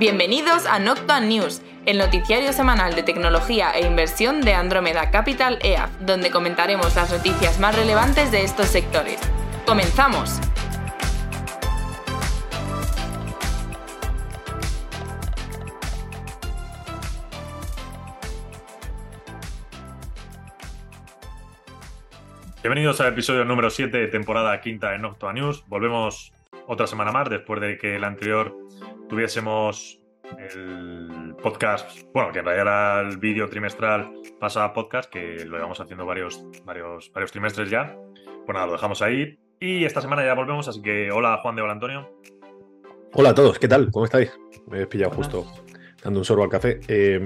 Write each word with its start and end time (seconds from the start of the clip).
Bienvenidos 0.00 0.64
a 0.64 0.78
Noctua 0.78 1.20
News, 1.20 1.60
el 1.84 1.98
noticiario 1.98 2.54
semanal 2.54 2.94
de 2.94 3.02
tecnología 3.02 3.70
e 3.72 3.86
inversión 3.86 4.40
de 4.40 4.54
Andromeda 4.54 5.10
Capital 5.10 5.58
EAF, 5.60 5.90
donde 6.00 6.30
comentaremos 6.30 6.96
las 6.96 7.12
noticias 7.12 7.60
más 7.60 7.76
relevantes 7.76 8.32
de 8.32 8.42
estos 8.42 8.68
sectores. 8.68 9.20
¡Comenzamos! 9.66 10.40
Bienvenidos 22.62 23.02
al 23.02 23.08
episodio 23.08 23.44
número 23.44 23.68
7 23.68 23.98
de 23.98 24.06
temporada 24.06 24.58
quinta 24.62 24.92
de 24.92 24.98
Noctua 24.98 25.34
News. 25.34 25.62
Volvemos 25.68 26.32
otra 26.66 26.86
semana 26.86 27.12
más 27.12 27.28
después 27.28 27.60
de 27.60 27.76
que 27.76 27.96
el 27.96 28.04
anterior 28.04 28.56
tuviésemos 29.10 30.00
el 30.38 31.34
podcast, 31.42 32.00
bueno, 32.14 32.32
que 32.32 32.38
en 32.38 32.44
realidad 32.44 32.62
era 32.62 33.00
el 33.00 33.18
vídeo 33.18 33.48
trimestral 33.48 34.12
pasaba 34.38 34.72
podcast, 34.72 35.10
que 35.10 35.44
lo 35.44 35.56
llevamos 35.56 35.80
haciendo 35.80 36.06
varios, 36.06 36.42
varios, 36.64 37.10
varios 37.12 37.32
trimestres 37.32 37.68
ya. 37.68 37.96
Pues 38.46 38.54
nada, 38.54 38.66
lo 38.66 38.72
dejamos 38.72 39.02
ahí. 39.02 39.36
Y 39.58 39.84
esta 39.84 40.00
semana 40.00 40.24
ya 40.24 40.34
volvemos, 40.34 40.68
así 40.68 40.80
que 40.80 41.10
hola 41.10 41.38
Juan 41.42 41.56
de 41.56 41.62
Hola 41.62 41.72
Antonio. 41.72 42.08
Hola 43.12 43.30
a 43.30 43.34
todos, 43.34 43.58
¿qué 43.58 43.66
tal? 43.66 43.90
¿Cómo 43.90 44.04
estáis? 44.04 44.32
Me 44.68 44.82
he 44.82 44.86
pillado 44.86 45.10
justo 45.10 45.44
dando 46.02 46.20
un 46.20 46.24
sorbo 46.24 46.44
al 46.44 46.48
café. 46.48 46.80
Eh, 46.86 47.20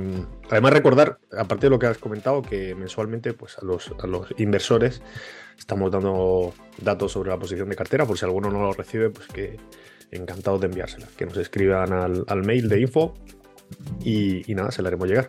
además, 0.50 0.72
recordar, 0.72 1.18
aparte 1.38 1.66
de 1.66 1.70
lo 1.70 1.78
que 1.78 1.86
has 1.86 1.98
comentado, 1.98 2.40
que 2.42 2.74
mensualmente 2.74 3.34
pues, 3.34 3.58
a, 3.58 3.64
los, 3.64 3.92
a 4.02 4.06
los 4.06 4.28
inversores 4.38 5.02
estamos 5.58 5.92
dando 5.92 6.54
datos 6.78 7.12
sobre 7.12 7.30
la 7.30 7.38
posición 7.38 7.68
de 7.68 7.76
cartera, 7.76 8.06
por 8.06 8.18
si 8.18 8.24
alguno 8.24 8.50
no 8.50 8.62
lo 8.62 8.72
recibe, 8.72 9.10
pues 9.10 9.28
que 9.28 9.58
encantados 10.16 10.60
de 10.60 10.66
enviárselas. 10.66 11.10
Que 11.10 11.26
nos 11.26 11.36
escriban 11.36 11.92
al, 11.92 12.42
mail 12.42 12.68
de 12.68 12.80
info 12.80 13.14
y, 14.04 14.42
nada, 14.54 14.70
se 14.70 14.82
la 14.82 14.88
haremos 14.88 15.08
llegar. 15.08 15.28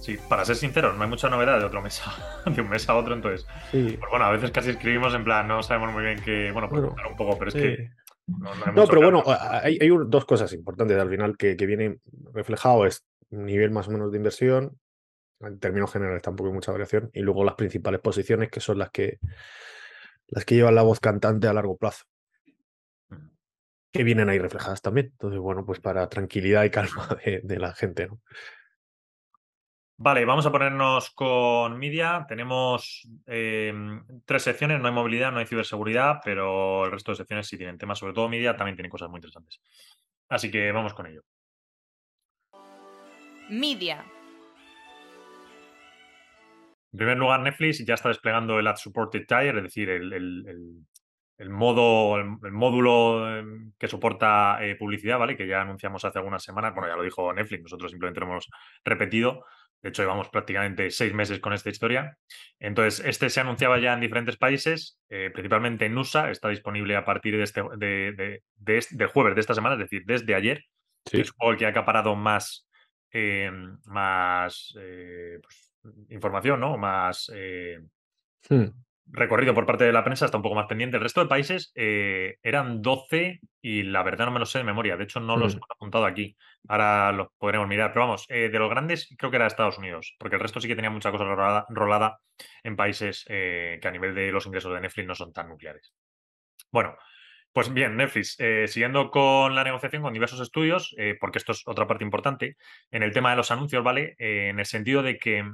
Sí, 0.00 0.16
para 0.28 0.44
ser 0.44 0.56
sinceros, 0.56 0.96
no 0.96 1.02
hay 1.02 1.08
mucha 1.08 1.28
novedad 1.28 1.58
de 1.58 1.64
otro 1.64 1.82
mes 1.82 2.00
a, 2.04 2.50
de 2.50 2.60
un 2.60 2.68
mes 2.68 2.88
a 2.88 2.94
otro, 2.94 3.14
entonces. 3.14 3.46
Pues 3.70 4.10
bueno, 4.10 4.24
a 4.24 4.30
veces 4.30 4.50
casi 4.50 4.70
escribimos 4.70 5.14
en 5.14 5.24
plan, 5.24 5.48
no 5.48 5.62
sabemos 5.62 5.92
muy 5.92 6.02
bien 6.02 6.20
qué. 6.24 6.50
Bueno, 6.52 6.68
pues 6.68 6.82
un 6.82 7.16
poco, 7.16 7.38
pero 7.38 7.48
es 7.48 7.54
que. 7.54 7.90
No, 8.74 8.86
pero 8.86 9.00
bueno, 9.00 9.24
hay, 9.26 9.78
dos 10.06 10.26
cosas 10.26 10.52
importantes 10.52 10.98
al 10.98 11.08
final 11.08 11.36
que, 11.36 11.56
que 11.56 11.66
vienen 11.66 12.00
reflejado: 12.32 12.86
es 12.86 13.04
nivel 13.30 13.70
más 13.70 13.88
o 13.88 13.90
menos 13.90 14.12
de 14.12 14.18
inversión, 14.18 14.78
en 15.40 15.58
términos 15.58 15.92
generales 15.92 16.22
tampoco 16.22 16.48
hay 16.48 16.54
mucha 16.54 16.72
variación, 16.72 17.10
y 17.12 17.20
luego 17.20 17.44
las 17.44 17.54
principales 17.54 18.00
posiciones 18.00 18.50
que 18.50 18.60
son 18.60 18.78
las 18.78 18.90
que 18.90 19.18
las 20.28 20.44
que 20.44 20.56
llevan 20.56 20.74
la 20.74 20.82
voz 20.82 21.00
cantante 21.00 21.48
a 21.48 21.54
largo 21.54 21.76
plazo 21.76 22.04
que 23.92 24.04
vienen 24.04 24.28
ahí 24.28 24.38
reflejadas 24.38 24.82
también. 24.82 25.08
Entonces, 25.12 25.40
bueno, 25.40 25.64
pues 25.64 25.80
para 25.80 26.08
tranquilidad 26.08 26.64
y 26.64 26.70
calma 26.70 27.08
de, 27.42 27.58
la 27.58 27.74
gente, 27.74 28.06
¿no? 28.06 28.20
Vale, 30.00 30.24
vamos 30.24 30.46
a 30.46 30.52
ponernos 30.52 31.10
con 31.10 31.76
media. 31.76 32.24
Tenemos 32.28 33.08
em, 33.26 34.04
tres 34.24 34.42
secciones, 34.42 34.80
no 34.80 34.86
hay 34.86 34.94
movilidad, 34.94 35.32
no 35.32 35.38
hay 35.38 35.46
ciberseguridad, 35.46 36.20
pero 36.22 36.84
el 36.84 36.92
resto 36.92 37.10
de 37.10 37.16
secciones 37.16 37.48
sí 37.48 37.56
tienen 37.56 37.78
temas, 37.78 37.98
sobre 37.98 38.12
todo 38.12 38.28
media, 38.28 38.56
también 38.56 38.76
tienen 38.76 38.90
cosas 38.90 39.08
muy 39.08 39.18
interesantes. 39.18 39.60
Así 40.28 40.52
que 40.52 40.70
vamos 40.70 40.94
con 40.94 41.06
ello. 41.06 41.24
Media. 43.50 44.04
En 46.92 46.98
primer 46.98 47.18
lugar, 47.18 47.40
Netflix 47.40 47.84
ya 47.84 47.94
está 47.94 48.08
desplegando 48.08 48.58
el 48.60 48.66
Ad 48.68 48.76
Supported 48.76 49.26
Tier, 49.26 49.56
es 49.56 49.62
decir, 49.64 49.90
el, 49.90 50.12
el 50.12 50.86
modo, 51.50 52.18
el, 52.18 52.52
módulo 52.52 53.38
em, 53.38 53.72
que 53.78 53.86
soporta 53.86 54.58
eh, 54.60 54.74
publicidad, 54.74 55.18
¿vale? 55.18 55.36
Que 55.36 55.46
ya 55.46 55.60
anunciamos 55.60 56.04
hace 56.04 56.18
algunas 56.18 56.42
semanas. 56.42 56.74
Bueno, 56.74 56.88
ya 56.88 56.96
lo 56.96 57.04
dijo 57.04 57.32
Netflix, 57.32 57.62
nosotros 57.62 57.92
simplemente 57.92 58.20
lo 58.20 58.26
hemos 58.26 58.48
repetido. 58.84 59.44
De 59.80 59.90
hecho, 59.90 60.02
llevamos 60.02 60.28
prácticamente 60.30 60.90
seis 60.90 61.14
meses 61.14 61.38
con 61.38 61.52
esta 61.52 61.70
historia. 61.70 62.18
Entonces, 62.58 63.04
este 63.06 63.30
se 63.30 63.40
anunciaba 63.40 63.78
ya 63.78 63.92
en 63.92 64.00
diferentes 64.00 64.36
países, 64.36 64.98
eh, 65.08 65.30
principalmente 65.32 65.86
en 65.86 65.96
USA. 65.96 66.30
Está 66.30 66.48
disponible 66.48 66.96
a 66.96 67.04
partir 67.04 67.36
de 67.36 67.44
este, 67.44 67.62
de, 67.76 68.42
de, 68.56 69.06
jueves 69.06 69.36
de 69.36 69.40
esta 69.40 69.54
semana, 69.54 69.76
es 69.76 69.80
decir, 69.80 70.02
desde 70.04 70.34
ayer. 70.34 70.64
Sí. 71.06 71.20
es 71.20 71.32
el 71.40 71.56
que 71.56 71.64
ha 71.64 71.68
acaparado 71.68 72.16
más, 72.16 72.68
em, 73.12 73.78
más 73.84 74.74
eh, 74.78 75.38
pues, 75.40 75.72
información, 76.08 76.58
¿no? 76.58 76.76
Más. 76.76 77.30
Hmm 78.48 78.66
recorrido 79.10 79.54
por 79.54 79.66
parte 79.66 79.84
de 79.84 79.92
la 79.92 80.04
prensa 80.04 80.24
está 80.26 80.36
un 80.36 80.42
poco 80.42 80.54
más 80.54 80.66
pendiente. 80.66 80.96
El 80.96 81.02
resto 81.02 81.20
de 81.20 81.28
países 81.28 81.72
eh, 81.74 82.36
eran 82.42 82.82
12 82.82 83.40
y 83.62 83.82
la 83.82 84.02
verdad 84.02 84.26
no 84.26 84.32
me 84.32 84.38
lo 84.38 84.46
sé 84.46 84.58
de 84.58 84.64
memoria. 84.64 84.96
De 84.96 85.04
hecho, 85.04 85.20
no 85.20 85.36
los 85.36 85.56
mm. 85.56 85.58
he 85.58 85.72
apuntado 85.74 86.04
aquí. 86.04 86.36
Ahora 86.68 87.12
los 87.12 87.28
podremos 87.38 87.68
mirar. 87.68 87.92
Pero 87.92 88.06
vamos, 88.06 88.26
eh, 88.28 88.48
de 88.50 88.58
los 88.58 88.70
grandes 88.70 89.14
creo 89.16 89.30
que 89.30 89.36
era 89.36 89.46
Estados 89.46 89.78
Unidos, 89.78 90.14
porque 90.18 90.36
el 90.36 90.42
resto 90.42 90.60
sí 90.60 90.68
que 90.68 90.76
tenía 90.76 90.90
mucha 90.90 91.10
cosa 91.10 91.24
rolada, 91.24 92.20
en 92.62 92.76
países 92.76 93.24
eh, 93.28 93.78
que 93.80 93.88
a 93.88 93.90
nivel 93.90 94.14
de 94.14 94.30
los 94.30 94.46
ingresos 94.46 94.72
de 94.74 94.80
Netflix 94.80 95.06
no 95.06 95.14
son 95.14 95.32
tan 95.32 95.48
nucleares. 95.48 95.92
Bueno, 96.70 96.96
pues 97.52 97.72
bien, 97.72 97.96
Netflix, 97.96 98.36
siguiendo 98.66 99.10
con 99.10 99.54
la 99.54 99.64
negociación 99.64 100.02
con 100.02 100.12
diversos 100.12 100.40
estudios, 100.40 100.94
porque 101.18 101.38
esto 101.38 101.52
es 101.52 101.62
otra 101.66 101.86
parte 101.86 102.04
importante, 102.04 102.56
en 102.90 103.02
el 103.02 103.12
tema 103.12 103.30
de 103.30 103.36
los 103.36 103.50
anuncios, 103.50 103.82
¿vale? 103.82 104.14
en 104.18 104.60
el 104.60 104.66
sentido 104.66 105.02
de 105.02 105.18
que 105.18 105.44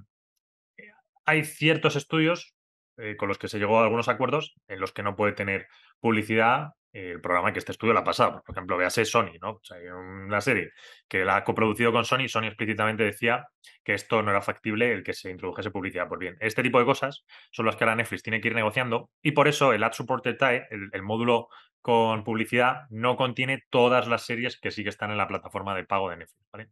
hay 1.24 1.44
ciertos 1.44 1.96
estudios 1.96 2.54
eh, 2.96 3.16
con 3.16 3.28
los 3.28 3.38
que 3.38 3.48
se 3.48 3.58
llegó 3.58 3.80
a 3.80 3.84
algunos 3.84 4.08
acuerdos 4.08 4.54
en 4.68 4.80
los 4.80 4.92
que 4.92 5.02
no 5.02 5.16
puede 5.16 5.32
tener 5.32 5.66
publicidad 6.00 6.72
el 6.94 7.20
programa 7.20 7.52
que 7.52 7.58
este 7.58 7.72
estudio 7.72 7.92
la 7.92 8.00
ha 8.00 8.04
pasado. 8.04 8.42
Por 8.46 8.54
ejemplo, 8.54 8.76
véase 8.76 9.04
Sony, 9.04 9.32
¿no? 9.42 9.50
O 9.50 9.60
sea, 9.64 9.78
hay 9.78 9.88
una 9.88 10.40
serie 10.40 10.70
que 11.08 11.24
la 11.24 11.36
ha 11.36 11.44
coproducido 11.44 11.90
con 11.92 12.04
Sony, 12.04 12.28
Sony 12.28 12.44
explícitamente 12.44 13.02
decía 13.02 13.48
que 13.82 13.94
esto 13.94 14.22
no 14.22 14.30
era 14.30 14.40
factible 14.40 14.92
el 14.92 15.02
que 15.02 15.12
se 15.12 15.30
introdujese 15.30 15.72
publicidad. 15.72 16.06
Pues 16.06 16.20
bien, 16.20 16.36
este 16.38 16.62
tipo 16.62 16.78
de 16.78 16.84
cosas 16.84 17.24
son 17.50 17.66
las 17.66 17.74
que 17.74 17.82
ahora 17.82 17.96
Netflix 17.96 18.22
tiene 18.22 18.40
que 18.40 18.48
ir 18.48 18.54
negociando 18.54 19.10
y 19.22 19.32
por 19.32 19.48
eso 19.48 19.72
el 19.72 19.82
Ad 19.82 19.92
Supported 19.92 20.36
Tie, 20.36 20.68
el, 20.70 20.88
el 20.92 21.02
módulo 21.02 21.48
con 21.82 22.22
publicidad, 22.22 22.82
no 22.90 23.16
contiene 23.16 23.64
todas 23.70 24.06
las 24.06 24.22
series 24.24 24.58
que 24.58 24.70
sí 24.70 24.84
que 24.84 24.90
están 24.90 25.10
en 25.10 25.18
la 25.18 25.26
plataforma 25.26 25.74
de 25.74 25.84
pago 25.84 26.10
de 26.10 26.18
Netflix, 26.18 26.46
¿vale? 26.52 26.68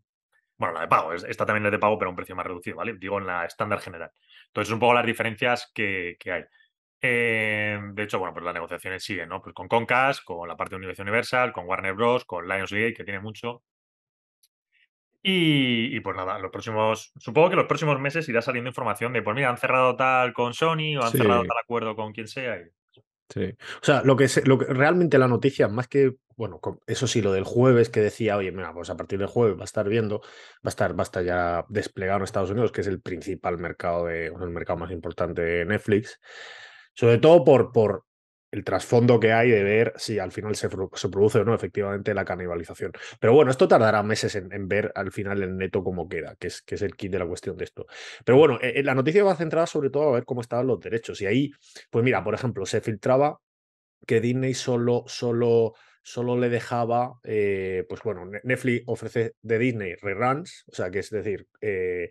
Bueno, 0.63 0.75
la 0.75 0.83
de 0.83 0.87
pago, 0.87 1.13
esta 1.13 1.45
también 1.45 1.67
es 1.67 1.73
de 1.73 1.81
pago, 1.81 1.99
pero 1.99 2.09
a 2.09 2.13
un 2.13 2.17
precio 2.17 2.37
más 2.37 2.47
reducido, 2.47 2.77
¿vale? 2.77 2.95
Digo 2.97 3.19
en 3.19 3.27
la 3.27 3.45
estándar 3.45 3.81
general. 3.81 4.13
Entonces, 4.47 4.73
un 4.73 4.79
poco 4.79 4.95
las 4.95 5.05
diferencias 5.05 5.73
que, 5.75 6.17
hay. 6.27 6.45
Eh, 7.01 7.81
de 7.95 8.03
hecho, 8.05 8.21
bueno, 8.21 8.33
pues 8.33 8.45
las 8.45 8.55
negociaciones 8.55 9.03
siguen, 9.03 9.29
¿no? 9.29 9.43
Pues 9.43 9.57
con 9.57 9.67
Concast, 9.67 10.23
con 10.23 10.47
la 10.47 10.57
parte 10.57 10.77
de 10.77 10.77
Universal 10.77 11.05
Universal, 11.05 11.53
con 11.53 11.67
Warner 11.67 11.95
Bros., 11.95 12.25
con 12.27 12.47
Lionsgate, 12.47 12.95
que 12.95 13.03
tiene 13.03 13.19
mucho. 13.19 13.65
Y, 15.21 15.99
pues 15.99 16.17
nada, 16.17 16.39
los 16.39 16.53
próximos, 16.53 17.13
supongo 17.19 17.51
que 17.51 17.57
los 17.57 17.67
próximos 17.67 17.99
meses 17.99 18.29
irá 18.29 18.41
saliendo 18.41 18.71
información 18.71 19.13
de, 19.13 19.23
pues 19.23 19.35
mira, 19.35 19.51
han 19.51 19.59
cerrado 19.59 19.97
tal 19.97 20.33
con 20.33 20.55
Sony 20.55 20.97
o 20.97 21.05
han 21.05 21.11
cerrado 21.11 21.43
tal 21.43 21.59
acuerdo 21.61 21.97
con 21.97 22.13
quien 22.13 22.29
sea. 22.29 22.57
Sí. 23.33 23.57
O 23.81 23.85
sea, 23.85 24.03
lo 24.03 24.17
que, 24.17 24.29
lo 24.45 24.59
que 24.59 24.67
realmente 24.67 25.19
la 25.19 25.29
noticia, 25.29 25.67
más 25.69 25.89
que, 25.89 26.17
bueno, 26.37 26.61
eso 26.87 27.07
sí, 27.07 27.23
lo 27.23 27.33
del 27.33 27.45
jueves 27.45 27.89
que 27.89 28.01
decía, 28.01 28.37
oye, 28.37 28.53
mira, 28.53 28.75
pues 28.75 28.91
a 28.91 28.97
partir 28.97 29.19
del 29.19 29.29
jueves 29.29 29.57
va 29.57 29.63
a 29.63 29.65
estar 29.65 29.89
viendo, 29.89 30.21
va 30.21 30.27
a 30.65 30.69
estar, 30.69 30.99
va 30.99 31.03
a 31.03 31.05
estar 31.05 31.25
ya 31.25 31.65
desplegado 31.71 32.19
en 32.19 32.25
Estados 32.25 32.51
Unidos, 32.51 32.73
que 32.73 32.83
es 32.83 32.87
el 32.89 33.01
principal 33.01 33.57
mercado 33.57 34.07
de, 34.07 34.27
el 34.27 34.51
mercado 34.51 34.81
más 34.81 34.91
importante 34.91 35.41
de 35.41 35.65
Netflix. 35.65 36.21
Sobre 36.95 37.19
todo 37.19 37.43
por 37.43 38.05
el 38.53 38.65
trasfondo 38.65 39.19
que 39.19 39.33
hay 39.33 39.51
de 39.51 39.65
ver 39.65 39.95
si 39.97 40.19
al 40.19 40.31
final 40.31 40.55
se, 40.55 40.69
produce 40.69 41.39
o 41.39 41.45
no 41.45 41.55
efectivamente 41.55 42.13
la 42.13 42.25
canibalización. 42.25 42.93
Pero 43.19 43.33
bueno, 43.33 43.51
esto 43.51 43.67
tardará 43.67 44.03
meses 44.03 44.35
en, 44.37 44.69
ver 44.69 44.93
al 44.95 45.11
final 45.11 45.43
el 45.43 45.57
neto 45.57 45.83
cómo 45.83 46.07
queda, 46.07 46.37
que 46.37 46.49
es, 46.49 46.61
que 46.61 46.75
es 46.75 46.83
el 46.83 46.95
kit 46.95 47.11
de 47.11 47.19
la 47.19 47.27
cuestión 47.27 47.57
de 47.57 47.65
esto. 47.65 47.87
Pero 48.25 48.37
bueno, 48.37 48.59
eh, 48.61 48.75
eh, 48.77 48.83
la 48.83 48.95
noticia 48.95 49.25
va 49.25 49.35
centrada 49.35 49.67
sobre 49.67 49.89
todo 49.89 50.11
a 50.11 50.13
ver 50.13 50.27
cómo 50.27 50.43
estaban 50.43 50.67
los 50.67 50.79
derechos. 50.81 51.21
Y 51.23 51.27
ahí, 51.27 51.51
pues 51.91 52.05
mira, 52.05 52.23
por 52.23 52.35
ejemplo, 52.35 52.67
se 52.67 52.83
filtraba 52.83 53.41
que 54.07 54.21
Disney 54.21 54.53
solo, 54.53 55.05
solo, 55.07 55.73
solo 56.03 56.39
le 56.39 56.51
dejaba, 56.51 57.21
eh, 57.25 57.87
pues 57.89 58.03
bueno, 58.03 58.27
Netflix 58.43 58.85
ofrece 58.87 59.35
de 59.41 59.59
Disney 59.59 59.95
reruns, 59.95 60.65
o 60.71 60.75
sea, 60.75 60.91
que 60.91 60.99
es 60.99 61.09
decir, 61.09 61.47
eh, 61.63 62.11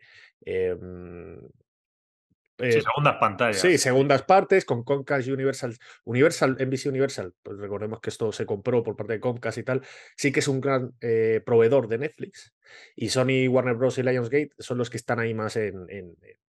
sí, 2.61 2.77
eh, 2.77 2.81
segundas 2.81 3.15
pantallas. 3.19 3.61
Sí, 3.61 3.77
segundas 3.77 4.23
partes 4.23 4.65
con 4.65 4.83
Comcast 4.83 5.27
Universal. 5.27 5.77
Universal, 6.03 6.57
NBC 6.59 6.87
Universal, 6.87 7.33
pues 7.41 7.57
recordemos 7.57 7.99
que 7.99 8.09
esto 8.09 8.31
se 8.31 8.45
compró 8.45 8.83
por 8.83 8.95
parte 8.95 9.13
de 9.13 9.19
Comcast 9.19 9.57
y 9.57 9.63
tal. 9.63 9.81
Sí 10.15 10.31
que 10.31 10.39
es 10.39 10.47
un 10.47 10.61
gran 10.61 10.93
eh, 11.01 11.41
proveedor 11.45 11.87
de 11.87 11.97
Netflix. 11.97 12.53
Y 12.95 13.09
Sony, 13.09 13.47
Warner 13.49 13.75
Bros. 13.75 13.97
y 13.97 14.03
Lionsgate 14.03 14.51
son 14.59 14.77
los 14.77 14.89
que 14.89 14.97
están 14.97 15.19
ahí 15.19 15.33
más 15.33 15.55
en. 15.55 15.87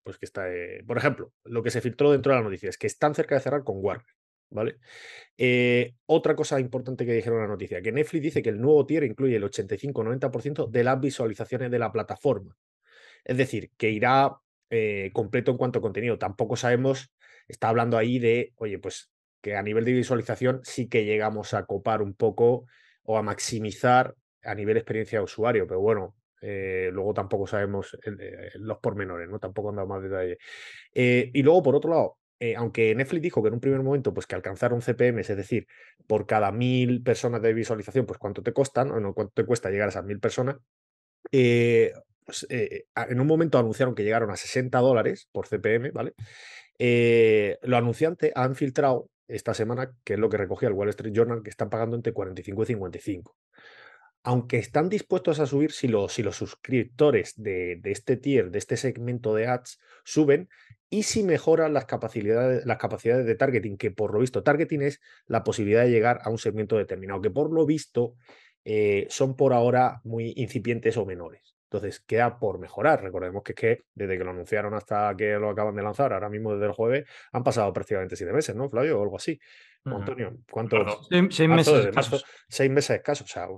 pues 0.03 0.19
que 0.19 0.27
está. 0.27 0.53
Eh, 0.53 0.83
por 0.87 0.99
ejemplo, 0.99 1.33
lo 1.45 1.63
que 1.63 1.71
se 1.71 1.81
filtró 1.81 2.13
dentro 2.13 2.33
de 2.33 2.39
la 2.39 2.45
noticia 2.45 2.69
es 2.69 2.79
que 2.79 2.87
están 2.87 3.15
cerca 3.15 3.35
de 3.35 3.41
cerrar 3.41 3.65
con 3.65 3.77
Warner. 3.79 4.07
¿Vale? 4.55 4.77
otra 6.05 6.37
cosa 6.37 6.61
importante 6.61 7.07
que 7.07 7.15
dijeron 7.15 7.39
en 7.39 7.45
la 7.45 7.49
noticia, 7.49 7.81
que 7.81 7.91
Netflix 7.91 8.23
dice 8.23 8.43
que 8.43 8.51
el 8.51 8.61
nuevo 8.61 8.85
tier 8.85 9.03
incluye 9.03 9.37
el 9.37 9.45
85-90% 9.45 10.69
de 10.69 10.85
las 10.85 11.01
visualizaciones 11.01 11.71
de 11.71 11.79
la 11.79 11.91
plataforma. 11.91 12.55
Es 13.25 13.37
decir, 13.37 13.71
que 13.77 13.91
irá 13.91 14.42
eh, 14.75 15.11
completo 15.13 15.51
en 15.51 15.59
cuanto 15.59 15.81
a 15.81 15.83
contenido. 15.83 16.17
Tampoco 16.17 16.57
sabemos, 16.57 17.13
está 17.47 17.69
hablando 17.69 17.99
ahí 17.99 18.19
de, 18.19 18.55
oye, 18.57 18.79
pues 18.79 19.13
que 19.43 19.55
a 19.55 19.63
nivel 19.63 19.85
de 19.85 19.93
visualización 19.93 20.61
sí 20.63 20.89
que 20.89 21.05
llegamos 21.05 21.53
a 21.53 21.67
copar 21.67 22.01
un 22.01 22.15
poco 22.15 22.65
o 23.03 23.19
a 23.19 23.23
maximizar 23.23 24.15
a 24.43 24.55
nivel 24.55 24.79
experiencia 24.79 25.19
de 25.19 25.25
usuario, 25.25 25.67
pero 25.67 25.81
bueno, 25.81 26.17
eh, 26.41 26.89
luego 26.91 27.13
tampoco 27.13 27.47
sabemos 27.47 27.99
los 28.55 28.79
pormenores, 28.79 29.29
¿no? 29.29 29.39
Tampoco 29.39 29.69
han 29.69 29.77
dado 29.77 29.89
más 29.89 30.03
detalle. 30.03 30.39
y 30.95 31.43
luego, 31.43 31.63
por 31.63 31.77
otro 31.77 31.91
lado, 31.91 32.19
aunque 32.57 32.95
Netflix 32.95 33.23
dijo 33.23 33.43
que 33.43 33.49
en 33.49 33.55
un 33.55 33.61
primer 33.61 33.83
momento, 33.83 34.15
pues 34.15 34.27
que 34.27 34.37
alcanzar 34.37 34.73
un 34.73 34.81
CPM, 34.81 35.21
es 35.21 35.29
decir, 35.29 35.67
por 36.07 36.25
cada 36.25 36.51
mil 36.51 37.03
personas 37.03 37.43
de 37.43 37.53
visualización, 37.53 38.07
pues 38.07 38.19
cuánto 38.19 38.43
te 38.43 38.55
costan, 38.55 38.91
o 38.91 39.01
no, 39.01 39.13
cuánto 39.13 39.35
te 39.35 39.45
cuesta 39.45 39.69
llegar 39.69 39.89
a 39.89 39.91
esas 39.91 40.05
mil 40.05 40.19
personas, 40.19 40.57
pues, 42.33 42.47
en 42.51 43.21
un 43.21 43.27
momento 43.27 43.59
anunciaron 43.59 43.95
que 43.95 44.05
llegaron 44.05 44.31
a 44.31 44.37
60 44.37 44.79
dólares 44.79 45.29
por 45.33 45.47
CPM, 45.47 45.91
¿vale? 45.93 46.15
los 46.79 47.79
anunciantes 47.79 48.33
han 48.35 48.57
filtrado 48.57 49.09
esta 49.29 49.55
semana, 49.55 49.93
que 50.05 50.15
es 50.15 50.19
lo 50.19 50.29
que 50.29 50.37
recogía 50.37 50.69
el 50.69 50.75
Wall 50.75 50.91
Street 50.91 51.15
Journal, 51.15 51.43
que 51.43 51.51
están 51.51 51.71
pagando 51.71 51.97
entre 51.97 52.13
45 52.13 52.63
y 52.63 52.67
55. 52.67 53.37
Aunque 54.25 54.59
están 54.59 54.89
dispuestos 54.89 55.41
a 55.41 55.47
subir 55.47 55.73
si 55.73 55.89
los, 55.89 56.13
si 56.13 56.23
los 56.23 56.37
suscriptores 56.37 57.35
de, 57.37 57.81
este 57.85 58.17
tier, 58.17 58.51
de 58.51 58.59
este 58.59 58.77
segmento 58.77 59.35
de 59.35 59.49
ads, 59.49 59.81
suben 60.05 60.49
y 60.91 61.05
si 61.05 61.25
mejoran 61.25 61.73
las 61.73 61.87
capacidades, 61.87 62.65
las 62.67 62.79
capacidades 62.79 63.27
de 63.27 63.35
targeting, 63.35 63.77
que 63.77 63.91
por 63.91 64.13
lo 64.13 64.21
visto 64.21 64.43
targeting 64.43 64.83
es 64.83 65.01
la 65.27 65.43
posibilidad 65.43 65.83
de 65.83 65.91
llegar 65.91 66.21
a 66.23 66.31
un 66.31 66.39
segmento 66.39 66.77
determinado, 66.77 67.21
que 67.21 67.31
por 67.31 67.53
lo 67.53 67.67
visto 67.67 68.15
eh, 68.65 69.07
son 69.09 69.35
por 69.35 69.55
ahora 69.55 70.01
muy 70.05 70.35
incipientes 70.37 70.97
o 70.97 71.07
menores. 71.07 71.52
Entonces 71.73 72.01
queda 72.01 72.39
por 72.39 72.59
mejorar. 72.59 73.03
Recordemos 73.03 73.43
que 73.43 73.53
es 73.53 73.57
que 73.57 73.85
desde 73.95 74.19
que 74.19 74.25
lo 74.25 74.31
anunciaron 74.31 74.75
hasta 74.75 75.15
que 75.17 75.39
lo 75.39 75.49
acaban 75.49 75.75
de 75.75 75.83
lanzar, 75.83 76.13
ahora 76.13 76.29
mismo 76.29 76.53
desde 76.53 76.67
el 76.67 76.73
jueve, 76.73 77.07
han 77.33 77.43
pasado 77.43 77.73
prácticamente 77.73 78.15
siete 78.15 78.31
meses, 78.31 78.55
¿no, 78.55 78.69
Flavio? 78.69 79.01
O 79.01 79.03
algo 79.03 79.17
así. 79.17 79.41
Antonio, 79.87 80.37
¿cuántos? 80.51 81.09
Seis, 81.09 81.49
meses 81.49 81.87
escasos. 81.87 82.27
seis 82.47 82.71
meses 82.71 82.97
escasos. 82.99 83.27
O 83.27 83.33
sea, 83.33 83.49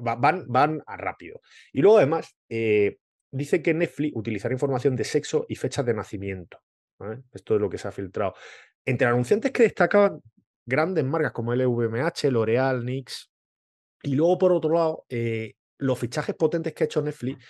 van, 0.00 0.46
van 0.48 0.82
a 0.84 0.96
rápido. 0.96 1.40
Y 1.72 1.80
luego, 1.80 1.98
además, 1.98 2.36
eh, 2.48 2.98
dice 3.30 3.62
que 3.62 3.72
Netflix 3.72 4.16
utilizará 4.16 4.52
información 4.52 4.96
de 4.96 5.04
sexo 5.04 5.46
y 5.48 5.54
fechas 5.54 5.86
de 5.86 5.94
nacimiento. 5.94 6.58
Esto 7.32 7.54
es 7.54 7.60
lo 7.60 7.70
que 7.70 7.78
se 7.78 7.86
ha 7.86 7.92
filtrado. 7.92 8.34
Entre 8.84 9.06
anunciantes 9.06 9.52
que 9.52 9.62
destacaban 9.62 10.20
grandes 10.66 11.04
marcas 11.04 11.30
como 11.30 11.54
LVMH, 11.54 12.32
L'Oreal, 12.32 12.84
NYX. 12.84 13.30
Y 14.02 14.16
luego, 14.16 14.38
por 14.38 14.52
otro 14.52 14.74
lado, 14.74 15.04
eh, 15.08 15.54
los 15.78 15.98
fichajes 15.98 16.34
potentes 16.34 16.74
que 16.74 16.84
ha 16.84 16.86
hecho 16.86 17.02
Netflix, 17.02 17.44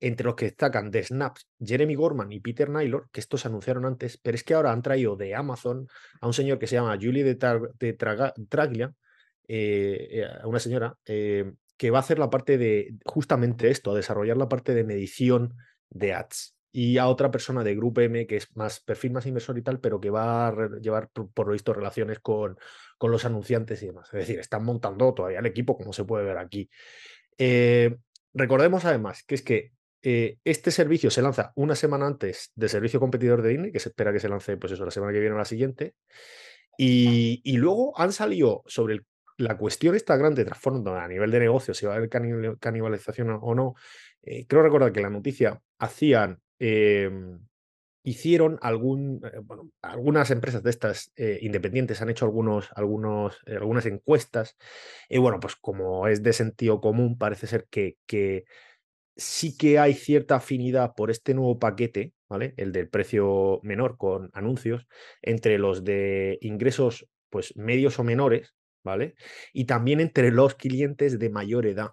entre 0.00 0.26
los 0.26 0.34
que 0.34 0.46
destacan 0.46 0.90
de 0.90 1.02
Snaps, 1.02 1.48
Jeremy 1.58 1.94
Gorman 1.94 2.30
y 2.32 2.40
Peter 2.40 2.68
Naylor, 2.68 3.08
que 3.10 3.20
estos 3.20 3.40
se 3.40 3.48
anunciaron 3.48 3.84
antes, 3.84 4.18
pero 4.18 4.36
es 4.36 4.44
que 4.44 4.54
ahora 4.54 4.72
han 4.72 4.82
traído 4.82 5.16
de 5.16 5.34
Amazon 5.34 5.88
a 6.20 6.26
un 6.26 6.34
señor 6.34 6.58
que 6.58 6.66
se 6.66 6.76
llama 6.76 6.98
Julie 7.00 7.24
de, 7.24 7.34
Traglia, 7.34 8.94
eh, 9.48 10.08
eh, 10.10 10.26
a 10.40 10.46
una 10.46 10.60
señora, 10.60 10.94
eh, 11.06 11.52
que 11.76 11.90
va 11.90 11.98
a 11.98 12.00
hacer 12.00 12.18
la 12.18 12.30
parte 12.30 12.58
de 12.58 12.94
justamente 13.04 13.70
esto, 13.70 13.92
a 13.92 13.96
desarrollar 13.96 14.36
la 14.36 14.48
parte 14.48 14.74
de 14.74 14.84
medición 14.84 15.54
de 15.90 16.14
ads. 16.14 16.54
Y 16.70 16.98
a 16.98 17.08
otra 17.08 17.30
persona 17.30 17.64
de 17.64 17.74
Grupo 17.74 18.02
M, 18.02 18.26
que 18.26 18.36
es 18.36 18.54
más 18.54 18.80
perfil 18.80 19.12
más 19.12 19.26
inversor 19.26 19.56
y 19.56 19.62
tal, 19.62 19.80
pero 19.80 20.00
que 20.00 20.10
va 20.10 20.48
a 20.48 20.68
llevar, 20.80 21.08
por, 21.08 21.46
lo 21.46 21.52
visto, 21.54 21.72
relaciones 21.72 22.20
con, 22.20 22.58
con 22.98 23.10
los 23.10 23.24
anunciantes 23.24 23.82
y 23.82 23.86
demás. 23.86 24.08
Es 24.12 24.20
decir, 24.20 24.38
están 24.38 24.64
montando 24.64 25.14
todavía 25.14 25.38
el 25.38 25.46
equipo, 25.46 25.76
como 25.76 25.92
se 25.92 26.04
puede 26.04 26.24
ver 26.24 26.36
aquí. 26.36 26.68
Eh, 27.38 27.96
recordemos 28.34 28.84
además 28.84 29.22
que 29.22 29.34
es 29.36 29.42
que 29.42 29.72
eh, 30.02 30.38
este 30.44 30.70
servicio 30.70 31.10
se 31.10 31.22
lanza 31.22 31.52
una 31.56 31.74
semana 31.74 32.06
antes 32.06 32.52
del 32.54 32.68
servicio 32.68 33.00
competidor 33.00 33.42
de 33.42 33.50
Disney, 33.50 33.72
que 33.72 33.80
se 33.80 33.88
espera 33.88 34.12
que 34.12 34.20
se 34.20 34.28
lance 34.28 34.56
pues 34.56 34.72
eso, 34.72 34.84
la 34.84 34.90
semana 34.90 35.12
que 35.12 35.20
viene 35.20 35.34
o 35.34 35.38
la 35.38 35.44
siguiente. 35.44 35.94
Y, 36.76 37.56
luego 37.56 37.98
han 37.98 38.12
salido 38.12 38.62
sobre 38.66 39.00
la 39.36 39.58
cuestión 39.58 39.96
esta 39.96 40.16
grande 40.16 40.44
trasfondo 40.44 40.94
a 40.94 41.08
nivel 41.08 41.30
de 41.32 41.40
negocio, 41.40 41.74
si 41.74 41.86
va 41.86 41.94
a 41.94 41.96
haber 41.96 42.08
canibalización 42.60 43.36
o 43.40 43.54
no. 43.54 43.74
Eh, 44.22 44.46
creo 44.46 44.62
recordar 44.62 44.92
que 44.92 45.00
la 45.00 45.10
noticia 45.10 45.60
hacían 45.78 46.40
em, 46.60 47.40
hicieron 48.02 48.58
algún, 48.62 49.20
eh, 49.24 49.38
bueno, 49.42 49.70
algunas 49.82 50.30
empresas 50.30 50.62
de 50.62 50.70
estas 50.70 51.12
eh, 51.16 51.38
independientes 51.42 52.00
han 52.00 52.10
hecho 52.10 52.24
algunos, 52.24 52.70
eh, 53.46 53.56
algunas 53.56 53.86
encuestas 53.86 54.56
y 55.08 55.18
bueno, 55.18 55.40
pues 55.40 55.56
como 55.56 56.06
es 56.08 56.22
de 56.22 56.32
sentido 56.32 56.80
común, 56.80 57.18
parece 57.18 57.46
ser 57.46 57.66
que, 57.70 57.96
que 58.06 58.44
sí 59.16 59.56
que 59.56 59.78
hay 59.78 59.94
cierta 59.94 60.36
afinidad 60.36 60.94
por 60.94 61.10
este 61.10 61.34
nuevo 61.34 61.58
paquete, 61.58 62.14
¿vale? 62.28 62.54
El 62.56 62.72
del 62.72 62.88
precio 62.88 63.60
menor 63.62 63.96
con 63.98 64.30
anuncios, 64.32 64.86
entre 65.22 65.58
los 65.58 65.84
de 65.84 66.38
ingresos 66.40 67.08
pues 67.30 67.56
medios 67.56 67.98
o 67.98 68.04
menores, 68.04 68.54
¿vale? 68.84 69.16
Y 69.52 69.66
también 69.66 70.00
entre 70.00 70.30
los 70.30 70.54
clientes 70.54 71.18
de 71.18 71.30
mayor 71.30 71.66
edad, 71.66 71.90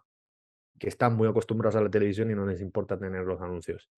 que 0.79 0.87
están 0.87 1.15
muy 1.15 1.27
acostumbrados 1.27 1.75
a 1.75 1.81
la 1.81 1.89
televisión 1.89 2.31
y 2.31 2.35
no 2.35 2.45
les 2.45 2.61
importa 2.61 2.97
tener 2.99 3.23
los 3.25 3.41
anuncios 3.41 3.89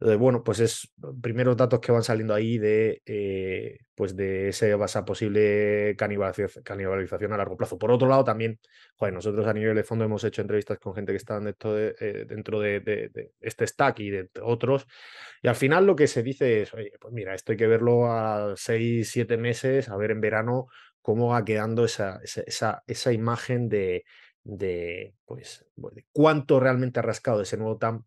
bueno, 0.00 0.42
pues 0.42 0.60
es 0.60 0.92
primeros 1.20 1.56
datos 1.56 1.80
que 1.80 1.92
van 1.92 2.02
saliendo 2.02 2.32
ahí 2.32 2.56
de, 2.56 3.02
eh, 3.04 3.80
pues 3.94 4.16
de 4.16 4.48
esa 4.48 5.04
posible 5.04 5.94
canibalización, 5.96 7.32
a 7.34 7.36
largo 7.36 7.56
plazo. 7.58 7.78
Por 7.78 7.90
otro 7.90 8.08
lado, 8.08 8.24
también, 8.24 8.58
joder, 8.96 9.12
nosotros 9.12 9.46
a 9.46 9.52
nivel 9.52 9.76
de 9.76 9.84
fondo 9.84 10.06
hemos 10.06 10.24
hecho 10.24 10.40
entrevistas 10.40 10.78
con 10.78 10.94
gente 10.94 11.12
que 11.12 11.18
está 11.18 11.38
dentro 11.38 11.74
de, 11.74 11.94
eh, 12.00 12.24
dentro 12.26 12.60
de, 12.60 13.32
este 13.40 13.66
stack 13.66 14.00
y 14.00 14.10
de 14.10 14.30
otros, 14.42 14.86
y 15.42 15.48
al 15.48 15.56
final 15.56 15.84
lo 15.86 15.96
que 15.96 16.06
se 16.06 16.22
dice 16.22 16.62
es, 16.62 16.72
oye, 16.72 16.92
pues 16.98 17.12
mira, 17.12 17.34
esto 17.34 17.52
hay 17.52 17.58
que 17.58 17.66
verlo 17.66 18.10
a 18.10 18.54
seis, 18.56 19.10
siete 19.10 19.36
meses, 19.36 19.90
a 19.90 19.96
ver 19.98 20.12
en 20.12 20.22
verano 20.22 20.68
cómo 21.02 21.28
va 21.28 21.44
quedando 21.44 21.84
esa, 21.84 22.20
esa, 22.22 22.82
esa 22.86 23.12
imagen 23.12 23.68
de, 23.68 24.04
de, 24.44 25.14
pues, 25.26 25.66
de 25.76 26.06
cuánto 26.12 26.58
realmente 26.58 27.00
ha 27.00 27.02
rascado 27.02 27.42
ese 27.42 27.56
nuevo 27.58 27.78
TAM 27.78 28.04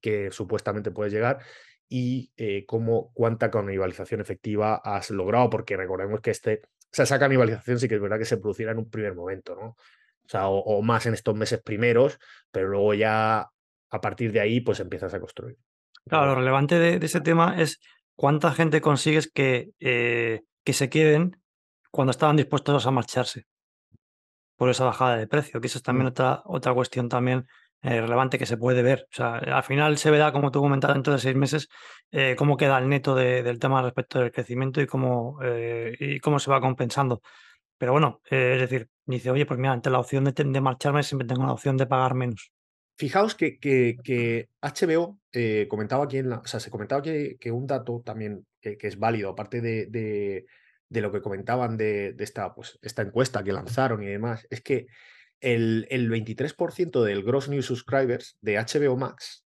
que 0.00 0.30
supuestamente 0.30 0.90
puedes 0.90 1.12
llegar 1.12 1.40
y 1.88 2.32
eh, 2.36 2.64
cómo, 2.66 3.12
cuánta 3.14 3.50
canibalización 3.50 4.20
efectiva 4.20 4.76
has 4.76 5.10
logrado, 5.10 5.50
porque 5.50 5.76
recordemos 5.76 6.20
que 6.20 6.30
este, 6.30 6.62
esa 6.92 7.18
canibalización 7.18 7.78
sí 7.78 7.88
que 7.88 7.96
es 7.96 8.00
verdad 8.00 8.18
que 8.18 8.24
se 8.24 8.36
producirá 8.36 8.72
en 8.72 8.78
un 8.78 8.88
primer 8.88 9.14
momento, 9.14 9.56
¿no? 9.56 9.66
O 9.70 10.28
sea, 10.28 10.46
o, 10.48 10.80
más 10.82 11.06
en 11.06 11.14
estos 11.14 11.34
meses 11.34 11.60
primeros, 11.60 12.20
pero 12.52 12.68
luego 12.68 12.94
ya 12.94 13.48
a 13.90 14.00
partir 14.00 14.30
de 14.30 14.38
ahí 14.38 14.60
pues 14.60 14.78
empiezas 14.78 15.12
a 15.12 15.18
construir. 15.18 15.56
Claro, 16.06 16.26
lo 16.26 16.34
relevante 16.36 16.78
de, 16.78 17.04
ese 17.04 17.20
tema 17.20 17.60
es 17.60 17.80
cuánta 18.14 18.52
gente 18.52 18.80
consigues 18.80 19.28
que, 19.28 19.70
eh, 19.80 20.42
que 20.62 20.72
se 20.72 20.88
queden 20.88 21.42
cuando 21.90 22.12
estaban 22.12 22.36
dispuestos 22.36 22.86
a 22.86 22.90
marcharse 22.92 23.46
por 24.56 24.70
esa 24.70 24.84
bajada 24.84 25.16
de 25.16 25.26
precio, 25.26 25.60
que 25.60 25.66
eso 25.66 25.78
es 25.78 25.82
también 25.82 26.04
mm. 26.04 26.10
otra, 26.10 26.42
otra 26.44 26.74
cuestión 26.74 27.08
también 27.08 27.46
eh, 27.82 28.00
relevante 28.00 28.38
que 28.38 28.44
se 28.44 28.58
puede 28.58 28.82
ver. 28.82 29.06
O 29.10 29.14
sea, 29.14 29.36
al 29.36 29.62
final 29.62 29.96
se 29.96 30.10
verá, 30.10 30.32
como 30.32 30.50
tú 30.50 30.60
comentas, 30.60 30.92
dentro 30.92 31.14
de 31.14 31.18
seis 31.18 31.34
meses, 31.34 31.68
eh, 32.10 32.34
cómo 32.36 32.58
queda 32.58 32.78
el 32.78 32.88
neto 32.88 33.14
del 33.14 33.58
tema 33.58 33.80
respecto 33.80 34.18
del 34.18 34.32
crecimiento 34.32 34.82
y 34.82 34.86
cómo, 34.86 35.38
eh, 35.42 35.96
y 35.98 36.20
cómo 36.20 36.38
se 36.38 36.50
va 36.50 36.60
compensando. 36.60 37.22
Pero 37.78 37.92
bueno, 37.92 38.20
es 38.30 38.60
decir, 38.60 38.88
dice, 39.06 39.30
oye, 39.30 39.46
pues 39.46 39.58
mira, 39.58 39.72
ante 39.72 39.88
la 39.88 39.98
opción 39.98 40.24
de, 40.24 40.60
marcharme 40.60 41.02
siempre 41.02 41.26
tengo 41.26 41.46
la 41.46 41.52
opción 41.52 41.78
de 41.78 41.86
pagar 41.86 42.14
menos. 42.14 42.52
Fijaos 42.98 43.34
que, 43.34 43.58
que, 43.58 44.48
HBO 44.60 45.18
comentaba 45.68 46.04
aquí 46.04 46.18
en 46.18 46.28
la, 46.28 46.40
o 46.40 46.46
sea, 46.46 46.60
se 46.60 46.70
comentaba 46.70 47.00
que, 47.00 47.38
que 47.40 47.50
un 47.50 47.66
dato 47.66 48.02
también 48.04 48.44
que, 48.60 48.76
es 48.78 48.98
válido, 48.98 49.30
aparte 49.30 49.62
de, 49.62 49.86
de, 49.86 50.44
de, 50.90 51.00
lo 51.00 51.10
que 51.10 51.22
comentaban 51.22 51.78
de, 51.78 52.14
esta, 52.18 52.54
pues, 52.54 52.78
esta 52.82 53.00
encuesta 53.00 53.42
que 53.42 53.54
lanzaron 53.54 54.02
y 54.02 54.06
demás, 54.06 54.46
es 54.50 54.60
que 54.60 54.86
el, 55.40 55.86
23% 56.10 57.02
del 57.02 57.22
Gross 57.22 57.48
New 57.48 57.62
Subscribers 57.62 58.36
de 58.40 58.58
HBO 58.58 58.96
Max, 58.96 59.44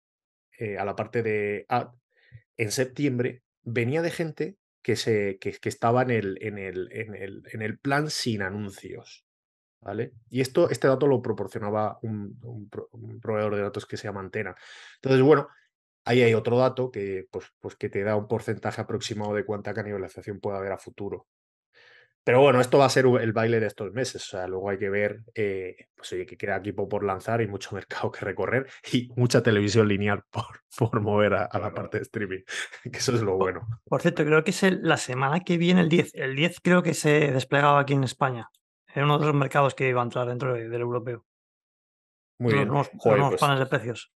eh, 0.58 0.78
a 0.78 0.86
la 0.86 0.96
parte 0.96 1.24
de 1.24 1.66
ad, 1.70 1.90
en 2.58 2.72
septiembre, 2.72 3.44
venía 3.64 4.02
de 4.02 4.12
gente 4.12 4.58
que, 4.82 4.96
se, 4.96 5.38
que, 5.40 5.58
estaba 5.64 6.02
en 6.04 6.12
el, 6.12 6.38
en, 6.42 6.58
el, 6.58 6.90
en, 6.92 7.16
el, 7.16 7.44
en 7.52 7.62
el 7.62 7.80
plan 7.80 8.10
sin 8.10 8.42
anuncios. 8.42 9.26
¿Vale? 9.84 10.14
Y 10.30 10.42
esto, 10.42 10.70
este 10.70 10.88
dato 10.88 11.08
lo 11.08 11.24
proporcionaba 11.24 11.98
un, 12.04 12.70
proveedor 13.20 13.56
de 13.56 13.64
datos 13.64 13.88
que 13.88 13.98
se 13.98 14.08
llama 14.08 14.20
Antena. 14.20 14.56
Entonces, 14.98 15.22
bueno, 15.24 15.48
ahí 16.06 16.22
hay 16.22 16.36
otro 16.36 16.60
dato 16.60 16.92
que, 16.92 17.26
pues, 17.32 17.48
pues 17.60 17.76
que 17.76 17.90
te 17.90 18.04
da 18.04 18.16
un 18.16 18.28
porcentaje 18.28 18.80
aproximado 18.80 19.34
de 19.34 19.44
cuánta 19.44 19.74
canibalización 19.74 20.40
puede 20.40 20.58
haber 20.58 20.72
a 20.74 20.78
futuro. 20.78 21.28
Pero 22.24 22.40
bueno, 22.40 22.62
esto 22.62 22.78
va 22.78 22.86
a 22.86 22.90
ser 22.90 23.06
el 23.20 23.34
baile 23.34 23.60
de 23.60 23.66
estos 23.66 23.92
meses. 23.94 24.24
O 24.24 24.38
sea, 24.38 24.48
luego 24.48 24.70
hay 24.70 24.78
que 24.78 24.90
ver, 24.90 25.22
eh, 25.34 25.88
pues 25.96 26.14
oye, 26.14 26.26
que 26.26 26.38
queda 26.38 26.58
equipo 26.58 26.88
por 26.88 27.04
lanzar 27.04 27.42
y 27.42 27.48
mucho 27.48 27.70
mercado 27.76 28.12
que 28.12 28.24
recorrer 28.26 28.68
y 28.92 29.10
mucha 29.16 29.42
televisión 29.42 29.88
lineal 29.88 30.24
por, 30.30 30.62
por 30.78 31.02
mover 31.02 31.34
a, 31.34 31.60
la 31.60 31.74
parte 31.74 31.98
de 31.98 32.04
streaming. 32.04 32.42
Que 32.92 33.00
eso 33.00 33.16
es 33.16 33.22
lo 33.22 33.38
bueno. 33.38 33.68
Por 33.86 34.02
cierto, 34.02 34.24
creo 34.24 34.44
que 34.44 34.52
es 34.52 34.64
la 34.82 34.98
semana 34.98 35.40
que 35.40 35.58
viene, 35.58 35.82
el 35.82 35.90
10. 35.90 36.16
El 36.16 36.36
10 36.36 36.60
creo 36.62 36.84
que 36.84 36.94
se 36.94 37.32
desplegaba 37.32 37.80
aquí 37.80 37.94
en 37.94 38.04
España. 38.04 38.50
En 38.94 39.06
uno 39.06 39.18
de 39.18 39.26
los 39.26 39.36
mercados 39.36 39.74
que 39.74 39.88
iba 39.88 40.02
a 40.02 40.04
entrar 40.04 40.28
dentro 40.28 40.54
del 40.54 40.74
europeo. 40.74 41.26
Muy 42.40 42.54
bien. 42.54 42.70
Pues 42.70 42.90
de 43.60 43.66
precios. 43.68 44.12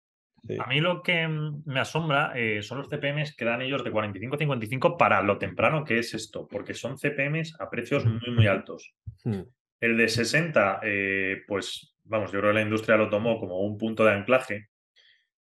A 0.59 0.69
mí 0.69 0.81
lo 0.81 1.03
que 1.03 1.27
me 1.29 1.81
asombra 1.81 2.33
eh, 2.35 2.63
son 2.63 2.79
los 2.79 2.89
CPMs 2.89 3.35
que 3.35 3.45
dan 3.45 3.63
ellos 3.63 3.83
de 3.83 3.91
45 3.91 4.37
a 4.37 4.39
55 4.39 4.99
para 4.99 5.23
lo 5.23 5.39
temprano 5.39 5.85
que 5.85 5.99
es 5.99 6.13
esto, 6.15 6.47
porque 6.47 6.75
son 6.75 6.99
CPMs 6.99 7.57
a 7.59 7.71
precios 7.71 8.05
muy, 8.05 8.31
muy 8.31 8.47
altos. 8.47 8.95
Hmm. 9.25 9.43
El 9.81 9.97
de 9.97 10.09
60, 10.09 10.81
eh, 10.83 11.43
pues 11.49 11.97
vamos, 12.05 12.31
yo 12.31 12.41
creo 12.41 12.53
que 12.53 12.59
la 12.59 12.63
industria 12.63 12.97
lo 12.97 13.09
tomó 13.09 13.41
como 13.41 13.61
un 13.61 13.79
punto 13.79 14.05
de 14.05 14.13
anclaje, 14.13 14.69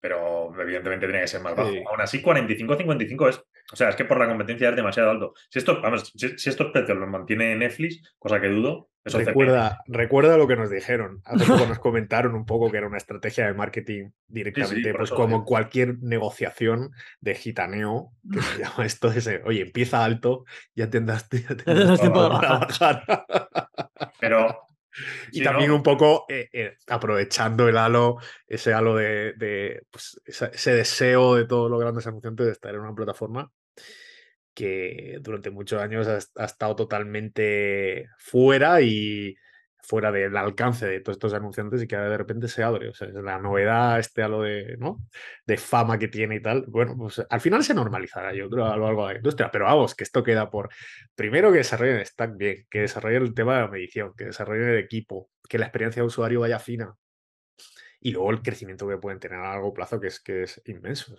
pero 0.01 0.53
evidentemente 0.61 1.07
tiene 1.07 1.23
que 1.23 1.29
ser 1.29 1.41
más 1.41 1.55
bajo. 1.55 1.71
Sí. 1.71 1.83
Aún 1.89 2.01
así, 2.01 2.23
45-55 2.23 3.29
es, 3.29 3.45
o 3.73 3.77
sea, 3.77 3.91
es 3.91 3.97
que 3.97 4.05
por 4.05 4.19
la 4.19 4.29
competencia 4.29 4.71
es 4.71 4.77
demasiado 4.77 5.11
alto. 5.11 5.35
Si, 5.49 5.59
esto, 5.59 5.81
vamos, 5.81 6.13
si, 6.17 6.37
si 6.37 6.51
estos 6.51 6.73
precios 6.73 6.99
los 6.99 7.09
mantiene 7.09 7.55
Netflix, 7.55 8.03
cosa 8.19 8.41
que 8.41 8.49
dudo, 8.49 8.90
eso 9.05 9.19
Recuerda, 9.19 9.83
recuerda 9.87 10.37
lo 10.37 10.47
que 10.47 10.57
nos 10.57 10.71
dijeron. 10.71 11.23
Hace 11.25 11.47
poco 11.47 11.67
nos 11.67 11.79
comentaron 11.79 12.35
un 12.35 12.45
poco 12.45 12.71
que 12.71 12.77
era 12.77 12.87
una 12.87 12.99
estrategia 12.99 13.47
de 13.47 13.55
marketing 13.55 14.11
directamente, 14.27 14.93
pues 14.93 15.11
como 15.11 15.45
cualquier 15.45 15.99
negociación 16.01 16.93
de 17.21 17.35
gitaneo, 17.35 18.13
que 18.31 18.43
se 18.43 18.59
llama 18.63 18.85
esto, 18.85 19.11
ese, 19.11 19.43
oye, 19.45 19.63
empieza 19.63 20.05
alto, 20.05 20.45
ya 20.75 20.91
tendrás, 20.91 21.29
ya 21.31 21.57
tendrás 21.57 22.01
tiempo 22.01 22.23
de 22.23 22.29
para 22.29 22.59
bajar. 22.59 23.05
Pero. 24.21 24.59
Y 25.31 25.45
también 25.45 25.71
¿no? 25.71 25.77
un 25.77 25.83
poco 25.85 26.27
eh, 26.29 26.49
eh, 26.53 26.77
aprovechando 26.89 27.69
el 27.69 27.79
halo, 27.79 28.19
ese 28.49 28.75
halo 28.75 28.97
de, 28.97 29.35
de, 29.35 29.83
pues, 29.89 30.21
ese 30.27 30.75
deseo 30.75 31.37
de 31.37 31.47
todos 31.47 31.71
los 31.71 31.79
grandes 31.79 32.09
anunciantes 32.09 32.47
de 32.47 32.53
estar 32.53 32.75
en 32.75 32.81
una 32.81 32.95
plataforma 32.95 33.53
que 34.55 35.19
durante 35.21 35.51
muchos 35.51 35.81
años 35.81 36.09
ha, 36.09 36.45
estado 36.45 36.77
totalmente 36.77 38.09
fuera 38.19 38.81
y 38.81 39.37
fuera 39.83 40.13
del 40.13 40.37
alcance 40.37 40.87
de 40.87 41.01
todos 41.01 41.17
estos 41.17 41.35
anunciantes 41.35 41.83
y 41.83 41.87
que 41.89 41.97
de 41.97 42.17
repente 42.17 42.49
se 42.49 42.63
abre. 42.63 42.93
Sea, 42.95 43.09
la 43.09 43.39
novedad, 43.39 43.99
este 43.99 44.23
halo 44.23 44.43
de, 44.43 44.77
¿no? 44.79 44.99
de 45.47 45.57
fama 45.57 45.99
que 45.99 46.09
tiene 46.09 46.37
y 46.37 46.43
tal. 46.43 46.65
Bueno, 46.69 46.97
pues 46.97 47.23
al 47.29 47.41
final 47.41 47.65
se 47.65 47.75
normalizará, 47.75 48.35
yo 48.35 48.49
creo, 48.49 48.67
a 48.67 48.77
de 48.77 49.13
la 49.13 49.17
industria. 49.17 49.51
Pero 49.51 49.65
vamos, 49.67 49.95
que 49.95 50.05
esto 50.05 50.23
queda 50.23 50.51
por, 50.51 50.71
primero 51.15 51.51
que 51.51 51.59
desarrollen 51.59 52.05
stack 52.05 52.37
bien, 52.37 52.67
que 52.71 52.81
desarrollen 52.81 53.23
el 53.23 53.35
tema 53.35 53.57
de 53.57 53.61
la 53.63 53.69
medición, 53.69 54.13
que 54.17 54.27
desarrollen 54.27 54.69
el 54.69 54.79
equipo, 54.79 55.31
que 55.49 55.59
la 55.59 55.67
experiencia 55.67 56.03
de 56.03 56.07
usuario 56.07 56.41
vaya 56.41 56.59
fina. 56.59 56.95
Y 58.01 58.13
luego 58.13 58.31
el 58.31 58.43
crecimiento 58.43 58.89
que 58.89 58.97
pueden 58.97 59.21
tener 59.21 59.39
a 59.39 59.51
largo 59.51 59.75
plazo, 59.75 60.01
que 60.01 60.09
es, 60.09 60.21
que 60.21 60.45
es 60.45 60.63
inmenso. 60.67 61.17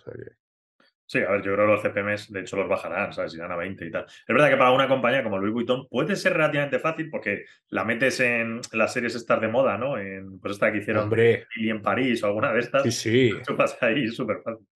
Sí, 1.06 1.18
a 1.18 1.30
ver, 1.30 1.42
yo 1.42 1.52
creo 1.54 1.66
que 1.66 1.72
los 1.72 1.82
CPMs 1.82 2.32
de 2.32 2.40
hecho 2.40 2.56
los 2.56 2.68
bajarán, 2.68 3.12
¿sabes? 3.12 3.34
Irán 3.34 3.52
a 3.52 3.56
20 3.56 3.84
y 3.84 3.90
tal. 3.90 4.04
Es 4.04 4.26
verdad 4.28 4.48
que 4.48 4.56
para 4.56 4.72
una 4.72 4.88
compañía 4.88 5.22
como 5.22 5.38
Louis 5.38 5.52
Vuitton 5.52 5.86
puede 5.88 6.16
ser 6.16 6.32
relativamente 6.32 6.78
fácil 6.78 7.10
porque 7.10 7.44
la 7.68 7.84
metes 7.84 8.20
en 8.20 8.60
las 8.72 8.92
series 8.92 9.14
estas 9.14 9.40
de 9.40 9.48
moda, 9.48 9.76
¿no? 9.76 9.98
En 9.98 10.38
pues 10.40 10.54
esta 10.54 10.72
que 10.72 10.78
hicieron 10.78 11.04
Hombre, 11.04 11.46
y 11.56 11.68
en 11.68 11.82
París 11.82 12.22
o 12.22 12.26
alguna 12.26 12.52
de 12.52 12.60
estas. 12.60 12.82
sí, 12.84 12.90
sí. 12.92 13.32
Tú 13.46 13.56
vas 13.56 13.76
ahí, 13.82 14.08
súper 14.08 14.40
fácil. 14.42 14.66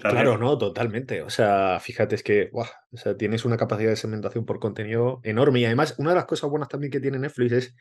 Claro, 0.00 0.36
no, 0.36 0.58
totalmente. 0.58 1.22
O 1.22 1.30
sea, 1.30 1.78
fíjate, 1.80 2.16
es 2.16 2.24
que 2.24 2.50
o 2.52 2.96
sea, 2.96 3.16
tienes 3.16 3.44
una 3.44 3.56
capacidad 3.56 3.90
de 3.90 3.96
segmentación 3.96 4.44
por 4.44 4.58
contenido 4.58 5.20
enorme. 5.22 5.60
Y 5.60 5.64
además, 5.64 5.94
una 5.98 6.10
de 6.10 6.16
las 6.16 6.24
cosas 6.24 6.50
buenas 6.50 6.68
también 6.68 6.90
que 6.90 6.98
tiene 6.98 7.20
Netflix 7.20 7.52
es 7.52 7.76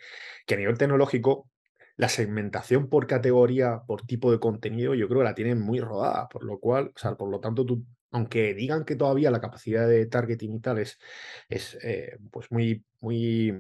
que 0.46 0.54
a 0.54 0.58
nivel 0.58 0.78
tecnológico, 0.78 1.50
la 1.98 2.10
segmentación 2.10 2.90
por 2.90 3.08
categoría, 3.08 3.82
por 3.88 4.02
tipo 4.02 4.32
de 4.32 4.40
contenido, 4.40 4.96
yo 4.96 5.08
creo 5.08 5.22
que 5.22 5.26
la 5.26 5.36
tienen 5.36 5.62
muy 5.62 5.80
rodada. 5.80 6.28
Por 6.30 6.44
lo 6.44 6.60
cual, 6.60 6.92
o 6.96 7.00
sea, 7.00 7.16
por 7.16 7.30
lo 7.30 7.40
tanto, 7.40 7.66
tú, 7.66 7.86
aunque 8.12 8.54
digan 8.54 8.86
que 8.86 8.96
todavía 8.96 9.32
la 9.32 9.42
capacidad 9.42 9.88
de 9.88 10.06
targeting 10.06 10.56
y 10.56 10.60
tal 10.60 10.80
es, 10.80 11.00
es 11.50 11.78
eh, 11.84 12.18
pues 12.32 12.52
muy, 12.52 12.84
muy, 13.02 13.54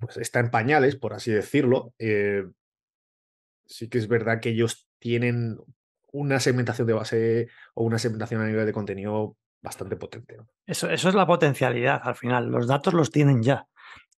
pues 0.00 0.16
está 0.16 0.40
en 0.40 0.50
pañales, 0.50 0.96
por 0.96 1.14
así 1.14 1.30
decirlo, 1.30 1.94
eh, 1.98 2.44
sí 3.66 3.88
que 3.88 3.98
es 3.98 4.08
verdad 4.08 4.40
que 4.40 4.50
ellos 4.50 4.88
tienen 4.98 5.58
una 6.12 6.40
segmentación 6.40 6.86
de 6.86 6.92
base 6.92 7.48
o 7.74 7.84
una 7.84 7.98
segmentación 7.98 8.40
a 8.40 8.46
nivel 8.46 8.66
de 8.66 8.72
contenido 8.72 9.36
bastante 9.62 9.96
potente. 9.96 10.38
Eso, 10.66 10.90
eso 10.90 11.08
es 11.08 11.14
la 11.14 11.26
potencialidad 11.26 12.00
al 12.02 12.16
final. 12.16 12.50
Los 12.50 12.66
datos 12.66 12.94
los 12.94 13.10
tienen 13.10 13.42
ya. 13.42 13.66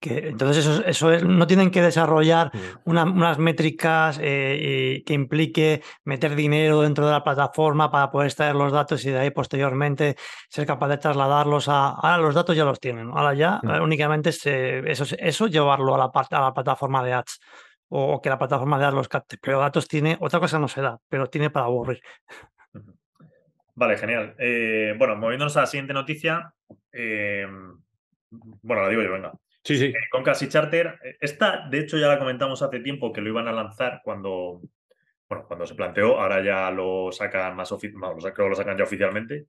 Que, 0.03 0.27
entonces, 0.27 0.65
eso, 0.65 0.83
eso 0.85 1.13
es- 1.13 1.23
no 1.23 1.47
tienen 1.47 1.71
que 1.71 1.81
desarrollar 1.81 2.51
Mm. 2.53 2.59
una- 2.89 3.03
unas 3.05 3.37
métricas 3.39 4.19
eh, 4.21 5.01
que 5.05 5.13
implique 5.13 5.81
meter 6.03 6.35
dinero 6.35 6.81
dentro 6.81 7.05
de 7.05 7.13
la 7.13 7.23
plataforma 7.23 7.89
para 7.89 8.11
poder 8.11 8.27
extraer 8.27 8.53
los 8.55 8.73
datos 8.73 9.05
y 9.05 9.11
de 9.11 9.19
ahí 9.19 9.31
posteriormente 9.31 10.17
ser 10.49 10.65
capaz 10.65 10.89
de 10.89 10.97
trasladarlos 10.97 11.69
a. 11.69 11.91
Ahora 11.91 12.17
los 12.17 12.35
datos 12.35 12.53
ya 12.57 12.65
los 12.65 12.81
tienen. 12.81 13.11
Ahora 13.11 13.33
ya 13.33 13.61
Mm. 13.63 13.69
eh, 13.69 13.79
únicamente 13.79 14.31
es, 14.31 14.45
eso, 14.45 15.03
es- 15.05 15.15
eso 15.19 15.47
llevarlo 15.47 15.95
a 15.95 15.97
la, 15.97 16.11
a 16.13 16.41
la 16.41 16.53
plataforma 16.53 17.01
de 17.01 17.13
ads 17.13 17.39
o, 17.87 18.15
o 18.15 18.21
que 18.21 18.29
la 18.29 18.37
plataforma 18.37 18.77
de 18.77 18.85
ads 18.85 18.95
los 18.95 19.07
capte. 19.07 19.37
Pero 19.41 19.59
datos 19.61 19.87
tiene, 19.87 20.17
otra 20.19 20.41
cosa 20.41 20.59
no 20.59 20.67
se 20.67 20.81
da, 20.81 20.97
pero 21.07 21.27
tiene 21.27 21.49
para 21.49 21.67
aburrir. 21.67 22.01
Vale, 23.75 23.97
genial. 23.97 24.35
Eh, 24.37 24.95
bueno, 24.97 25.15
moviéndonos 25.15 25.55
a 25.55 25.61
la 25.61 25.67
siguiente 25.67 25.93
noticia. 25.93 26.53
eh, 26.91 27.47
bueno, 28.61 28.81
la 28.83 28.89
digo 28.89 29.01
yo, 29.01 29.11
venga. 29.13 29.31
Sí, 29.63 29.77
sí. 29.77 29.85
Eh, 29.85 30.09
Concast 30.11 30.41
y 30.41 30.49
Charter. 30.49 30.99
eh, 31.03 31.17
Esta, 31.19 31.67
de 31.69 31.79
hecho, 31.79 31.97
ya 31.97 32.07
la 32.07 32.19
comentamos 32.19 32.61
hace 32.61 32.79
tiempo 32.79 33.13
que 33.13 33.21
lo 33.21 33.29
iban 33.29 33.47
a 33.47 33.53
lanzar 33.53 34.01
cuando, 34.03 34.61
bueno, 35.29 35.45
cuando 35.47 35.65
se 35.65 35.75
planteó. 35.75 36.19
Ahora 36.19 36.43
ya 36.43 36.69
lo 36.71 37.11
sacan 37.11 37.55
más 37.55 37.71
bueno, 37.71 38.17
creo 38.17 38.33
que 38.33 38.49
lo 38.49 38.55
sacan 38.55 38.77
ya 38.77 38.83
oficialmente. 38.83 39.45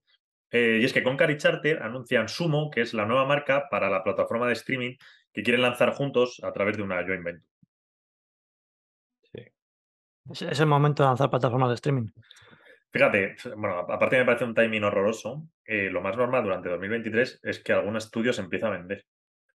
Eh, 0.51 0.79
y 0.81 0.85
es 0.85 0.93
que 0.93 1.03
Concast 1.03 1.31
y 1.31 1.37
Charter 1.37 1.83
anuncian 1.83 2.29
Sumo, 2.29 2.69
que 2.71 2.81
es 2.81 2.93
la 2.93 3.05
nueva 3.05 3.25
marca 3.25 3.67
para 3.69 3.89
la 3.89 4.03
plataforma 4.03 4.47
de 4.47 4.53
streaming 4.53 4.95
que 5.33 5.43
quieren 5.43 5.61
lanzar 5.61 5.91
juntos 5.93 6.39
a 6.43 6.53
través 6.53 6.77
de 6.77 6.83
una 6.83 7.03
joint 7.03 7.23
venture. 7.23 7.45
Es, 10.31 10.41
es 10.41 10.59
el 10.59 10.65
momento 10.65 11.03
de 11.03 11.09
lanzar 11.09 11.29
plataformas 11.29 11.69
de 11.69 11.75
streaming. 11.75 12.07
Fíjate, 12.91 13.35
bueno, 13.57 13.79
aparte 13.79 14.17
me 14.17 14.25
parece 14.25 14.45
un 14.45 14.53
timing 14.53 14.85
horroroso. 14.85 15.45
eh, 15.65 15.89
lo 15.91 16.01
más 16.01 16.15
normal 16.15 16.43
durante 16.43 16.69
2023 16.69 17.41
es 17.43 17.59
que 17.59 17.73
algún 17.73 17.97
estudio 17.97 18.31
se 18.31 18.41
empieza 18.41 18.67
a 18.67 18.71
vender. 18.71 19.03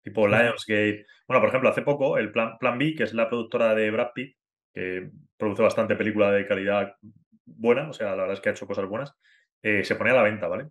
Tipo. 0.01 0.27
Lionsgate. 0.27 1.05
Bueno, 1.27 1.41
por 1.41 1.49
ejemplo, 1.49 1.69
hace 1.69 1.81
poco 1.81 2.17
el 2.17 2.31
Plan, 2.31 2.57
Plan 2.57 2.77
B, 2.77 2.95
que 2.95 3.03
es 3.03 3.13
la 3.13 3.29
productora 3.29 3.75
de 3.75 3.91
Brad 3.91 4.11
Pitt, 4.13 4.35
que 4.73 5.09
produce 5.37 5.63
bastante 5.63 5.95
película 5.95 6.31
de 6.31 6.47
calidad 6.47 6.95
buena, 7.45 7.89
o 7.89 7.93
sea, 7.93 8.11
la 8.11 8.21
verdad 8.23 8.33
es 8.33 8.41
que 8.41 8.49
ha 8.49 8.51
hecho 8.51 8.67
cosas 8.67 8.85
buenas, 8.87 9.13
eh, 9.63 9.83
se 9.83 9.95
pone 9.95 10.11
a 10.11 10.15
la 10.15 10.23
venta, 10.23 10.47
¿vale? 10.47 10.69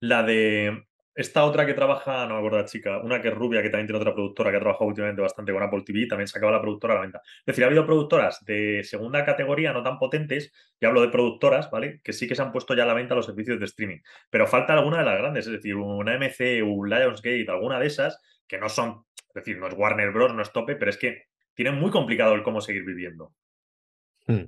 La 0.00 0.22
de 0.22 0.86
esta 1.18 1.44
otra 1.44 1.66
que 1.66 1.74
trabaja, 1.74 2.26
no 2.26 2.34
me 2.34 2.38
acuerdo 2.38 2.58
la 2.58 2.64
chica, 2.64 2.98
una 2.98 3.20
que 3.20 3.28
es 3.28 3.34
rubia, 3.34 3.60
que 3.60 3.70
también 3.70 3.88
tiene 3.88 3.98
otra 3.98 4.14
productora 4.14 4.50
que 4.52 4.56
ha 4.56 4.60
trabajado 4.60 4.86
últimamente 4.86 5.20
bastante 5.20 5.52
con 5.52 5.62
Apple 5.62 5.82
TV, 5.84 6.06
también 6.06 6.28
se 6.28 6.38
acaba 6.38 6.52
la 6.52 6.60
productora 6.60 6.94
a 6.94 6.96
la 6.96 7.02
venta. 7.02 7.20
Es 7.24 7.46
decir, 7.46 7.64
ha 7.64 7.66
habido 7.66 7.84
productoras 7.84 8.44
de 8.44 8.84
segunda 8.84 9.24
categoría, 9.24 9.72
no 9.72 9.82
tan 9.82 9.98
potentes, 9.98 10.52
y 10.78 10.86
hablo 10.86 11.00
de 11.02 11.08
productoras, 11.08 11.70
¿vale? 11.72 12.00
Que 12.04 12.12
sí 12.12 12.28
que 12.28 12.36
se 12.36 12.42
han 12.42 12.52
puesto 12.52 12.72
ya 12.74 12.84
a 12.84 12.86
la 12.86 12.94
venta 12.94 13.16
los 13.16 13.26
servicios 13.26 13.58
de 13.58 13.64
streaming. 13.64 13.98
Pero 14.30 14.46
falta 14.46 14.74
alguna 14.74 14.98
de 14.98 15.04
las 15.04 15.18
grandes, 15.18 15.46
es 15.46 15.52
decir, 15.54 15.74
una 15.74 16.14
MC, 16.14 16.62
un 16.62 16.88
Lionsgate, 16.88 17.46
alguna 17.48 17.80
de 17.80 17.86
esas, 17.88 18.22
que 18.46 18.58
no 18.58 18.68
son, 18.68 19.04
es 19.16 19.34
decir, 19.34 19.58
no 19.58 19.66
es 19.66 19.74
Warner 19.74 20.12
Bros., 20.12 20.32
no 20.34 20.42
es 20.42 20.52
tope, 20.52 20.76
pero 20.76 20.90
es 20.90 20.98
que 20.98 21.24
tienen 21.54 21.74
muy 21.74 21.90
complicado 21.90 22.34
el 22.34 22.44
cómo 22.44 22.60
seguir 22.60 22.84
viviendo. 22.84 23.32
Mm. 24.28 24.44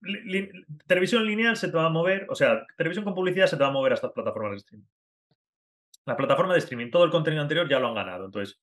Li- 0.00 0.22
li- 0.24 0.50
televisión 0.86 1.26
lineal 1.26 1.56
se 1.58 1.68
te 1.68 1.76
va 1.76 1.86
a 1.86 1.90
mover, 1.90 2.26
o 2.30 2.34
sea, 2.34 2.66
televisión 2.76 3.04
con 3.04 3.14
publicidad 3.14 3.46
se 3.46 3.56
te 3.56 3.62
va 3.62 3.68
a 3.68 3.72
mover 3.72 3.92
a 3.92 3.96
estas 3.96 4.12
plataformas 4.12 4.52
de 4.52 4.56
streaming. 4.58 4.86
La 6.06 6.16
plataforma 6.16 6.52
de 6.54 6.60
streaming, 6.60 6.90
todo 6.90 7.04
el 7.04 7.10
contenido 7.10 7.42
anterior 7.42 7.68
ya 7.68 7.78
lo 7.80 7.88
han 7.88 7.94
ganado. 7.94 8.24
Entonces, 8.26 8.60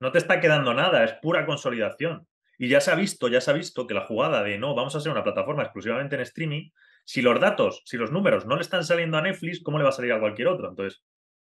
no 0.00 0.10
te 0.12 0.18
está 0.18 0.40
quedando 0.40 0.74
nada, 0.74 1.04
es 1.04 1.12
pura 1.22 1.46
consolidación. 1.46 2.26
Y 2.58 2.68
ya 2.68 2.80
se 2.80 2.90
ha 2.90 2.94
visto, 2.94 3.28
ya 3.28 3.40
se 3.40 3.50
ha 3.50 3.54
visto 3.54 3.86
que 3.86 3.94
la 3.94 4.02
jugada 4.06 4.42
de 4.42 4.58
no, 4.58 4.74
vamos 4.74 4.94
a 4.94 5.00
ser 5.00 5.10
una 5.12 5.24
plataforma 5.24 5.62
exclusivamente 5.62 6.16
en 6.16 6.22
streaming, 6.22 6.70
si 7.04 7.22
los 7.22 7.40
datos, 7.40 7.82
si 7.86 7.96
los 7.96 8.12
números 8.12 8.46
no 8.46 8.56
le 8.56 8.62
están 8.62 8.84
saliendo 8.84 9.16
a 9.16 9.22
Netflix, 9.22 9.62
¿cómo 9.62 9.78
le 9.78 9.84
va 9.84 9.90
a 9.90 9.92
salir 9.92 10.12
a 10.12 10.20
cualquier 10.20 10.48
otro? 10.48 10.68
Entonces, 10.68 11.02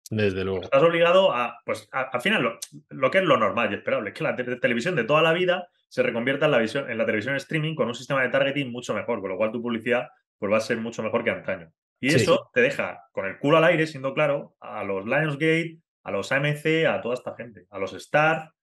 Desde 0.09 0.43
luego. 0.43 0.61
estás 0.63 0.81
obligado 0.81 1.33
a, 1.33 1.59
pues, 1.65 1.89
a- 1.91 2.03
al 2.03 2.21
final, 2.21 2.41
lo, 2.43 2.59
lo 2.89 3.11
que 3.11 3.17
es 3.19 3.23
lo 3.23 3.37
normal 3.37 3.71
y 3.71 3.75
esperable, 3.75 4.09
es 4.09 4.15
que 4.15 4.23
la 4.23 4.35
te- 4.35 4.55
televisión 4.57 4.95
de 4.95 5.03
toda 5.03 5.21
la 5.21 5.33
vida 5.33 5.67
se 5.89 6.03
reconvierta 6.03 6.45
en 6.45 6.51
la, 6.51 6.57
visión, 6.59 6.89
en 6.89 6.97
la 6.97 7.05
televisión 7.05 7.35
streaming 7.35 7.75
con 7.75 7.87
un 7.87 7.95
sistema 7.95 8.21
de 8.21 8.29
targeting 8.29 8.71
mucho 8.71 8.93
mejor, 8.93 9.19
con 9.21 9.29
lo 9.29 9.37
cual 9.37 9.51
tu 9.51 9.61
publicidad 9.61 10.09
pues, 10.37 10.51
va 10.51 10.57
a 10.57 10.61
ser 10.61 10.77
mucho 10.77 11.01
mejor 11.03 11.23
que 11.23 11.31
antaño. 11.31 11.71
Y 11.99 12.09
Sí. 12.11 12.15
eso 12.17 12.49
te 12.53 12.61
deja 12.61 13.03
con 13.11 13.25
el 13.25 13.37
culo 13.39 13.57
al 13.57 13.63
aire, 13.65 13.85
siendo 13.87 14.13
claro, 14.13 14.55
a 14.59 14.83
los 14.83 15.05
Lionsgate, 15.05 15.79
a 16.03 16.11
los 16.11 16.31
AMC, 16.31 16.85
a 16.87 17.01
toda 17.01 17.13
esta 17.15 17.35
gente, 17.35 17.65
a 17.69 17.77
los 17.79 17.93
Star, 17.93 18.53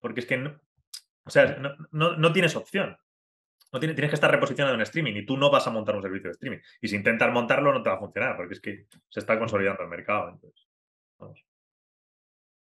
porque 0.00 0.20
es 0.20 0.26
que 0.26 0.36
no, 0.36 0.60
o 1.24 1.30
sea, 1.30 1.56
no, 1.56 1.70
no- 1.90 2.16
no 2.16 2.32
tienes 2.32 2.54
opción. 2.56 2.96
No 3.72 3.80
tienes, 3.80 3.96
tienes 3.96 4.10
que 4.10 4.14
estar 4.14 4.30
reposicionado 4.30 4.74
en 4.76 4.80
streaming 4.82 5.14
y 5.16 5.26
tú 5.26 5.36
no 5.36 5.50
vas 5.50 5.66
a 5.66 5.70
montar 5.70 5.96
un 5.96 6.02
servicio 6.02 6.28
de 6.28 6.32
streaming. 6.32 6.58
Y 6.80 6.88
si 6.88 6.96
intentas 6.96 7.32
montarlo 7.32 7.72
no 7.72 7.82
te 7.82 7.90
va 7.90 7.96
a 7.96 7.98
funcionar, 7.98 8.36
porque 8.36 8.54
es 8.54 8.60
que 8.60 8.86
se 9.08 9.20
está 9.20 9.38
consolidando 9.38 9.82
el 9.82 9.88
mercado. 9.88 10.28
Entonces, 10.30 10.68
vamos. 11.18 11.44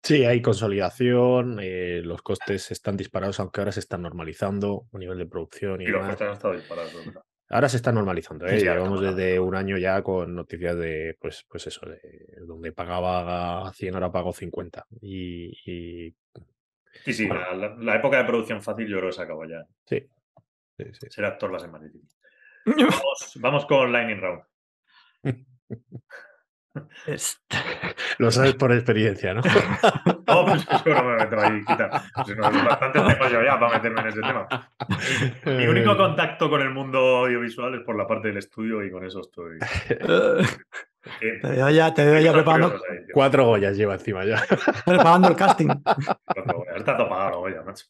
Sí, 0.03 0.25
hay 0.25 0.41
consolidación, 0.41 1.59
eh, 1.61 2.01
los 2.03 2.21
costes 2.21 2.71
están 2.71 2.97
disparados, 2.97 3.39
aunque 3.39 3.61
ahora 3.61 3.71
se 3.71 3.79
están 3.81 4.01
normalizando 4.01 4.87
a 4.93 4.97
nivel 4.97 5.17
de 5.17 5.25
producción 5.25 5.81
y, 5.81 5.85
Y 5.85 5.87
los 5.87 6.01
demás. 6.01 6.09
costes 6.11 6.27
han 6.27 6.33
estado 6.33 6.53
disparados. 6.55 7.05
verdad. 7.05 7.21
Ahora 7.49 7.67
se 7.69 7.77
está 7.77 7.91
normalizando, 7.91 8.45
¿eh? 8.45 8.59
Sí, 8.59 8.65
Llevamos 8.65 9.01
desde 9.01 9.39
un 9.39 9.55
año 9.55 9.77
ya 9.77 10.01
con 10.03 10.35
noticias 10.35 10.77
de, 10.77 11.17
pues, 11.19 11.45
pues 11.49 11.65
eso, 11.67 11.81
de 11.87 11.99
donde 12.45 12.71
pagaba 12.71 13.71
100, 13.73 13.95
ahora 13.95 14.11
pago 14.11 14.31
50. 14.33 14.85
Y, 15.01 15.51
y 15.65 16.15
Sí, 17.05 17.13
sí, 17.13 17.27
Bueno. 17.27 17.41
la, 17.41 17.69
la- 17.69 17.75
la 17.75 17.95
época 17.95 18.17
de 18.17 18.25
producción 18.25 18.61
fácil 18.61 18.87
yo 18.87 18.97
creo 18.97 19.09
que 19.09 19.15
se 19.15 19.21
acabó 19.21 19.45
ya. 19.45 19.65
sí, 19.85 20.07
sí, 20.77 20.85
sí. 20.93 21.07
Ser 21.09 21.25
actor 21.25 21.51
va 21.51 21.57
a 21.57 21.59
ser 21.59 21.69
más 21.71 21.81
difícil. 21.81 22.07
Vamos, 22.65 23.37
vamos 23.41 23.65
con 23.65 23.91
Lightning 23.91 24.19
Round. 24.21 24.43
Es- 27.07 27.41
Lo 28.17 28.31
sabes 28.31 28.55
por 28.55 28.71
experiencia, 28.73 29.33
¿no? 29.33 29.41
No, 30.27 30.45
pues 30.45 30.67
eso 30.69 30.83
no 30.89 31.03
me 31.03 31.15
meto 31.17 31.39
ahí, 31.39 31.63
quita. 31.65 32.03
Pues 32.15 32.37
no, 32.37 32.43
bastante 32.43 32.99
tengo 32.99 33.27
yo 33.29 33.43
ya 33.43 33.59
para 33.59 33.73
meterme 33.75 34.01
en 34.01 34.07
ese 34.07 34.21
tema. 34.21 34.47
Mi, 35.45 35.53
mi 35.57 35.67
único 35.67 35.95
contacto 35.97 36.49
con 36.49 36.61
el 36.61 36.69
mundo 36.71 36.99
audiovisual 37.25 37.75
es 37.75 37.81
por 37.81 37.95
la 37.97 38.05
parte 38.07 38.27
del 38.29 38.37
estudio 38.37 38.83
y 38.83 38.91
con 38.91 39.05
eso 39.05 39.21
estoy. 39.21 39.57
Te 41.19 41.47
veo 41.47 41.69
ya, 41.69 41.93
te 41.93 42.05
veo 42.05 42.19
ya 42.19 42.33
preparando, 42.33 42.77
Cuatro 43.13 43.45
Goyas 43.45 43.77
lleva 43.77 43.93
encima 43.93 44.25
ya. 44.25 44.43
preparando 44.85 45.29
el 45.29 45.35
casting. 45.35 45.69
Está 46.75 46.97
topado, 46.97 47.39
oye, 47.39 47.55
macho. 47.65 47.85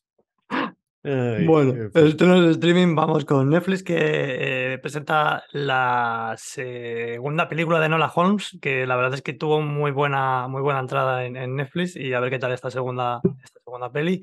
Ay, 1.03 1.45
Bueno, 1.45 1.71
en 1.71 1.91
fin. 1.91 2.05
esto 2.07 2.25
no 2.25 2.35
es 2.43 2.51
streaming, 2.51 2.93
vamos 2.95 3.23
con 3.25 3.49
Netflix 3.49 3.83
que 3.83 4.73
eh, 4.73 4.77
presenta 4.79 5.43
la 5.53 6.35
segunda 6.37 7.47
película 7.47 7.79
de 7.79 7.89
Nola 7.89 8.11
Holmes, 8.13 8.57
que 8.61 8.85
la 8.85 8.95
verdad 8.97 9.13
es 9.13 9.21
que 9.21 9.33
tuvo 9.33 9.61
muy 9.61 9.91
buena, 9.91 10.47
muy 10.47 10.61
buena 10.61 10.79
entrada 10.81 11.25
en, 11.25 11.37
en 11.37 11.55
Netflix 11.55 11.95
y 11.95 12.13
a 12.13 12.19
ver 12.19 12.29
qué 12.29 12.39
tal 12.39 12.51
esta 12.51 12.69
segunda, 12.69 13.21
esta 13.43 13.59
segunda 13.63 13.91
peli. 13.91 14.21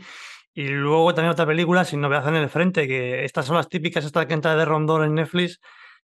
Y 0.53 0.69
luego 0.69 1.13
también 1.15 1.33
otra 1.33 1.47
película 1.47 1.85
sin 1.85 2.01
novedad 2.01 2.29
en 2.29 2.37
el 2.37 2.49
frente, 2.49 2.87
que 2.87 3.25
estas 3.25 3.47
son 3.47 3.57
las 3.57 3.69
típicas, 3.69 4.05
esta 4.05 4.27
que 4.27 4.35
entra 4.35 4.57
de 4.57 4.65
rondón 4.65 5.05
en 5.05 5.15
Netflix, 5.15 5.61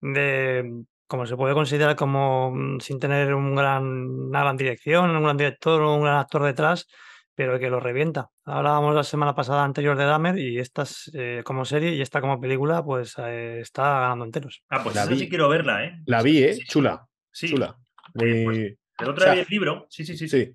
de 0.01 0.83
como 1.07 1.25
se 1.25 1.35
puede 1.35 1.53
considerar 1.53 1.95
como 1.95 2.51
mm, 2.51 2.79
sin 2.79 2.99
tener 2.99 3.33
un 3.33 3.55
gran, 3.55 3.83
una 3.85 4.41
gran 4.41 4.57
dirección, 4.57 5.15
un 5.15 5.23
gran 5.23 5.37
director 5.37 5.81
o 5.81 5.95
un 5.95 6.03
gran 6.03 6.17
actor 6.17 6.43
detrás, 6.43 6.87
pero 7.35 7.59
que 7.59 7.69
lo 7.69 7.79
revienta. 7.79 8.29
Hablábamos 8.45 8.95
la 8.95 9.03
semana 9.03 9.35
pasada 9.35 9.63
anterior 9.63 9.97
de 9.97 10.05
Dahmer 10.05 10.37
y 10.39 10.57
esta 10.59 10.83
es, 10.83 11.11
eh, 11.13 11.41
como 11.45 11.65
serie 11.65 11.93
y 11.93 12.01
esta 12.01 12.21
como 12.21 12.39
película, 12.39 12.83
pues 12.83 13.15
eh, 13.19 13.59
está 13.59 13.99
ganando 14.01 14.25
enteros. 14.25 14.63
Ah, 14.69 14.81
pues 14.81 14.95
La 14.95 15.01
esa 15.03 15.11
vi. 15.11 15.19
sí 15.19 15.29
quiero 15.29 15.49
verla, 15.49 15.83
¿eh? 15.85 15.99
La 16.05 16.21
vi, 16.21 16.43
¿eh? 16.43 16.53
Sí, 16.53 16.61
sí, 16.61 16.67
Chula, 16.67 17.05
Sí, 17.31 17.49
chula. 17.49 17.75
Pues, 18.13 18.43
Muy- 18.45 18.77
El 18.97 19.09
otro 19.09 19.23
o 19.23 19.25
sea, 19.25 19.33
día 19.33 19.33
vi 19.33 19.39
el 19.41 19.47
libro. 19.49 19.85
Sí, 19.89 20.05
sí, 20.05 20.15
sí. 20.17 20.27
sí. 20.29 20.45
Sí. 20.45 20.53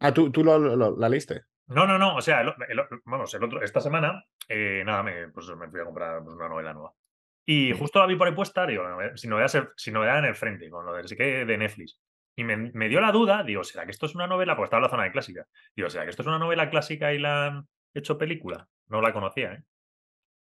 Ah, 0.00 0.12
¿tú, 0.12 0.30
tú 0.30 0.42
lo- 0.44 0.58
lo- 0.58 0.96
la 0.96 1.08
leíste? 1.08 1.42
No, 1.68 1.86
no, 1.86 1.98
no. 1.98 2.16
O 2.16 2.20
sea, 2.20 2.40
el, 2.40 2.48
el- 2.68 2.80
vamos, 3.04 3.32
el 3.34 3.44
otro, 3.44 3.62
esta 3.62 3.80
semana, 3.80 4.24
eh, 4.48 4.82
nada, 4.84 5.02
me, 5.02 5.28
pues 5.28 5.46
me 5.56 5.68
fui 5.70 5.80
a 5.80 5.84
comprar 5.84 6.22
pues, 6.24 6.34
una 6.34 6.48
novela 6.48 6.72
nueva. 6.72 6.92
Y 7.46 7.72
justo 7.72 7.98
la 7.98 8.06
vi 8.06 8.16
por 8.16 8.26
ahí 8.28 8.34
puesta, 8.34 8.66
digo, 8.66 8.82
sin 9.14 9.30
novedad, 9.30 9.68
sin 9.76 9.94
novedad 9.94 10.18
en 10.18 10.24
el 10.26 10.34
frente, 10.34 10.68
con 10.68 10.84
lo 10.84 10.92
del 10.94 11.08
sí 11.08 11.16
que 11.16 11.44
de 11.46 11.56
Netflix. 11.58 11.98
Y 12.38 12.44
me, 12.44 12.56
me 12.56 12.88
dio 12.88 13.00
la 13.00 13.10
duda, 13.10 13.42
digo, 13.42 13.64
¿será 13.64 13.84
que 13.84 13.90
esto 13.90 14.06
es 14.06 14.14
una 14.14 14.28
novela? 14.28 14.54
Porque 14.54 14.66
estaba 14.66 14.78
en 14.78 14.84
la 14.84 14.90
zona 14.90 15.02
de 15.02 15.10
clásica. 15.10 15.44
Digo, 15.74 15.90
¿será 15.90 16.04
que 16.04 16.10
esto 16.10 16.22
es 16.22 16.28
una 16.28 16.38
novela 16.38 16.70
clásica 16.70 17.12
y 17.12 17.18
la 17.18 17.46
han 17.46 17.68
hecho 17.92 18.16
película? 18.16 18.68
No 18.86 19.00
la 19.02 19.12
conocía, 19.12 19.54
¿eh? 19.54 19.64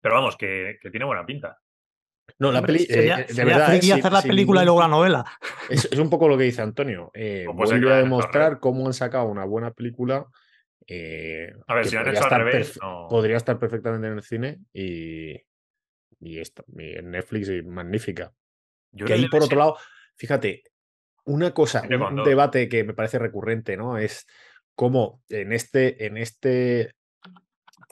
Pero 0.00 0.14
vamos, 0.14 0.36
que, 0.36 0.78
que 0.80 0.90
tiene 0.90 1.06
buena 1.06 1.26
pinta. 1.26 1.58
No, 2.38 2.52
la 2.52 2.62
peli, 2.62 2.78
sería, 2.86 3.16
eh, 3.18 3.24
de 3.26 3.34
sería 3.34 3.56
verdad, 3.58 3.74
hacer 3.98 4.12
la 4.12 4.22
película 4.22 4.62
y 4.62 4.64
luego 4.64 4.80
la 4.80 4.86
novela. 4.86 5.24
Es, 5.68 5.86
es 5.90 5.98
un 5.98 6.08
poco 6.08 6.28
lo 6.28 6.38
que 6.38 6.44
dice 6.44 6.62
Antonio. 6.62 7.10
eh, 7.14 7.46
que 7.46 7.76
lo 7.80 7.90
a 7.92 7.96
demostrar 7.96 8.60
cómo 8.60 8.86
han 8.86 8.94
sacado 8.94 9.24
una 9.26 9.44
buena 9.44 9.72
película. 9.72 10.26
eh, 10.86 11.52
A 11.66 11.74
ver, 11.74 11.86
si 11.86 11.96
han 11.96 12.06
hecho 12.06 12.18
al 12.18 12.22
estar 12.26 12.44
revés, 12.44 12.78
no- 12.80 13.08
podría 13.10 13.36
estar 13.38 13.58
perfectamente 13.58 14.06
en 14.06 14.12
el 14.14 14.22
cine 14.22 14.58
y, 14.72 15.32
y, 16.20 16.38
esta- 16.38 16.62
y 16.76 16.96
en 16.96 17.10
Netflix 17.10 17.48
y 17.48 17.60
magnífica. 17.62 18.32
Yo 18.92 19.04
que 19.06 19.14
ahí, 19.14 19.26
por 19.26 19.42
otro 19.42 19.58
lado, 19.58 19.76
fíjate, 20.16 20.62
una 21.24 21.52
cosa, 21.52 21.82
un, 21.88 22.22
debate 22.24 22.68
que 22.68 22.84
me 22.84 22.94
parece 22.94 23.18
recurrente, 23.18 23.76
¿no? 23.76 23.98
Es 23.98 24.26
cómo 24.74 25.22
en 25.28 25.52
este, 25.52 26.06
en 26.06 26.16
este, 26.16 26.92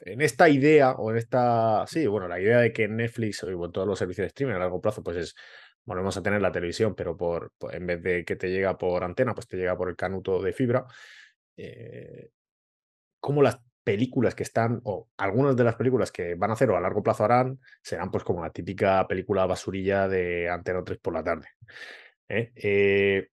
en 0.01 0.21
esta 0.21 0.49
idea, 0.49 0.91
o 0.91 1.11
en 1.11 1.17
esta, 1.17 1.85
sí, 1.87 2.07
bueno, 2.07 2.27
la 2.27 2.39
idea 2.39 2.59
de 2.59 2.73
que 2.73 2.87
Netflix 2.87 3.43
o 3.43 3.57
bueno, 3.57 3.71
todos 3.71 3.87
los 3.87 3.99
servicios 3.99 4.23
de 4.25 4.27
streaming 4.27 4.55
a 4.55 4.59
largo 4.59 4.81
plazo, 4.81 5.03
pues 5.03 5.17
es, 5.17 5.35
volvemos 5.85 6.15
a 6.17 6.23
tener 6.23 6.41
la 6.41 6.51
televisión, 6.51 6.95
pero 6.95 7.15
por, 7.15 7.51
por- 7.57 7.73
en 7.73 7.85
vez 7.85 8.01
de 8.01 8.25
que 8.25 8.35
te 8.35 8.49
llega 8.49 8.77
por 8.77 9.03
antena, 9.03 9.33
pues 9.33 9.47
te 9.47 9.57
llega 9.57 9.77
por 9.77 9.89
el 9.89 9.95
canuto 9.95 10.41
de 10.41 10.53
fibra. 10.53 10.85
eh, 11.57 12.29
cómo 13.19 13.41
las 13.41 13.59
películas 13.83 14.35
que 14.35 14.43
están, 14.43 14.81
o 14.83 15.09
algunas 15.17 15.55
de 15.55 15.63
las 15.63 15.75
películas 15.75 16.11
que 16.11 16.35
van 16.35 16.51
a 16.51 16.53
hacer 16.53 16.69
o 16.69 16.77
a 16.77 16.81
largo 16.81 17.01
plazo 17.01 17.23
harán, 17.23 17.59
serán 17.81 18.11
pues 18.11 18.23
como 18.23 18.43
la 18.43 18.51
típica 18.51 19.07
película 19.07 19.45
basurilla 19.45 20.07
de 20.07 20.49
Antena 20.49 20.83
3 20.83 20.99
por 20.99 21.13
la 21.13 21.23
tarde. 21.23 21.47
¿Eh? 22.31 22.51
Eh, 22.55 23.27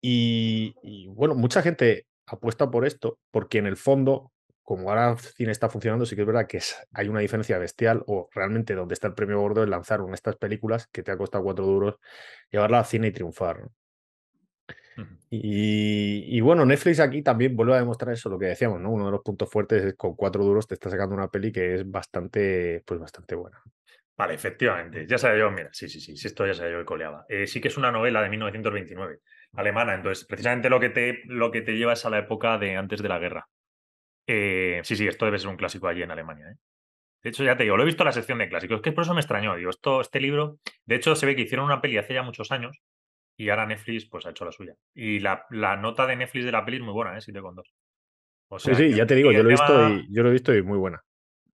y, 0.00 0.74
y, 0.82 1.08
bueno, 1.08 1.34
mucha 1.34 1.62
gente 1.62 2.06
apuesta 2.26 2.70
por 2.70 2.86
esto 2.86 3.18
porque 3.30 3.58
en 3.58 3.66
el 3.66 3.76
fondo, 3.76 4.32
como 4.62 4.90
ahora 4.90 5.12
el 5.12 5.18
cine 5.18 5.52
está 5.52 5.68
funcionando, 5.68 6.06
sí 6.06 6.14
que 6.16 6.22
es 6.22 6.26
verdad 6.26 6.46
que 6.46 6.58
es- 6.58 6.76
hay 6.92 7.08
una 7.08 7.20
diferencia 7.20 7.58
bestial 7.58 8.02
o 8.06 8.28
realmente 8.34 8.74
donde 8.74 8.94
está 8.94 9.08
el 9.08 9.14
premio 9.14 9.40
gordo 9.40 9.62
es 9.64 9.68
lanzar 9.70 10.00
una 10.00 10.12
de 10.12 10.16
estas 10.16 10.36
películas 10.36 10.88
que 10.92 11.02
te 11.02 11.12
ha 11.12 11.16
costado 11.18 11.44
cuatro 11.44 11.66
duros 11.66 11.96
llevarla 12.50 12.80
al 12.80 12.86
cine 12.86 13.08
y 13.08 13.12
triunfar. 13.12 13.68
Y, 15.30 16.24
y 16.36 16.40
bueno, 16.42 16.66
Netflix 16.66 17.00
aquí 17.00 17.22
también 17.22 17.56
vuelve 17.56 17.74
a 17.74 17.78
demostrar 17.78 18.12
eso, 18.12 18.28
lo 18.28 18.38
que 18.38 18.46
decíamos, 18.46 18.80
¿no? 18.80 18.90
Uno 18.90 19.06
de 19.06 19.12
los 19.12 19.22
puntos 19.22 19.48
fuertes 19.50 19.82
es 19.82 19.94
con 19.94 20.14
cuatro 20.14 20.44
duros 20.44 20.66
te 20.66 20.74
está 20.74 20.90
sacando 20.90 21.14
una 21.14 21.28
peli 21.28 21.50
que 21.52 21.76
es 21.76 21.90
bastante, 21.90 22.82
pues 22.86 23.00
bastante 23.00 23.34
buena. 23.34 23.62
Vale, 24.16 24.34
efectivamente. 24.34 25.06
Ya 25.06 25.18
sabía 25.18 25.40
yo, 25.40 25.50
mira, 25.50 25.70
sí, 25.72 25.88
sí, 25.88 26.00
sí, 26.00 26.16
sí, 26.16 26.26
esto 26.26 26.46
ya 26.46 26.54
sabía 26.54 26.72
yo 26.72 26.78
que 26.80 26.84
coleaba. 26.84 27.24
Eh, 27.28 27.46
sí 27.46 27.60
que 27.60 27.68
es 27.68 27.76
una 27.76 27.90
novela 27.90 28.22
de 28.22 28.28
1929, 28.28 29.18
alemana. 29.54 29.94
Entonces, 29.94 30.26
precisamente 30.26 30.68
lo 30.70 30.78
que 30.80 30.90
te, 30.90 31.22
lo 31.26 31.50
que 31.50 31.62
te 31.62 31.72
lleva 31.76 31.94
es 31.94 32.04
a 32.04 32.10
la 32.10 32.18
época 32.18 32.58
de 32.58 32.76
antes 32.76 33.02
de 33.02 33.08
la 33.08 33.18
guerra. 33.18 33.46
Eh, 34.26 34.80
sí, 34.84 34.96
sí, 34.96 35.06
esto 35.08 35.24
debe 35.24 35.38
ser 35.38 35.48
un 35.48 35.56
clásico 35.56 35.88
allí 35.88 36.02
en 36.02 36.10
Alemania. 36.10 36.46
¿eh? 36.50 36.56
De 37.22 37.30
hecho, 37.30 37.44
ya 37.44 37.56
te 37.56 37.64
digo, 37.64 37.76
lo 37.76 37.84
he 37.84 37.86
visto 37.86 38.02
en 38.04 38.06
la 38.06 38.12
sección 38.12 38.38
de 38.38 38.48
clásicos, 38.48 38.76
es 38.76 38.82
que 38.82 38.92
por 38.92 39.04
eso 39.04 39.14
me 39.14 39.20
extrañó. 39.20 39.56
Digo, 39.56 39.70
esto, 39.70 40.00
este 40.00 40.20
libro, 40.20 40.58
de 40.86 40.96
hecho, 40.96 41.14
se 41.16 41.26
ve 41.26 41.36
que 41.36 41.42
hicieron 41.42 41.66
una 41.66 41.80
peli 41.80 41.98
hace 41.98 42.14
ya 42.14 42.22
muchos 42.22 42.52
años 42.52 42.78
y 43.36 43.48
ahora 43.48 43.66
Netflix 43.66 44.08
pues 44.08 44.26
ha 44.26 44.30
hecho 44.30 44.44
la 44.44 44.52
suya. 44.52 44.74
Y 44.94 45.20
la, 45.20 45.46
la 45.50 45.76
nota 45.76 46.06
de 46.06 46.16
Netflix 46.16 46.44
de 46.44 46.52
la 46.52 46.64
peli 46.64 46.78
es 46.78 46.82
muy 46.82 46.92
buena, 46.92 47.16
¿eh? 47.16 47.20
7,2. 47.20 47.72
O 48.48 48.58
Sí, 48.58 48.66
sea, 48.66 48.76
sí, 48.76 48.90
que- 48.90 48.96
ya 48.96 49.06
te 49.06 49.14
digo, 49.14 49.32
yo 49.32 49.42
lo 49.42 49.48
he 49.48 49.52
visto 49.52 49.72
y 49.82 50.14
yo 50.14 50.22
lo 50.22 50.28
he 50.28 50.32
visto 50.32 50.54
y 50.54 50.62
muy 50.62 50.78
buena. 50.78 51.00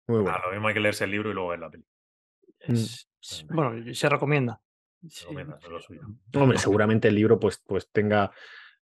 Muy 0.07 0.21
buena. 0.23 0.39
Ah, 0.39 0.43
lo 0.47 0.53
mismo 0.53 0.69
hay 0.69 0.75
que 0.75 0.81
leerse 0.81 1.05
el 1.05 1.11
libro 1.11 1.31
y 1.31 1.35
luego 1.35 1.51
ver 1.51 1.59
la 1.61 1.71
peli. 1.71 1.85
Mm. 2.69 2.73
Es- 2.75 3.09
es- 3.21 3.47
bueno, 3.49 3.95
se 3.95 4.09
recomienda. 4.09 4.61
Lo. 5.31 6.41
Hombre, 6.41 6.59
seguramente 6.59 7.09
el 7.09 7.15
libro 7.15 7.39
pues, 7.39 7.61
pues 7.67 7.91
tenga, 7.93 8.31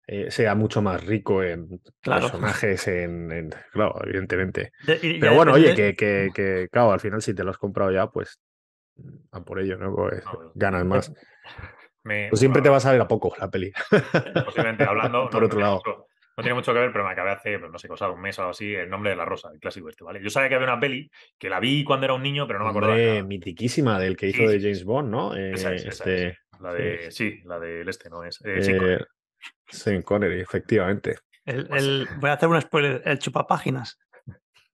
eh, 0.06 0.30
sea 0.30 0.54
mucho 0.54 0.80
más 0.82 1.04
rico 1.04 1.42
en 1.42 1.80
Claro. 2.00 2.22
personajes, 2.30 2.86
en, 2.88 3.32
en- 3.32 3.54
claro, 3.72 4.00
evidentemente. 4.04 4.72
De- 4.86 5.00
y 5.02 5.18
Pero 5.20 5.34
bueno, 5.34 5.52
oye, 5.52 5.74
que, 5.74 5.94
que, 5.94 6.30
que, 6.34 6.68
claro, 6.70 6.92
al 6.92 7.00
final 7.00 7.22
si 7.22 7.34
te 7.34 7.42
lo 7.44 7.50
has 7.50 7.58
comprado 7.58 7.90
ya, 7.90 8.08
pues 8.08 8.40
a 9.32 9.40
por 9.42 9.58
ello, 9.60 9.76
¿no? 9.78 9.94
Pues 9.94 10.24
No, 10.24 10.32
no. 10.32 10.52
ganas 10.54 10.84
más. 10.84 11.12
Me- 12.04 12.28
Pues 12.30 12.40
siempre 12.40 12.60
te 12.60 12.68
bueno, 12.68 12.72
va 12.72 12.76
a 12.78 12.80
salir 12.80 13.00
a 13.00 13.06
poco 13.08 13.32
la 13.38 13.48
peli. 13.50 13.72
Posiblemente 14.44 14.84
hablando. 14.84 15.28
Por 15.30 15.40
no, 15.40 15.46
otro 15.46 15.60
lado. 15.60 15.82
Tiene 16.42 16.54
mucho- 16.54 16.72
no 16.72 16.74
tiene 16.74 16.74
mucho 16.74 16.74
que 16.74 16.78
ver, 16.80 16.92
pero 16.92 17.04
me 17.04 17.10
acabé 17.12 17.30
hace, 17.30 17.58
pues, 17.58 17.70
no 17.70 17.78
sé, 17.78 17.88
cosa, 17.88 18.10
un 18.10 18.20
mes 18.20 18.38
o 18.38 18.42
algo 18.42 18.50
así, 18.50 18.74
el 18.74 18.90
nombre 18.90 19.10
de 19.10 19.16
la 19.16 19.24
rosa, 19.24 19.50
el 19.52 19.60
clásico 19.60 19.88
este, 19.88 20.04
¿vale? 20.04 20.22
Yo 20.22 20.30
sabía 20.30 20.48
que 20.48 20.54
había 20.56 20.66
una 20.68 20.80
peli 20.80 21.10
que 21.38 21.48
la 21.48 21.60
vi 21.60 21.84
cuando 21.84 22.04
era 22.04 22.14
un 22.14 22.22
niño, 22.22 22.46
pero 22.46 22.58
no 22.58 22.64
me 22.66 22.70
acordaba. 22.70 22.94
de 22.94 23.00
Hombre, 23.02 23.14
nada. 23.18 23.28
mitiquísima 23.28 23.98
del 23.98 24.16
que 24.16 24.26
hizo 24.28 24.38
Sí, 24.42 24.46
de 24.46 24.60
James 24.60 24.84
Bond, 24.84 25.10
¿no? 25.10 25.34
Esa 25.34 25.72
Eh, 25.72 25.76
es, 25.76 25.84
esa 25.86 26.04
este, 26.04 26.26
es. 26.28 26.38
La 26.60 26.72
de, 26.74 27.10
sí, 27.10 27.40
la 27.44 27.58
del 27.58 27.88
este, 27.88 28.10
¿no? 28.10 28.24
Es, 28.24 28.40
eh, 28.44 28.58
eh, 28.60 28.76
con- 28.76 29.06
Sean 29.68 30.02
Connery, 30.02 30.40
efectivamente. 30.40 31.18
el- 31.44 31.68
el- 31.72 32.06
voy 32.16 32.30
a 32.30 32.34
hacer 32.34 32.48
un 32.48 32.60
spoiler, 32.60 33.02
el 33.04 33.18
chupapáginas. 33.18 33.98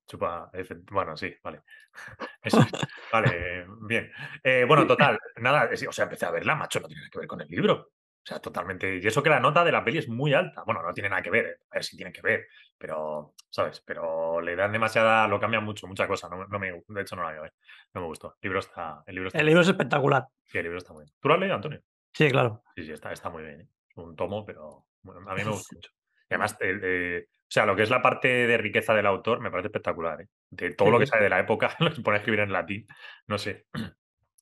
chupa, 0.07 0.51
efe- 0.55 0.83
bueno, 0.91 1.17
sí, 1.17 1.35
vale. 1.43 1.61
Eso 2.43 2.61
es. 2.61 2.71
Vale, 3.13 3.29
eh, 3.33 3.67
bien. 3.87 4.11
Eh, 4.43 4.65
bueno, 4.67 4.87
total, 4.87 5.19
nada, 5.37 5.69
o 5.89 5.93
sea, 5.93 6.05
empecé 6.05 6.25
a 6.27 6.31
verla, 6.31 6.55
macho, 6.55 6.81
no 6.81 6.87
tiene 6.89 7.01
nada 7.01 7.11
que 7.11 7.19
ver 7.19 7.29
con 7.29 7.41
el 7.43 7.49
libro. 7.49 7.91
O 8.29 8.31
sea, 8.31 8.41
totalmente. 8.41 8.99
Y 9.03 9.07
eso 9.07 9.23
que 9.23 9.31
la 9.31 9.41
nota 9.41 9.65
de 9.65 9.73
la 9.73 9.83
peli 9.83 9.97
es 9.99 10.09
muy 10.09 10.35
alta. 10.35 10.63
Bueno, 10.67 10.83
no 10.83 10.93
tiene 10.93 11.09
nada 11.09 11.23
que 11.23 11.31
ver, 11.31 11.47
eh, 11.47 11.57
a 11.71 11.77
ver 11.77 11.85
si 11.85 11.97
tiene 11.97 12.13
que 12.13 12.21
ver, 12.21 12.47
pero, 12.77 13.33
¿sabes? 13.49 13.81
Pero 13.87 14.43
le 14.43 14.55
dan 14.55 14.71
demasiada, 14.71 15.27
lo 15.27 15.41
cambian 15.41 15.65
mucho, 15.65 15.87
mucha 15.87 16.07
cosa. 16.07 16.29
No, 16.29 16.47
no 16.47 16.59
me, 16.59 16.71
de 16.87 17.01
hecho, 17.01 17.17
no 17.17 17.23
la 17.23 17.31
voy 17.31 17.39
a 17.39 17.43
ver. 17.43 17.55
No 17.95 18.03
me 18.03 18.07
gustó. 18.09 18.35
El 18.43 18.49
libro 18.49 18.59
está, 18.61 19.03
el 19.07 19.15
libro 19.15 19.29
está, 19.29 19.39
El 19.39 19.47
libro 19.47 19.63
es 19.63 19.69
espectacular. 19.69 20.27
sí, 20.45 20.59
el 20.59 20.65
libro 20.65 20.77
está 20.79 20.93
muy 20.93 21.05
bien. 21.05 21.15
¿Tú 21.21 21.29
lo 21.29 21.35
has 21.35 21.41
leído, 21.41 21.55
Antonio? 21.55 21.81
Sí, 22.13 22.31
claro. 22.31 22.63
Sí, 22.77 22.85
sí, 22.85 22.93
está, 22.93 23.13
está 23.13 23.31
muy 23.31 23.45
bien. 23.45 23.63
¿eh? 23.63 23.69
Un 23.95 24.15
tomo, 24.15 24.45
pero 24.45 24.85
bueno, 25.01 25.23
a 25.31 25.35
mí 25.35 25.43
me 25.43 25.51
gusta 25.51 25.75
mucho. 25.75 25.91
Y 26.31 26.35
además, 26.35 26.55
eh, 26.61 27.25
o 27.31 27.47
sea, 27.49 27.65
lo 27.65 27.75
que 27.77 27.85
es 27.85 27.89
la 27.91 28.03
parte 28.03 28.29
de 28.29 28.59
riqueza 28.59 28.93
del 28.95 29.07
autor 29.07 29.41
me 29.41 29.51
parece 29.51 29.69
espectacular. 29.69 30.21
¿eh? 30.21 30.29
De 30.51 30.73
todo 30.73 30.91
lo 30.91 30.99
que 30.99 31.07
Sí. 31.07 31.11
sale 31.13 31.25
de 31.25 31.31
la 31.31 31.39
época, 31.41 31.71
lo 31.79 31.95
que 31.95 32.03
pone 32.03 32.17
a 32.17 32.21
escribir 32.21 32.41
en 32.41 32.53
latín, 32.53 32.87
no 33.27 33.39
sé. 33.39 33.65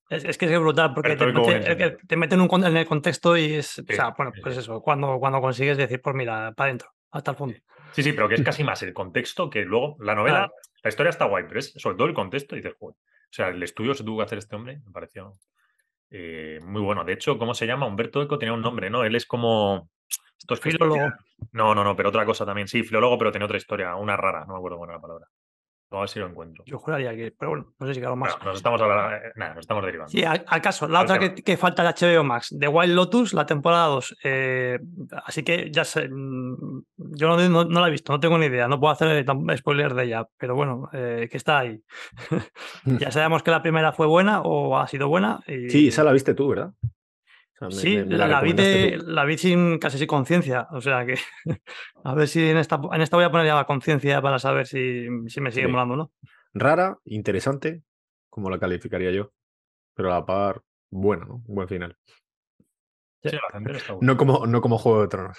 Es, 0.08 0.24
es 0.24 0.38
que 0.38 0.46
es 0.52 0.60
brutal 0.60 0.94
porque 0.94 1.16
te 1.16 1.26
mete, 1.26 1.38
buen 1.38 1.56
es 1.56 1.64
que 1.64 1.72
entendido. 1.72 1.98
te 2.06 2.16
mete 2.16 2.34
en, 2.36 2.40
un, 2.42 2.64
en 2.64 2.76
el 2.76 2.86
contexto 2.86 3.36
y 3.36 3.54
es, 3.54 3.78
o 3.78 3.84
sea, 3.88 4.10
bueno, 4.16 4.32
pues 4.42 4.56
eso, 4.56 4.80
cuando, 4.80 5.18
cuando 5.18 5.40
consigues 5.40 5.76
decir, 5.76 6.00
pues 6.00 6.14
mira, 6.14 6.52
para 6.56 6.68
adentro, 6.68 6.90
hasta 7.10 7.32
el 7.32 7.36
fondo. 7.36 7.56
Sí, 7.92 8.02
sí, 8.02 8.12
pero 8.12 8.28
que 8.28 8.36
es 8.36 8.42
casi 8.42 8.62
más 8.64 8.82
el 8.82 8.92
contexto 8.92 9.50
que 9.50 9.62
luego 9.64 9.96
la 10.00 10.14
novela, 10.14 10.36
Claro. 10.38 10.52
la 10.82 10.88
historia 10.90 11.10
está 11.10 11.24
guay, 11.24 11.44
pero 11.48 11.58
es 11.58 11.72
sobre 11.72 11.96
todo 11.96 12.06
el 12.06 12.14
contexto 12.14 12.54
y 12.54 12.58
dices, 12.60 12.74
joder. 12.78 12.96
O 12.96 13.32
sea, 13.36 13.48
el 13.48 13.62
estudio 13.62 13.94
se 13.94 14.04
tuvo 14.04 14.18
que 14.18 14.24
hacer 14.24 14.38
este 14.38 14.54
hombre 14.54 14.80
me 14.84 14.92
pareció 14.92 15.32
eh, 16.10 16.60
muy 16.62 16.80
bueno. 16.80 17.04
De 17.04 17.12
hecho, 17.12 17.36
¿cómo 17.38 17.54
se 17.54 17.66
llama? 17.66 17.86
Humberto 17.86 18.22
Eco 18.22 18.38
tenía 18.38 18.52
un 18.52 18.62
nombre, 18.62 18.88
¿no? 18.90 19.02
Él 19.04 19.16
es 19.16 19.26
como. 19.26 19.90
Estos 20.38 20.60
que 20.60 20.70
Filólogo. 20.70 21.10
No, 21.52 21.74
no, 21.74 21.82
no, 21.82 21.96
pero 21.96 22.10
otra 22.10 22.24
cosa 22.24 22.46
también. 22.46 22.68
Sí, 22.68 22.82
filólogo, 22.82 23.18
pero 23.18 23.32
tenía 23.32 23.46
otra 23.46 23.56
historia, 23.56 23.96
una 23.96 24.16
rara, 24.16 24.44
no 24.46 24.52
me 24.52 24.58
acuerdo 24.58 24.84
era 24.84 24.94
la 24.94 25.00
palabra. 25.00 25.26
A 25.90 26.00
ver 26.00 26.08
si 26.08 26.18
lo 26.18 26.26
encuentro. 26.26 26.64
Yo 26.66 26.78
juraría 26.78 27.14
que, 27.14 27.32
pero 27.38 27.50
bueno, 27.50 27.72
no 27.78 27.86
sé 27.86 27.94
si 27.94 28.00
claro 28.00 28.16
más. 28.16 28.32
Bueno, 28.32 28.46
nos 28.46 28.56
estamos 28.56 28.80
hablando, 28.82 29.14
eh, 29.16 29.32
nada, 29.36 29.54
nos 29.54 29.60
estamos 29.62 29.84
derivando. 29.84 30.10
Sí, 30.10 30.24
al, 30.24 30.44
al 30.46 30.60
caso, 30.60 30.88
la 30.88 30.98
Al 31.00 31.04
otra 31.04 31.18
que, 31.18 31.34
que 31.42 31.56
falta 31.56 31.82
de 31.82 31.88
HBO 31.90 32.24
Max, 32.24 32.54
The 32.58 32.68
Wild 32.68 32.94
Lotus, 32.94 33.32
la 33.34 33.46
temporada 33.46 33.86
2. 33.86 34.16
eh, 34.24 34.78
así 35.24 35.42
que 35.44 35.70
ya 35.70 35.84
sé, 35.84 36.08
mm, 36.08 36.82
yo 36.96 37.28
no, 37.28 37.48
no- 37.48 37.64
no 37.64 37.80
la 37.80 37.88
he 37.88 37.90
visto, 37.90 38.12
no 38.12 38.20
tengo 38.20 38.36
ni 38.38 38.46
idea, 38.46 38.66
no 38.68 38.80
puedo 38.80 38.92
hacer 38.92 39.24
spoiler 39.56 39.94
de 39.94 40.04
ella, 40.04 40.26
pero 40.38 40.54
bueno, 40.56 40.88
eh, 40.92 41.28
que 41.30 41.36
está 41.36 41.58
ahí. 41.60 41.80
ya 42.84 43.10
sabemos 43.10 43.42
que 43.42 43.50
la 43.50 43.62
primera 43.62 43.92
fue 43.92 44.06
buena 44.06 44.40
o 44.42 44.76
ha 44.78 44.86
sido 44.88 45.08
buena. 45.08 45.40
Y, 45.46 45.70
Sí, 45.70 45.88
esa 45.88 46.04
la 46.04 46.12
viste 46.12 46.34
tú, 46.34 46.48
¿verdad? 46.48 46.72
O 47.58 47.58
sea, 47.58 47.68
me- 47.68 47.74
Sí, 47.74 47.96
me- 47.96 48.04
me 48.04 48.16
la, 48.18 48.26
la 48.28 48.40
vi 48.42 48.50
recomendaste 48.52 48.78
de- 48.90 48.98
tú. 48.98 49.10
la 49.10 49.24
vi 49.24 49.38
sin, 49.38 49.78
casi 49.78 49.98
sin 49.98 50.06
conciencia, 50.06 50.68
o 50.72 50.80
sea 50.80 51.06
que 51.06 51.16
a 52.04 52.14
ver 52.14 52.28
si 52.28 52.48
en 52.48 52.56
esta, 52.58 52.80
en 52.92 53.00
esta 53.00 53.16
voy 53.16 53.24
a 53.24 53.30
poner 53.30 53.46
ya 53.46 53.54
la 53.54 53.64
conciencia 53.64 54.20
para 54.22 54.38
saber 54.38 54.66
si, 54.66 55.06
si 55.28 55.40
me 55.40 55.50
sigue 55.52 55.66
Sí. 55.66 55.72
molando 55.72 55.94
o 55.94 55.96
no. 55.96 56.12
Rara, 56.54 56.98
interesante, 57.04 57.82
como 58.30 58.50
la 58.50 58.58
calificaría 58.58 59.10
yo. 59.10 59.32
Pero 59.94 60.12
a 60.12 60.18
la 60.20 60.26
par, 60.26 60.62
buena, 60.90 61.24
¿no? 61.24 61.36
Un 61.46 61.54
buen 61.54 61.68
final. 61.68 61.96
Sí, 63.30 63.36
está. 63.36 63.96
No 64.00 64.16
como, 64.16 64.46
no 64.46 64.60
como 64.60 64.78
Juego 64.78 65.02
de 65.02 65.08
Tronos. 65.08 65.38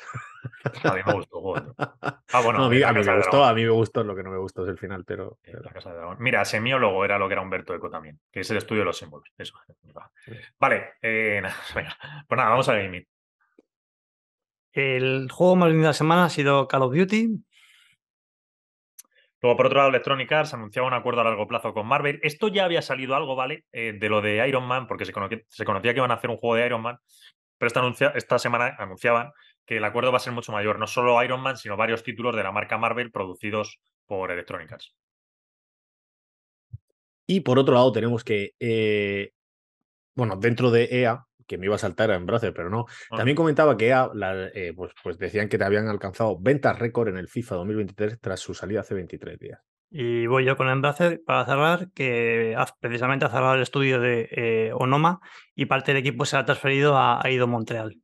A 0.83 0.93
mí 0.93 1.01
me 1.05 1.13
gustó. 1.13 1.41
joder. 1.41 1.63
Ah, 1.77 2.41
bueno, 2.43 2.59
No, 2.59 2.65
a 2.65 2.69
mí, 2.69 2.81
a 2.83 2.91
me 2.93 3.03
de 3.03 3.15
gustó, 3.17 3.43
a 3.43 3.53
mí 3.53 3.63
me 3.63 3.69
gustó, 3.71 4.03
lo 4.03 4.15
que 4.15 4.23
no 4.23 4.31
me 4.31 4.37
gustó 4.37 4.63
es 4.63 4.69
el 4.69 4.77
final, 4.77 5.03
pero... 5.05 5.37
Pero- 5.41 5.61
La 5.61 5.71
Casa 5.71 5.89
de 5.91 5.97
Dragón. 5.97 6.17
Mira, 6.19 6.43
semiólogo 6.45 7.03
era 7.05 7.17
lo 7.17 7.27
que 7.27 7.33
era 7.33 7.41
Humberto 7.41 7.73
Eco 7.73 7.89
también, 7.89 8.19
que 8.31 8.41
es 8.41 8.51
el 8.51 8.57
estudio 8.57 8.81
de 8.81 8.85
los 8.85 8.97
símbolos. 8.97 9.29
Eso. 9.37 9.53
Vale, 10.59 10.93
eh, 11.01 11.39
nada, 11.43 11.55
venga. 11.75 11.97
Pues 12.27 12.37
nada, 12.37 12.49
vamos 12.51 12.69
a 12.69 12.75
gaming. 12.75 13.05
El 14.73 15.27
juego 15.31 15.55
más 15.55 15.67
vendido 15.69 15.83
de 15.85 15.89
la 15.89 15.93
semana 15.93 16.25
ha 16.25 16.29
sido 16.29 16.67
Call 16.67 16.83
of 16.83 16.93
Duty. 16.93 17.43
Luego, 19.41 19.55
por 19.55 19.67
otro 19.67 19.77
lado, 19.77 19.89
Electronic 19.89 20.31
Arts 20.31 20.53
anunciaba 20.55 20.87
un 20.87 20.95
acuerdo 20.95 21.21
a 21.21 21.23
largo 21.23 21.47
plazo 21.47 21.71
con 21.73 21.85
Marvel. 21.87 22.19
Esto 22.23 22.47
ya 22.47 22.65
había 22.65 22.81
salido 22.81 23.15
algo, 23.15 23.35
¿vale? 23.35 23.65
Eh, 23.71 23.93
de 23.93 24.09
lo 24.09 24.19
de 24.21 24.47
Iron 24.47 24.65
Man, 24.67 24.87
porque 24.87 25.05
se 25.05 25.13
conocía, 25.13 25.39
se 25.47 25.63
conocía 25.63 25.93
que 25.93 25.99
iban 25.99 26.09
a 26.09 26.15
hacer 26.15 26.31
un 26.31 26.37
juego 26.37 26.55
de 26.55 26.65
Iron 26.65 26.81
Man, 26.81 26.97
pero 27.57 27.67
esta, 27.67 27.79
anuncia- 27.81 28.11
esta 28.15 28.39
semana 28.39 28.75
anunciaban 28.77 29.31
que 29.65 29.77
el 29.77 29.83
acuerdo 29.83 30.11
va 30.11 30.17
a 30.17 30.21
ser 30.21 30.33
mucho 30.33 30.51
mayor. 30.51 30.79
No 30.79 30.87
solo 30.87 31.21
Iron 31.23 31.41
Man, 31.41 31.57
sino 31.57 31.75
varios 31.77 32.03
títulos 32.03 32.35
de 32.35 32.43
la 32.43 32.51
marca 32.51 32.77
Marvel 32.77 33.11
producidos 33.11 33.79
por 34.05 34.31
Electronic 34.31 34.71
Arts. 34.71 34.95
Y 37.25 37.41
por 37.41 37.59
otro 37.59 37.73
lado 37.73 37.91
tenemos 37.91 38.23
que, 38.23 38.53
eh, 38.59 39.31
bueno, 40.15 40.37
dentro 40.37 40.71
de 40.71 40.87
EA, 40.91 41.25
que 41.45 41.57
me 41.57 41.65
iba 41.65 41.75
a 41.75 41.79
saltar 41.79 42.11
a 42.11 42.15
Embracer, 42.15 42.53
pero 42.53 42.69
no, 42.69 42.85
Ah. 43.09 43.17
también 43.17 43.35
comentaba 43.35 43.75
que 43.77 43.87
EA, 43.87 44.09
la- 44.13 44.47
eh, 44.53 44.73
pues, 44.75 44.93
pues 45.03 45.17
decían 45.17 45.49
que 45.49 45.57
te 45.57 45.63
habían 45.65 45.87
alcanzado 45.87 46.37
ventas 46.39 46.77
récord 46.79 47.09
en 47.09 47.17
el 47.17 47.27
FIFA 47.27 47.55
2023 47.55 48.19
tras 48.21 48.39
su 48.39 48.53
salida 48.53 48.81
hace 48.81 48.93
23 48.93 49.37
días. 49.39 49.59
Y 49.89 50.27
voy 50.27 50.43
yo 50.45 50.57
con 50.57 50.69
Embracer 50.69 51.21
para 51.25 51.45
cerrar, 51.45 51.91
que 51.93 52.55
ha- 52.57 52.65
precisamente 52.79 53.25
ha 53.25 53.29
cerrado 53.29 53.55
el 53.55 53.61
estudio 53.61 53.99
de 54.01 54.27
eh, 54.31 54.71
Onoma 54.73 55.21
y 55.55 55.65
parte 55.65 55.93
del 55.93 56.01
equipo 56.01 56.25
se 56.25 56.35
ha 56.37 56.45
transferido 56.45 56.97
a, 56.97 57.25
a 57.25 57.29
Ido 57.29 57.47
Montreal. 57.47 58.01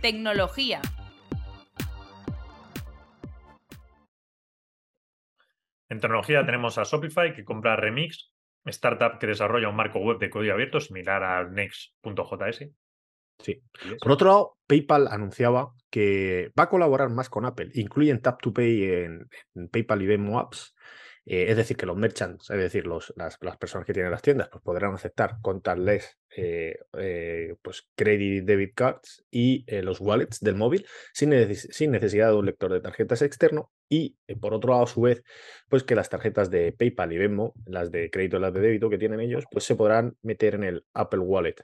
Tecnología. 0.00 0.80
En 5.88 6.00
tecnología 6.00 6.44
tenemos 6.46 6.78
a 6.78 6.84
Shopify, 6.84 7.34
que 7.34 7.44
compra 7.44 7.76
Remix, 7.76 8.32
startup 8.64 9.18
que 9.18 9.26
desarrolla 9.26 9.68
un 9.68 9.76
marco 9.76 9.98
web 9.98 10.18
de 10.18 10.30
código 10.30 10.54
abierto 10.54 10.80
similar 10.80 11.22
al 11.22 11.52
Next.js. 11.52 12.70
Sí. 13.38 13.62
Por 14.00 14.12
otro 14.12 14.26
lado, 14.28 14.58
PayPal 14.66 15.08
anunciaba 15.08 15.72
que 15.92 16.50
va 16.58 16.64
a 16.64 16.68
colaborar 16.70 17.10
más 17.10 17.28
con 17.28 17.44
Apple. 17.44 17.70
Incluyen 17.74 18.22
Tap 18.22 18.40
to 18.40 18.52
Pay 18.54 18.84
en, 18.84 19.28
en 19.54 19.68
PayPal 19.68 20.00
y 20.02 20.06
Venmo 20.06 20.40
Apps. 20.40 20.74
Eh, 21.24 21.46
es 21.48 21.56
decir, 21.56 21.76
que 21.76 21.86
los 21.86 21.96
merchants, 21.96 22.50
es 22.50 22.58
decir, 22.58 22.84
las, 22.86 23.38
personas 23.58 23.86
que 23.86 23.92
tienen 23.92 24.10
las 24.10 24.22
tiendas, 24.22 24.48
pues 24.48 24.62
podrán 24.62 24.94
aceptar 24.94 25.36
contactless, 25.40 26.18
eh, 26.36 26.78
eh, 26.98 27.54
pues 27.62 27.88
credit 27.94 28.44
debit 28.44 28.74
cards 28.74 29.24
y 29.30 29.64
eh, 29.68 29.82
los 29.82 30.00
wallets 30.00 30.40
del 30.40 30.56
móvil 30.56 30.84
sin, 31.12 31.30
neces- 31.30 31.70
sin 31.70 31.92
necesidad 31.92 32.28
de 32.28 32.34
un 32.36 32.46
lector 32.46 32.72
de 32.72 32.80
tarjetas 32.80 33.22
externo. 33.22 33.70
Y 33.88 34.16
eh, 34.26 34.36
por 34.36 34.52
otro 34.54 34.72
lado, 34.72 34.84
a 34.84 34.86
su 34.86 35.02
vez, 35.02 35.22
pues 35.68 35.84
que 35.84 35.94
las 35.94 36.08
tarjetas 36.08 36.50
de 36.50 36.72
PayPal 36.72 37.12
y 37.12 37.18
Venmo, 37.18 37.54
las 37.66 37.92
de 37.92 38.10
crédito 38.10 38.38
y 38.38 38.40
las 38.40 38.52
de 38.52 38.60
débito 38.60 38.90
que 38.90 38.98
tienen 38.98 39.20
ellos, 39.20 39.44
pues 39.50 39.64
se 39.64 39.76
podrán 39.76 40.16
meter 40.22 40.54
en 40.56 40.64
el 40.64 40.84
Apple 40.94 41.20
Wallet. 41.20 41.56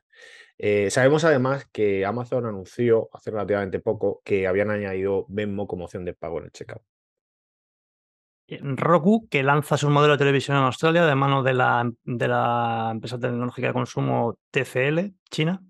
Sabemos 0.91 1.25
además 1.25 1.67
que 1.73 2.05
Amazon 2.05 2.45
anunció 2.47 3.09
hace 3.13 3.31
relativamente 3.31 3.81
poco 3.81 4.21
que 4.25 4.47
habían 4.47 4.71
añadido 4.71 5.25
Venmo 5.29 5.67
como 5.67 5.85
opción 5.85 6.05
de 6.05 6.15
pago 6.15 6.39
en 6.39 6.47
el 6.47 6.53
checkout. 6.53 6.83
Roku, 8.61 9.29
que 9.29 9.43
lanza 9.43 9.77
su 9.77 9.91
modelo 9.91 10.15
de 10.15 10.19
televisión 10.19 10.57
en 10.57 10.63
Australia 10.65 11.05
de 11.05 11.15
mano 11.15 11.43
de 11.43 11.55
la, 11.55 12.91
empresa 12.93 13.19
tecnológica 13.19 13.69
de 13.69 13.73
consumo 13.75 14.39
TCL, 14.51 15.13
China. 15.31 15.61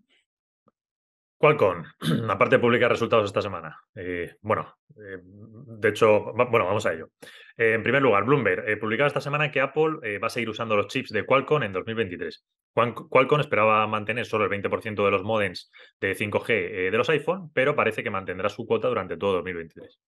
Qualcomm, 1.41 1.85
aparte 2.31 2.57
de 2.57 2.61
publicar 2.61 2.91
resultados 2.91 3.27
esta 3.27 3.43
semana. 3.43 3.77
eh, 3.95 4.35
bueno, 4.43 4.75
eh, 4.97 5.19
de 5.23 5.89
hecho, 5.89 6.33
bueno, 6.33 6.67
vamos 6.67 6.85
a 6.87 6.93
ello. 6.93 7.11
Eh, 7.57 7.75
en 7.75 7.83
primer 7.83 8.03
lugar, 8.03 8.25
Bloomberg 8.25 8.79
publicaba 8.81 9.07
esta 9.07 9.21
semana 9.21 9.51
que 9.51 9.61
Apple 9.61 10.19
va 10.19 10.27
a 10.27 10.31
seguir 10.31 10.49
usando 10.49 10.77
los 10.77 10.89
chips 10.89 11.11
de 11.11 11.25
Qualcomm 11.25 11.63
en 11.63 11.73
2023. 11.73 12.45
Quan- 12.75 12.95
Qualcomm 12.95 13.41
esperaba 13.41 13.87
mantener 13.87 14.27
solo 14.27 14.45
el 14.45 14.51
20% 14.51 15.05
de 15.05 15.11
los 15.11 15.23
modems 15.23 15.71
de 16.01 16.15
5G 16.17 16.51
eh, 16.51 16.91
de 16.91 16.99
los 16.99 17.09
iPhone, 17.11 17.51
pero 17.53 17.77
parece 17.77 18.03
que 18.03 18.11
mantendrá 18.11 18.49
su 18.49 18.67
cuota 18.67 18.89
durante 18.89 19.17
todo 19.17 19.35
2023. 19.35 20.01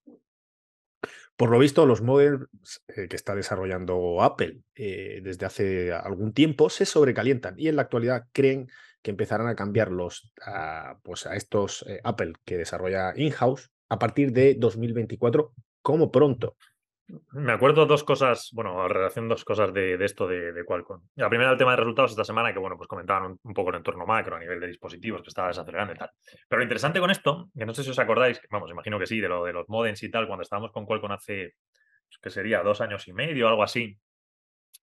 Por 1.40 1.50
lo 1.50 1.58
visto, 1.58 1.86
los 1.86 2.02
modems 2.02 2.48
eh, 2.88 3.08
que 3.08 3.16
está 3.16 3.34
desarrollando 3.34 4.20
Apple 4.20 4.60
eh, 4.74 5.22
desde 5.22 5.46
hace 5.46 5.90
algún 5.90 6.34
tiempo 6.34 6.68
se 6.68 6.84
sobrecalientan 6.84 7.54
y 7.56 7.68
en 7.68 7.76
la 7.76 7.82
actualidad 7.82 8.26
creen 8.32 8.68
que 9.00 9.10
empezarán 9.10 9.48
a 9.48 9.54
cambiarlos 9.54 10.34
a, 10.44 10.98
pues 11.02 11.24
a 11.24 11.36
estos 11.36 11.82
eh, 11.88 11.98
Apple 12.04 12.34
que 12.44 12.58
desarrolla 12.58 13.14
in-house 13.16 13.70
a 13.88 13.98
partir 13.98 14.32
de 14.32 14.54
2024 14.58 15.54
como 15.80 16.10
pronto. 16.10 16.58
Me 17.32 17.52
acuerdo 17.52 17.86
dos 17.86 18.04
cosas, 18.04 18.50
bueno, 18.52 18.84
en 18.84 18.90
relación 18.90 19.28
dos 19.28 19.44
cosas 19.44 19.72
de, 19.72 20.02
esto 20.04 20.26
de, 20.26 20.64
Qualcomm. 20.64 21.00
La 21.16 21.28
primera, 21.28 21.50
el 21.50 21.58
tema 21.58 21.72
de 21.72 21.78
resultados 21.78 22.12
esta 22.12 22.24
semana, 22.24 22.52
que 22.52 22.58
bueno, 22.58 22.76
pues 22.76 22.88
comentaban 22.88 23.38
un, 23.42 23.54
poco 23.54 23.70
el 23.70 23.76
entorno 23.76 24.06
macro 24.06 24.36
a 24.36 24.38
nivel 24.38 24.60
de 24.60 24.66
dispositivos 24.68 25.22
que 25.22 25.28
estaba 25.28 25.48
desacelerando 25.48 25.94
y 25.94 25.96
tal. 25.96 26.10
Pero 26.48 26.58
lo 26.58 26.64
interesante 26.64 27.00
con 27.00 27.10
esto, 27.10 27.50
que 27.56 27.66
no 27.66 27.74
sé 27.74 27.82
si 27.82 27.90
os 27.90 27.98
acordáis, 27.98 28.40
vamos, 28.50 28.70
imagino 28.70 28.98
que 28.98 29.06
sí, 29.06 29.20
de 29.20 29.28
lo 29.28 29.44
de 29.44 29.52
los 29.52 29.68
modems 29.68 30.02
y 30.02 30.10
tal, 30.10 30.26
cuando 30.26 30.42
estábamos 30.42 30.72
con 30.72 30.86
Qualcomm 30.86 31.12
hace, 31.12 31.54
pues, 32.06 32.18
que 32.22 32.30
sería 32.30 32.62
dos 32.62 32.80
años 32.80 33.06
y 33.08 33.12
medio, 33.12 33.48
algo 33.48 33.62
así, 33.62 33.98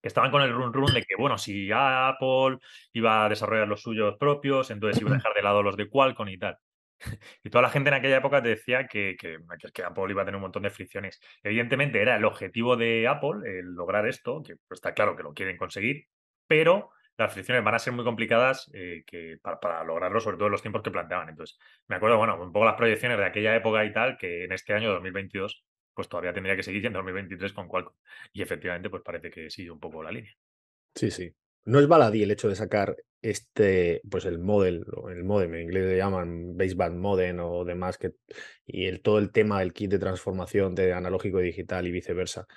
que 0.02 0.08
estaban 0.08 0.32
con 0.32 0.42
el 0.42 0.54
run 0.54 0.74
run 0.74 0.94
de 0.94 1.04
que, 1.04 1.16
bueno, 1.18 1.38
si 1.38 1.70
Apple 1.74 2.58
iba 2.94 3.26
a 3.26 3.30
desarrollar 3.30 3.68
los 3.68 3.82
suyos 3.82 4.16
propios, 4.18 4.70
entonces 4.72 5.02
iba 5.02 5.12
a 5.12 5.16
dejar 5.16 5.34
de 5.34 5.42
lado 5.42 5.64
los 5.64 5.78
de 5.78 5.90
Qualcomm 5.90 6.30
y 6.30 6.38
tal. 6.38 6.58
Y 7.44 7.50
toda 7.50 7.62
la 7.62 7.70
gente 7.70 7.90
en 7.90 7.96
aquella 7.96 8.18
época 8.18 8.42
te 8.42 8.50
decía 8.50 8.88
que, 8.88 9.16
que, 9.20 9.38
Apple 9.84 10.06
iba 10.10 10.22
a 10.22 10.26
tener 10.26 10.38
un 10.38 10.42
montón 10.42 10.64
de 10.64 10.70
fricciones. 10.70 11.20
Evidentemente 11.44 12.02
era 12.02 12.16
el 12.16 12.26
objetivo 12.26 12.76
de 12.76 13.08
Apple 13.08 13.60
el 13.60 13.74
lograr 13.74 14.08
esto, 14.08 14.42
que 14.44 14.56
pues, 14.68 14.80
está 14.80 14.94
claro 14.94 15.16
que 15.16 15.24
lo 15.24 15.34
quieren 15.34 15.58
conseguir, 15.58 16.08
pero 16.48 16.92
las 17.18 17.34
fricciones 17.34 17.64
van 17.64 17.76
a 17.76 17.80
ser 17.80 17.94
muy 17.94 18.06
complicadas 18.06 18.70
eh, 18.74 19.04
que 19.06 19.38
para, 19.42 19.60
para 19.60 19.84
lograrlo, 19.84 20.20
sobre 20.20 20.38
todo 20.38 20.48
en 20.48 20.52
los 20.52 20.62
tiempos 20.62 20.84
que 20.84 20.92
planteaban. 20.92 21.30
Entonces, 21.30 21.58
me 21.88 21.96
acuerdo, 21.96 22.18
bueno, 22.18 22.42
un 22.42 22.52
poco 22.52 22.66
las 22.66 22.76
proyecciones 22.76 23.18
de 23.18 23.26
aquella 23.26 23.56
época 23.56 23.84
y 23.86 23.92
tal, 23.92 24.18
que 24.18 24.44
en 24.44 24.52
este 24.52 24.74
año 24.74 24.92
2022, 24.92 25.66
pues 25.94 26.08
todavía 26.08 26.32
tendría 26.32 26.56
que 26.56 26.62
seguir 26.62 26.84
y 26.84 26.88
en 26.88 26.94
2023 26.94 27.54
con 27.54 27.68
Qualcomm. 27.68 27.96
Y 28.34 28.44
efectivamente, 28.44 28.90
pues 28.90 29.02
parece 29.04 29.32
que 29.32 29.50
sigue 29.50 29.72
un 29.72 29.80
poco 29.80 30.04
la 30.04 30.12
línea. 30.12 30.32
Sí, 30.94 31.10
sí. 31.10 31.34
No 31.66 31.80
es 31.80 31.88
baladí 31.88 32.22
el 32.22 32.32
hecho 32.32 32.50
de 32.50 32.56
sacar 32.56 32.96
este, 33.22 34.02
pues 34.10 34.26
el 34.26 34.40
model, 34.40 34.86
el 35.10 35.24
modem, 35.24 35.56
en 35.56 35.62
inglés 35.64 35.86
le 35.86 35.98
llaman 35.98 36.56
baseband 36.58 36.98
modem 36.98 37.40
o 37.40 37.66
demás, 37.66 37.98
que, 37.98 38.14
y 38.66 38.86
el, 38.86 39.02
todo 39.02 39.20
el 39.20 39.32
tema 39.32 39.60
del 39.60 39.74
kit 39.74 39.92
de 39.92 40.00
transformación 40.00 40.76
de 40.76 40.94
analógico 40.94 41.42
y 41.42 41.46
digital 41.46 41.88
y 41.88 41.92
viceversa. 41.92 42.48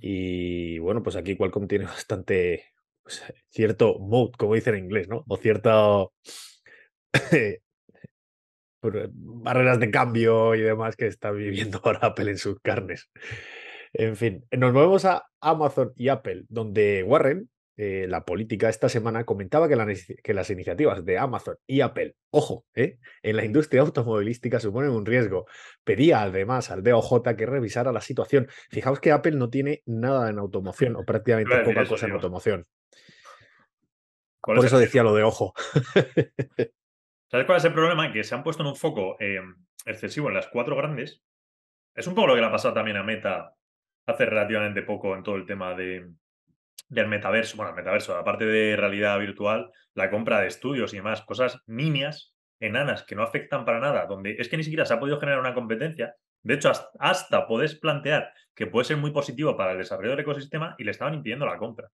Y 0.00 0.78
bueno, 0.78 1.02
pues 1.02 1.16
aquí 1.16 1.36
Qualcomm 1.36 1.66
tiene 1.66 1.84
bastante 1.86 2.64
cierto 3.50 3.98
mode, 3.98 4.32
como 4.38 4.54
dicen 4.54 4.74
en 4.74 4.84
inglés, 4.84 5.08
¿no? 5.08 5.24
O 5.28 5.36
cierto 5.36 6.12
barreras 8.82 9.80
de 9.80 9.90
cambio 9.90 10.54
y 10.54 10.60
demás 10.60 10.96
que 10.96 11.06
está 11.06 11.30
viviendo 11.30 11.80
ahora 11.84 12.00
Apple 12.02 12.30
en 12.30 12.38
sus 12.38 12.60
carnes. 12.60 13.10
En 13.92 14.16
fin, 14.16 14.44
nos 14.50 14.72
movemos 14.72 15.04
a 15.04 15.24
Amazon 15.40 15.92
y 15.96 16.08
Apple, 16.08 16.44
donde 16.48 17.04
Warren, 17.04 17.48
eh, 17.76 18.06
la 18.08 18.24
política 18.24 18.68
esta 18.68 18.88
semana, 18.88 19.24
comentaba 19.24 19.68
que, 19.68 19.76
la 19.76 19.84
nece- 19.84 20.20
que 20.22 20.34
las 20.34 20.48
iniciativas 20.50 21.04
de 21.04 21.18
Amazon 21.18 21.56
y 21.66 21.80
Apple, 21.80 22.14
ojo, 22.30 22.64
eh, 22.74 22.98
en 23.22 23.36
la 23.36 23.44
industria 23.44 23.82
automovilística 23.82 24.60
suponen 24.60 24.90
un 24.90 25.04
riesgo. 25.06 25.46
Pedía 25.82 26.22
además 26.22 26.70
al 26.70 26.82
DOJ 26.82 27.34
que 27.36 27.46
revisara 27.46 27.90
la 27.92 28.00
situación. 28.00 28.46
Fijaos 28.70 29.00
que 29.00 29.10
Apple 29.12 29.32
no 29.36 29.50
tiene 29.50 29.82
nada 29.86 30.30
en 30.30 30.38
automoción 30.38 30.96
o 30.96 31.04
prácticamente 31.06 31.56
poca 31.64 31.82
eso, 31.82 31.94
cosa 31.94 32.06
en 32.06 32.12
automoción. 32.12 32.66
¿Cuál 34.40 34.56
Por 34.56 34.66
es 34.66 34.72
eso 34.72 34.78
decía 34.78 35.02
lo 35.02 35.14
de 35.14 35.22
ojo. 35.22 35.54
¿Sabes 37.30 37.46
cuál 37.46 37.58
es 37.58 37.64
el 37.64 37.72
problema? 37.72 38.12
Que 38.12 38.22
se 38.22 38.34
han 38.34 38.44
puesto 38.44 38.62
en 38.62 38.68
un 38.68 38.76
foco 38.76 39.16
eh, 39.18 39.40
excesivo 39.86 40.28
en 40.28 40.34
las 40.34 40.46
cuatro 40.48 40.76
grandes 40.76 41.22
Es 41.94 42.06
un 42.06 42.14
poco 42.14 42.28
lo 42.28 42.34
que 42.34 42.40
le 42.40 42.46
ha 42.46 42.52
pasado 42.52 42.74
también 42.74 42.96
a 42.96 43.02
Meta 43.02 43.54
hace 44.06 44.26
relativamente 44.26 44.82
poco 44.82 45.16
en 45.16 45.22
todo 45.22 45.36
el 45.36 45.46
tema 45.46 45.74
de, 45.74 46.10
del 46.88 47.08
metaverso. 47.08 47.56
Bueno, 47.56 47.70
el 47.70 47.76
metaverso, 47.76 48.16
aparte 48.16 48.44
de 48.46 48.76
realidad 48.76 49.18
virtual, 49.18 49.70
la 49.94 50.10
compra 50.10 50.40
de 50.40 50.48
estudios 50.48 50.92
y 50.92 50.96
demás, 50.96 51.22
cosas 51.22 51.60
nimias, 51.66 52.34
enanas, 52.60 53.02
que 53.02 53.14
no 53.14 53.22
afectan 53.22 53.64
para 53.64 53.80
nada, 53.80 54.06
donde 54.06 54.36
es 54.38 54.48
que 54.48 54.56
ni 54.56 54.64
siquiera 54.64 54.84
se 54.84 54.94
ha 54.94 55.00
podido 55.00 55.20
generar 55.20 55.40
una 55.40 55.54
competencia. 55.54 56.14
De 56.42 56.54
hecho, 56.54 56.70
hasta, 56.70 56.88
hasta 56.98 57.46
puedes 57.46 57.74
plantear 57.74 58.32
que 58.54 58.66
puede 58.66 58.84
ser 58.84 58.96
muy 58.96 59.10
positivo 59.10 59.56
para 59.56 59.72
el 59.72 59.78
desarrollo 59.78 60.10
del 60.10 60.20
ecosistema 60.20 60.74
y 60.78 60.84
le 60.84 60.90
estaban 60.90 61.14
impidiendo 61.14 61.46
la 61.46 61.58
compra. 61.58 61.90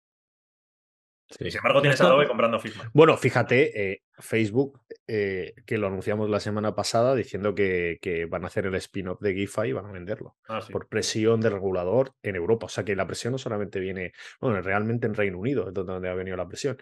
Sin 1.29 1.55
embargo, 1.55 1.81
tienes 1.81 2.01
a 2.01 2.05
Adobe 2.05 2.27
comprando 2.27 2.59
Figma. 2.59 2.89
Bueno, 2.93 3.15
fíjate, 3.15 3.91
eh, 3.91 4.01
Facebook, 4.19 4.81
eh, 5.07 5.53
que 5.65 5.77
lo 5.77 5.87
anunciamos 5.87 6.29
la 6.29 6.39
semana 6.39 6.75
pasada 6.75 7.15
diciendo 7.15 7.55
que, 7.55 7.97
que 8.01 8.25
van 8.25 8.43
a 8.43 8.47
hacer 8.47 8.65
el 8.65 8.75
spin-off 8.75 9.19
de 9.21 9.33
GIFA 9.33 9.67
y 9.67 9.71
van 9.73 9.85
a 9.85 9.91
venderlo 9.91 10.35
Ah, 10.47 10.61
sí. 10.61 10.71
por 10.71 10.87
presión 10.87 11.41
del 11.41 11.53
regulador 11.53 12.13
en 12.23 12.35
Europa. 12.35 12.65
O 12.67 12.69
sea 12.69 12.83
que 12.83 12.95
la 12.95 13.07
presión 13.07 13.31
no 13.31 13.37
solamente 13.37 13.79
viene, 13.79 14.13
bueno, 14.41 14.61
realmente 14.61 15.07
en 15.07 15.13
Reino 15.15 15.37
Unido 15.39 15.67
es 15.67 15.73
donde 15.73 16.09
ha 16.09 16.13
venido 16.13 16.37
la 16.37 16.47
presión. 16.47 16.77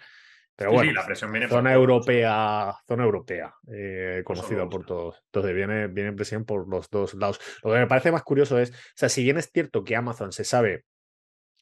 Pero 0.56 0.72
Sí, 0.72 0.76
sí, 0.76 0.78
bueno, 0.86 0.94
la 0.94 1.06
presión 1.06 1.32
viene 1.32 1.48
por 1.48 1.58
zona 1.60 1.70
todos. 1.74 1.82
europea, 1.82 2.74
zona 2.88 3.04
europea, 3.04 3.54
eh, 3.72 4.24
conocida 4.26 4.68
por 4.68 4.86
todos. 4.88 5.22
Entonces 5.26 5.54
viene, 5.56 5.88
viene 5.88 6.14
presión 6.14 6.46
por 6.46 6.68
los 6.68 6.90
dos 6.90 7.14
lados. 7.14 7.40
Lo 7.64 7.72
que 7.74 7.78
me 7.80 7.86
parece 7.88 8.12
más 8.12 8.24
curioso 8.24 8.58
es, 8.58 8.72
o 8.72 8.74
sea, 8.96 9.08
si 9.10 9.24
bien 9.24 9.38
es 9.38 9.52
cierto 9.54 9.84
que 9.84 9.96
Amazon 9.96 10.32
se 10.32 10.44
sabe, 10.44 10.86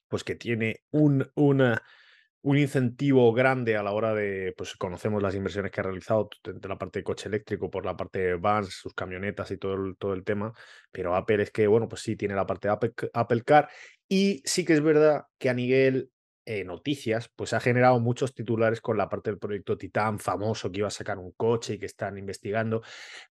pues 0.07 0.23
que 0.23 0.35
tiene 0.35 0.77
un, 0.91 1.29
una, 1.35 1.81
un 2.45 2.60
incentivo 2.60 3.34
grande 3.34 3.75
a 3.75 3.81
la 3.81 3.91
hora 3.91 4.13
de, 4.13 4.53
pues 4.55 4.75
conocemos 4.75 5.19
las 5.19 5.34
inversiones 5.34 5.71
que 5.71 5.79
ha 5.79 5.84
realizado 5.84 6.29
de 6.43 6.69
la 6.69 6.77
parte 6.77 6.99
de 6.99 7.03
coche 7.03 7.27
eléctrico, 7.27 7.71
por 7.71 7.84
la 7.88 7.97
parte 7.97 8.19
de 8.19 8.36
vans, 8.36 8.69
sus 8.69 8.93
camionetas 8.93 9.49
y 9.49 9.58
todo 9.58 9.73
el, 9.73 9.97
todo 9.97 10.13
el 10.13 10.23
tema, 10.23 10.53
pero 10.91 11.15
Apple 11.15 11.41
es 11.41 11.49
que, 11.49 11.65
bueno, 11.65 11.88
pues 11.88 12.01
sí, 12.03 12.15
tiene 12.15 12.36
la 12.36 12.45
parte 12.45 12.67
de 12.67 12.73
Apple, 12.75 12.93
Apple 13.13 13.41
Car 13.41 13.67
y 14.08 14.43
sí 14.45 14.63
que 14.63 14.73
es 14.73 14.81
verdad 14.84 15.23
que 15.39 15.49
a 15.49 15.55
nivel 15.55 16.12
eh, 16.45 16.63
noticias, 16.63 17.31
pues 17.36 17.53
ha 17.53 17.60
generado 17.60 17.99
muchos 17.99 18.36
titulares 18.36 18.79
con 18.79 18.95
la 18.95 19.10
parte 19.10 19.31
del 19.31 19.39
proyecto 19.39 19.75
Titán 19.75 20.19
famoso 20.19 20.71
que 20.71 20.79
iba 20.79 20.88
a 20.89 20.91
sacar 20.91 21.17
un 21.17 21.31
coche 21.31 21.73
y 21.73 21.79
que 21.79 21.88
están 21.88 22.15
investigando, 22.19 22.84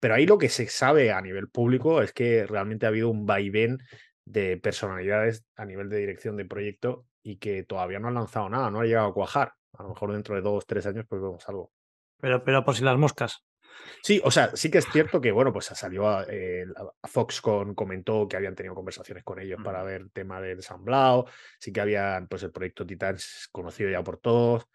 pero 0.00 0.14
ahí 0.14 0.24
lo 0.24 0.38
que 0.38 0.48
se 0.48 0.68
sabe 0.68 1.12
a 1.12 1.20
nivel 1.20 1.50
público 1.50 2.00
es 2.00 2.14
que 2.14 2.46
realmente 2.46 2.86
ha 2.86 2.88
habido 2.88 3.10
un 3.10 3.26
vaivén 3.26 3.76
de 4.24 4.56
personalidades 4.56 5.44
a 5.54 5.66
nivel 5.66 5.90
de 5.90 5.98
dirección 5.98 6.38
de 6.38 6.46
proyecto 6.46 7.04
y 7.22 7.36
que 7.36 7.62
todavía 7.64 7.98
no 7.98 8.08
han 8.08 8.14
lanzado 8.14 8.48
nada, 8.48 8.70
no 8.70 8.80
ha 8.80 8.84
llegado 8.84 9.08
a 9.08 9.14
cuajar. 9.14 9.54
A 9.74 9.82
lo 9.84 9.90
mejor 9.90 10.12
dentro 10.12 10.34
de 10.34 10.42
dos, 10.42 10.66
tres 10.66 10.86
años 10.86 11.06
pues 11.08 11.22
vemos 11.22 11.48
algo. 11.48 11.72
Pero, 12.20 12.44
pero 12.44 12.64
por 12.64 12.74
si 12.74 12.84
las 12.84 12.98
moscas. 12.98 13.44
Sí, 14.02 14.20
o 14.24 14.30
sea, 14.30 14.54
sí 14.54 14.70
que 14.70 14.78
es 14.78 14.86
cierto 14.90 15.20
que, 15.20 15.32
bueno, 15.32 15.52
pues 15.52 15.66
salió 15.66 16.08
a, 16.08 16.24
eh, 16.28 16.64
a 17.02 17.08
Foxconn, 17.08 17.74
comentó 17.74 18.28
que 18.28 18.36
habían 18.36 18.54
tenido 18.54 18.74
conversaciones 18.74 19.24
con 19.24 19.38
ellos 19.38 19.60
para 19.62 19.78
Ujú. 19.78 19.86
ver 19.86 20.00
el 20.02 20.12
tema 20.12 20.40
del 20.40 20.58
ensamblado, 20.58 21.26
sí 21.58 21.72
que 21.72 21.80
habían, 21.80 22.26
pues 22.28 22.42
el 22.42 22.52
proyecto 22.52 22.86
Titan 22.86 23.14
es 23.14 23.48
conocido 23.50 23.90
ya 23.90 24.02
por 24.02 24.18
todos, 24.18 24.68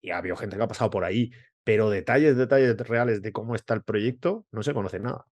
y 0.00 0.10
ha 0.10 0.18
habido 0.18 0.36
gente 0.36 0.56
que 0.56 0.62
ha 0.62 0.68
pasado 0.68 0.90
por 0.90 1.04
ahí, 1.04 1.30
pero 1.62 1.90
detalles, 1.90 2.36
detalles 2.36 2.76
reales 2.78 3.22
de 3.22 3.32
cómo 3.32 3.54
está 3.54 3.74
el 3.74 3.82
proyecto, 3.82 4.46
no 4.50 4.62
se 4.62 4.74
conoce 4.74 4.98
nada. 4.98 5.26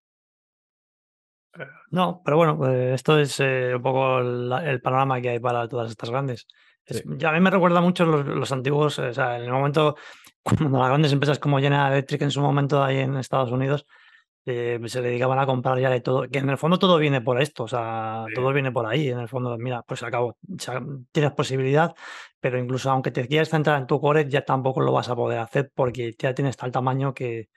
No, 1.91 2.23
pero 2.25 2.37
bueno, 2.37 2.69
eh, 2.71 2.95
esto 2.95 3.19
es 3.19 3.41
eh, 3.41 3.73
un 3.75 3.83
poco 3.83 4.19
el 4.21 4.81
panorama 4.83 5.21
que 5.21 5.31
hay 5.31 5.39
para 5.41 5.67
todas 5.69 5.91
estas 5.91 6.11
grandes. 6.11 6.47
Es- 6.85 6.99
Sí. 6.99 7.03
ya 7.19 7.31
a 7.31 7.33
mí 7.33 7.41
me 7.41 7.51
recuerda 7.51 7.81
mucho 7.81 8.05
los, 8.07 8.25
los 8.27 8.53
antiguos, 8.53 8.99
o 8.99 9.13
sea, 9.13 9.37
en 9.39 9.45
el 9.45 9.53
momento 9.53 9.97
cuando 10.73 10.79
las 10.79 10.89
grandes 10.89 11.13
empresas 11.13 11.39
como 11.39 11.59
General 11.59 11.93
Electric 11.93 12.23
en 12.23 12.31
su 12.31 12.41
momento 12.41 12.83
ahí 12.83 12.99
en 12.99 13.17
Estados 13.17 13.51
Unidos 13.51 13.87
eh, 14.47 14.81
se 14.87 15.03
dedicaban 15.03 15.39
a 15.39 15.45
comprar 15.45 15.79
ya 15.79 15.91
de 15.91 16.01
todo, 16.01 16.27
que 16.29 16.39
en 16.39 16.49
el 16.49 16.57
fondo 16.57 16.79
todo 16.79 16.97
viene 16.97 17.21
por 17.21 17.41
esto, 17.43 17.65
o 17.65 17.69
sea, 17.69 18.25
Sí. 18.29 18.35
todo 18.35 18.51
viene 18.55 18.73
por 18.73 18.87
ahí, 18.87 19.11
en 19.11 19.19
el 19.19 19.29
fondo, 19.29 19.57
mira, 19.59 19.83
pues 19.83 20.03
acabo, 20.03 20.39
tienes 21.13 21.33
posibilidad, 21.33 21.95
pero 22.41 22.59
incluso 22.59 22.91
aunque 22.91 23.11
te 23.11 23.27
quieras 23.29 23.51
centrar 23.51 23.79
en 23.79 23.87
tu 23.87 24.01
core, 24.01 24.27
ya 24.29 24.43
tampoco 24.47 24.81
lo 24.81 24.93
vas 24.93 25.11
a 25.11 25.17
poder 25.17 25.41
hacer 25.41 25.71
porque 25.75 26.15
ya 26.19 26.33
tienes 26.35 26.57
tal 26.57 26.71
tamaño 26.73 27.13
que 27.13 27.51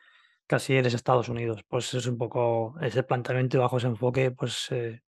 casi 0.52 0.76
eres 0.76 0.94
Estados 0.94 1.30
Unidos. 1.30 1.64
Pues 1.68 1.94
es 1.94 2.06
un 2.06 2.18
poco 2.18 2.76
ese 2.82 3.02
planteamiento 3.04 3.58
y 3.58 3.60
bajo 3.62 3.78
ese 3.78 3.88
enfoque, 3.88 4.32
pues 4.32 4.68
eh, 4.72 5.02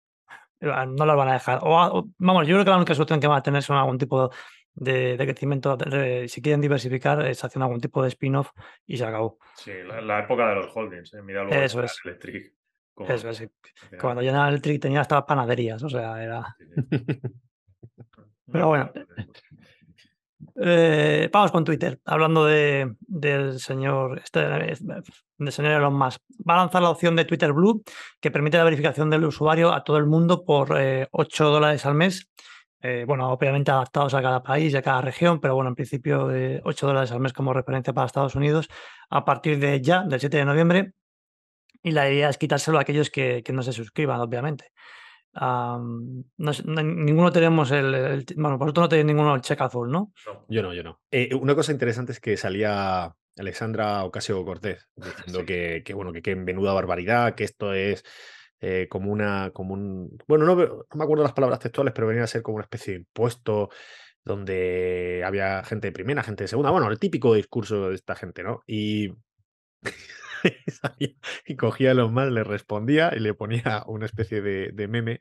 no 0.61 1.05
las 1.05 1.15
van 1.17 1.27
a 1.27 1.33
dejar. 1.33 1.59
O, 1.63 1.77
a- 1.77 1.91
o- 1.93 2.07
vamos, 2.17 2.47
yo 2.47 2.55
creo 2.55 2.63
que 2.63 2.71
la 2.71 2.77
única 2.77 2.95
solución 2.95 3.19
que 3.19 3.27
van 3.27 3.37
a 3.39 3.43
tener 3.43 3.61
son 3.61 3.75
algún 3.77 3.97
tipo 3.97 4.31
de, 4.73 5.17
de 5.17 5.25
crecimiento. 5.25 5.75
de- 5.75 6.27
si 6.29 6.41
quieren 6.41 6.61
diversificar, 6.61 7.25
es 7.27 7.43
haciendo 7.43 7.65
algún 7.65 7.81
tipo 7.81 8.01
de 8.01 8.07
spin-off 8.07 8.51
y 8.87 8.95
se 8.97 9.05
acabó. 9.05 9.37
Sí, 9.55 9.71
la, 9.85 9.99
la 10.01 10.19
época 10.21 10.47
de 10.49 10.55
los 10.55 10.75
holdings, 10.75 11.13
¿eh? 11.13 11.21
mira 11.21 11.43
luego 11.43 11.61
Eso 11.61 11.83
es. 11.83 11.99
Electric. 12.05 12.53
Eso 13.09 13.29
es. 13.29 13.49
Cuando 13.99 14.21
General 14.21 14.49
Electric 14.49 14.81
tenía 14.81 15.01
hasta 15.01 15.25
panaderías, 15.25 15.83
o 15.83 15.89
sea, 15.89 16.23
era. 16.23 16.55
Pero 18.51 18.67
bueno. 18.67 18.91
Eh, 20.55 21.29
vamos 21.33 21.51
con 21.51 21.63
Twitter, 21.63 21.99
hablando 22.05 22.45
de, 22.45 22.95
del 22.99 23.59
señor 23.59 24.19
este, 24.19 24.39
del 24.39 25.51
señor 25.51 25.71
Elon 25.71 25.97
Musk. 25.97 26.21
Va 26.47 26.55
a 26.55 26.57
lanzar 26.57 26.81
la 26.83 26.89
opción 26.91 27.15
de 27.15 27.25
Twitter 27.25 27.53
Blue 27.53 27.83
que 28.21 28.29
permite 28.29 28.57
la 28.57 28.63
verificación 28.63 29.09
del 29.09 29.25
usuario 29.25 29.73
a 29.73 29.83
todo 29.83 29.97
el 29.97 30.05
mundo 30.05 30.45
por 30.45 30.79
eh, 30.79 31.07
8 31.11 31.49
dólares 31.49 31.85
al 31.85 31.95
mes. 31.95 32.29
Eh, 32.81 33.05
bueno, 33.07 33.31
obviamente 33.31 33.71
adaptados 33.71 34.13
a 34.13 34.21
cada 34.21 34.43
país 34.43 34.73
y 34.73 34.77
a 34.77 34.81
cada 34.81 35.01
región, 35.01 35.39
pero 35.39 35.55
bueno, 35.55 35.69
en 35.69 35.75
principio 35.75 36.27
de 36.27 36.61
8 36.65 36.87
dólares 36.87 37.11
al 37.11 37.21
mes 37.21 37.33
como 37.33 37.53
referencia 37.53 37.93
para 37.93 38.05
Estados 38.05 38.35
Unidos 38.35 38.67
a 39.09 39.25
partir 39.25 39.57
de 39.59 39.81
ya, 39.81 40.03
del 40.03 40.19
7 40.19 40.37
de 40.37 40.45
noviembre. 40.45 40.93
Y 41.81 41.91
la 41.91 42.09
idea 42.09 42.29
es 42.29 42.37
quitárselo 42.37 42.77
a 42.77 42.81
aquellos 42.81 43.09
que, 43.09 43.41
que 43.43 43.53
no 43.53 43.63
se 43.63 43.73
suscriban, 43.73 44.19
obviamente. 44.21 44.71
No 45.33 45.93
no- 46.37 46.83
ninguno 46.83 47.31
tenemos 47.31 47.71
el, 47.71 47.93
el- 47.95 48.25
Bueno, 48.35 48.57
vosotros 48.57 48.83
no 48.83 48.89
tenéis 48.89 49.05
ninguno 49.07 49.35
el 49.35 49.41
check 49.41 49.59
azul, 49.61 49.89
¿no? 49.91 50.11
No. 50.25 50.45
Yo 50.47 50.61
no, 50.61 50.73
yo 50.73 50.83
no. 50.83 50.99
Eh, 51.11 51.33
una 51.33 51.55
cosa 51.55 51.71
interesante 51.71 52.11
es 52.11 52.19
que 52.19 52.37
salía 52.37 53.13
Alexandra 53.37 54.03
Ocasio 54.03 54.43
Cortés 54.45 54.87
diciendo 54.95 55.39
Sí. 55.39 55.45
que, 55.45 55.81
que, 55.83 55.93
bueno, 55.93 56.13
que, 56.13 56.21
que 56.21 56.35
menuda 56.35 56.73
barbaridad, 56.73 57.33
que 57.35 57.43
esto 57.45 57.73
es 57.73 58.03
eh, 58.61 58.87
como 58.89 59.11
una, 59.11 59.49
como 59.51 59.73
un. 59.73 60.17
Bueno, 60.27 60.45
no, 60.45 60.55
no 60.55 60.85
me 60.93 61.03
acuerdo 61.03 61.23
las 61.23 61.33
palabras 61.33 61.59
textuales, 61.59 61.93
pero 61.95 62.07
venía 62.07 62.23
a 62.23 62.27
ser 62.27 62.41
como 62.43 62.55
una 62.57 62.63
especie 62.63 62.93
de 62.93 62.99
impuesto 62.99 63.69
donde 64.23 65.23
había 65.25 65.63
gente 65.63 65.87
de 65.87 65.91
primera, 65.91 66.23
gente 66.23 66.43
de 66.45 66.47
segunda. 66.47 66.69
Bueno, 66.71 66.89
el 66.89 66.99
típico 66.99 67.33
discurso 67.33 67.89
de 67.89 67.95
esta 67.95 68.15
gente, 68.15 68.43
¿no? 68.43 68.61
Y. 68.67 69.09
y 71.45 71.55
cogía 71.55 71.91
a 71.91 71.93
los 71.93 72.11
más, 72.11 72.29
le 72.31 72.43
respondía 72.43 73.11
y 73.15 73.19
le 73.19 73.33
ponía 73.33 73.83
una 73.87 74.05
especie 74.05 74.41
de, 74.41 74.71
de 74.73 74.87
meme 74.87 75.19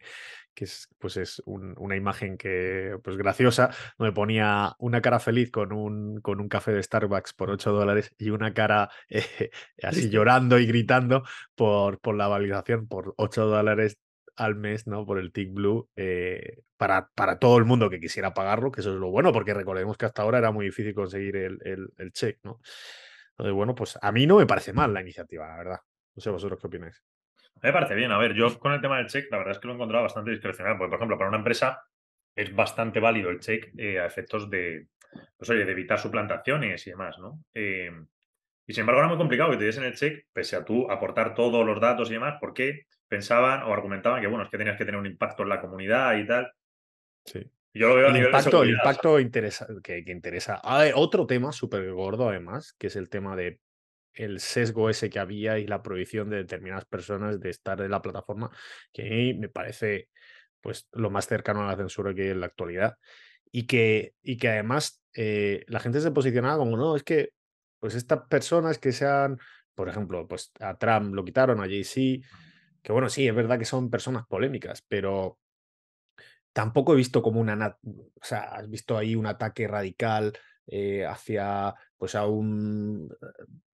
que 0.55 0.65
es, 0.67 0.89
pues 0.99 1.17
es 1.19 1.43
un- 1.47 1.75
una 1.79 1.97
imagen 1.97 2.39
que, 2.39 2.99
pues 3.05 3.17
graciosa, 3.17 3.71
donde 3.99 4.13
ponía 4.15 4.75
una 4.79 5.03
cara 5.03 5.21
feliz 5.21 5.51
con 5.51 5.73
un, 5.73 6.21
con 6.21 6.41
un 6.41 6.49
café 6.49 6.73
de 6.73 6.83
Starbucks 6.83 7.35
por 7.35 7.51
8 7.51 7.73
dólares 7.73 8.13
y 8.19 8.31
una 8.31 8.55
cara 8.55 8.91
eh, 9.11 9.51
así 9.83 10.11
llorando 10.11 10.59
y 10.59 10.67
gritando 10.67 11.25
por, 11.57 12.01
por 12.01 12.17
la 12.17 12.29
validación 12.29 12.89
por 12.89 13.15
8 13.19 13.47
dólares 13.47 13.99
al 14.37 14.55
mes, 14.57 14.87
¿no? 14.87 15.05
Por 15.07 15.19
el 15.19 15.33
Tick 15.33 15.53
Blue, 15.53 15.91
eh, 15.97 16.63
para, 16.79 17.11
para 17.15 17.39
todo 17.39 17.59
el 17.59 17.65
mundo 17.67 17.91
que 17.91 18.01
quisiera 18.01 18.33
pagarlo, 18.35 18.73
que 18.73 18.81
eso 18.81 18.93
es 18.95 18.99
lo 19.01 19.11
bueno, 19.11 19.33
porque 19.33 19.55
recordemos 19.55 19.97
que 19.99 20.07
hasta 20.07 20.23
ahora 20.23 20.39
era 20.39 20.53
muy 20.53 20.67
difícil 20.67 20.95
conseguir 20.95 21.37
el, 21.37 21.59
el, 21.65 21.89
el 21.99 22.13
check, 22.13 22.39
¿no? 22.43 22.61
Entonces, 23.33 23.55
bueno, 23.55 23.75
pues 23.75 23.99
a 24.01 24.12
mí 24.12 24.27
no 24.27 24.38
me 24.38 24.47
parece 24.47 24.73
mal 24.73 24.92
la 24.92 25.01
iniciativa, 25.01 25.49
la 25.49 25.57
verdad. 25.57 25.81
No 26.14 26.21
sé 26.23 26.31
vosotros 26.31 26.61
qué 26.61 26.66
opináis. 26.66 27.03
Me 27.62 27.73
parece 27.73 27.95
bien. 27.95 28.12
A 28.12 28.18
ver, 28.18 28.35
yo 28.35 28.59
con 28.59 28.73
el 28.73 28.81
tema 28.81 28.99
del 28.99 29.07
check, 29.07 29.31
la 29.31 29.38
verdad 29.38 29.53
es 29.53 29.59
que 29.59 29.66
lo 29.68 29.75
he 29.75 29.77
encontrado 29.77 30.05
bastante 30.05 30.31
discrecional. 30.31 30.77
Porque, 30.77 30.90
por 30.90 30.99
ejemplo, 30.99 31.16
para 31.18 31.29
una 31.29 31.38
empresa 31.38 31.83
es 32.35 32.55
bastante 32.55 33.01
válido 33.01 33.31
el 33.31 33.40
check 33.40 33.73
eh, 33.79 34.01
a 34.01 34.07
efectos 34.07 34.51
de, 34.51 34.88
pues, 35.37 35.51
oye, 35.51 35.64
de 35.64 35.73
evitar 35.73 35.99
suplantaciones 35.99 36.87
y 36.87 36.90
demás, 36.90 37.18
¿no? 37.18 37.45
Eh, 37.55 37.90
y 38.66 38.75
sin 38.75 38.83
embargo, 38.83 39.01
era 39.01 39.09
muy 39.09 39.18
complicado 39.18 39.51
que 39.51 39.57
te 39.57 39.64
diesen 39.64 39.85
el 39.85 39.95
check, 39.95 40.27
pese 40.33 40.57
a 40.57 40.64
tú 40.64 40.90
aportar 40.90 41.35
todos 41.35 41.64
los 41.66 41.81
datos 41.81 42.11
y 42.11 42.14
demás, 42.14 42.37
porque 42.40 42.87
pensaban 43.09 43.62
o 43.64 43.73
argumentaban 43.73 44.21
que, 44.21 44.29
bueno, 44.29 44.45
es 44.45 44.51
que 44.51 44.59
tenías 44.59 44.77
que 44.77 44.85
tener 44.85 45.01
un 45.01 45.07
impacto 45.07 45.42
en 45.42 45.49
la 45.49 45.61
comunidad 45.61 46.16
y 46.16 46.27
tal. 46.27 46.53
Sí. 47.25 47.51
Yo 47.75 47.89
lo 47.89 47.95
veo 47.97 48.07
a 48.07 48.09
El 48.09 48.15
nivel 48.15 48.31
de 48.33 48.39
impacto, 48.39 48.63
el 48.63 48.69
seguridad, 48.69 48.79
impacto 48.85 49.21
interesa, 49.21 49.67
que, 49.83 50.05
que 50.05 50.13
interesa. 50.13 50.61
Ah, 50.63 50.87
eh, 50.87 50.93
otro 50.95 51.27
tema 51.27 51.53
súper 51.53 51.91
gordo, 51.93 52.29
además, 52.29 52.75
que 52.79 52.89
es 52.89 52.97
el 52.97 53.09
tema 53.09 53.37
de 53.37 53.61
el 54.15 54.41
sesgo 54.41 54.91
ese 54.91 55.09
que 55.09 55.19
había 55.19 55.59
y 55.59 55.67
la 55.67 55.83
prohibición 55.83 56.29
de 56.29 56.37
determinadas 56.37 56.85
personas 56.85 57.41
de 57.41 57.51
estar 57.51 57.81
en 57.81 57.91
la 57.91 58.03
plataforma, 58.03 58.51
que 58.93 59.03
a 59.03 59.11
mí 59.11 59.35
me 59.35 59.49
parece 59.49 60.09
pues 60.61 60.89
lo 60.93 61.11
más 61.11 61.27
cercano 61.27 61.63
a 61.63 61.67
la 61.67 61.77
censura 61.77 62.15
que 62.15 62.23
hay 62.23 62.29
en 62.29 62.41
la 62.41 62.47
actualidad. 62.47 62.97
Y 63.51 63.67
que, 63.67 64.15
y 64.23 64.39
que 64.39 64.49
además 64.49 65.03
eh, 65.15 65.65
la 65.67 65.81
gente 65.81 66.01
se 66.01 66.11
posicionaba 66.11 66.59
como, 66.59 66.77
no, 66.77 66.97
es 66.97 67.03
que 67.03 67.31
pues 67.79 67.95
estas 67.95 68.21
personas 68.29 68.79
que 68.79 68.93
sean, 68.93 69.39
por 69.75 69.89
ejemplo, 69.89 70.27
pues 70.29 70.53
a 70.61 70.79
Trump 70.79 71.15
lo 71.15 71.25
quitaron, 71.25 71.61
a 71.61 71.65
Jay-Z, 71.65 72.27
que 72.83 72.93
bueno, 72.93 73.09
sí, 73.09 73.27
es 73.27 73.35
verdad 73.35 73.59
que 73.59 73.65
son 73.65 73.91
personas 73.91 74.25
polémicas, 74.27 74.85
pero 74.89 75.39
tampoco 76.53 76.93
he 76.93 76.97
visto 76.97 77.23
como 77.23 77.41
una, 77.41 77.79
o 77.83 78.25
sea, 78.25 78.43
has 78.55 78.69
visto 78.69 78.97
ahí 78.97 79.15
un 79.15 79.27
ataque 79.27 79.67
radical 79.67 80.33
eh, 80.67 81.05
hacia 81.05 81.75
pues 81.97 82.15
a 82.15 82.27
un 82.27 83.09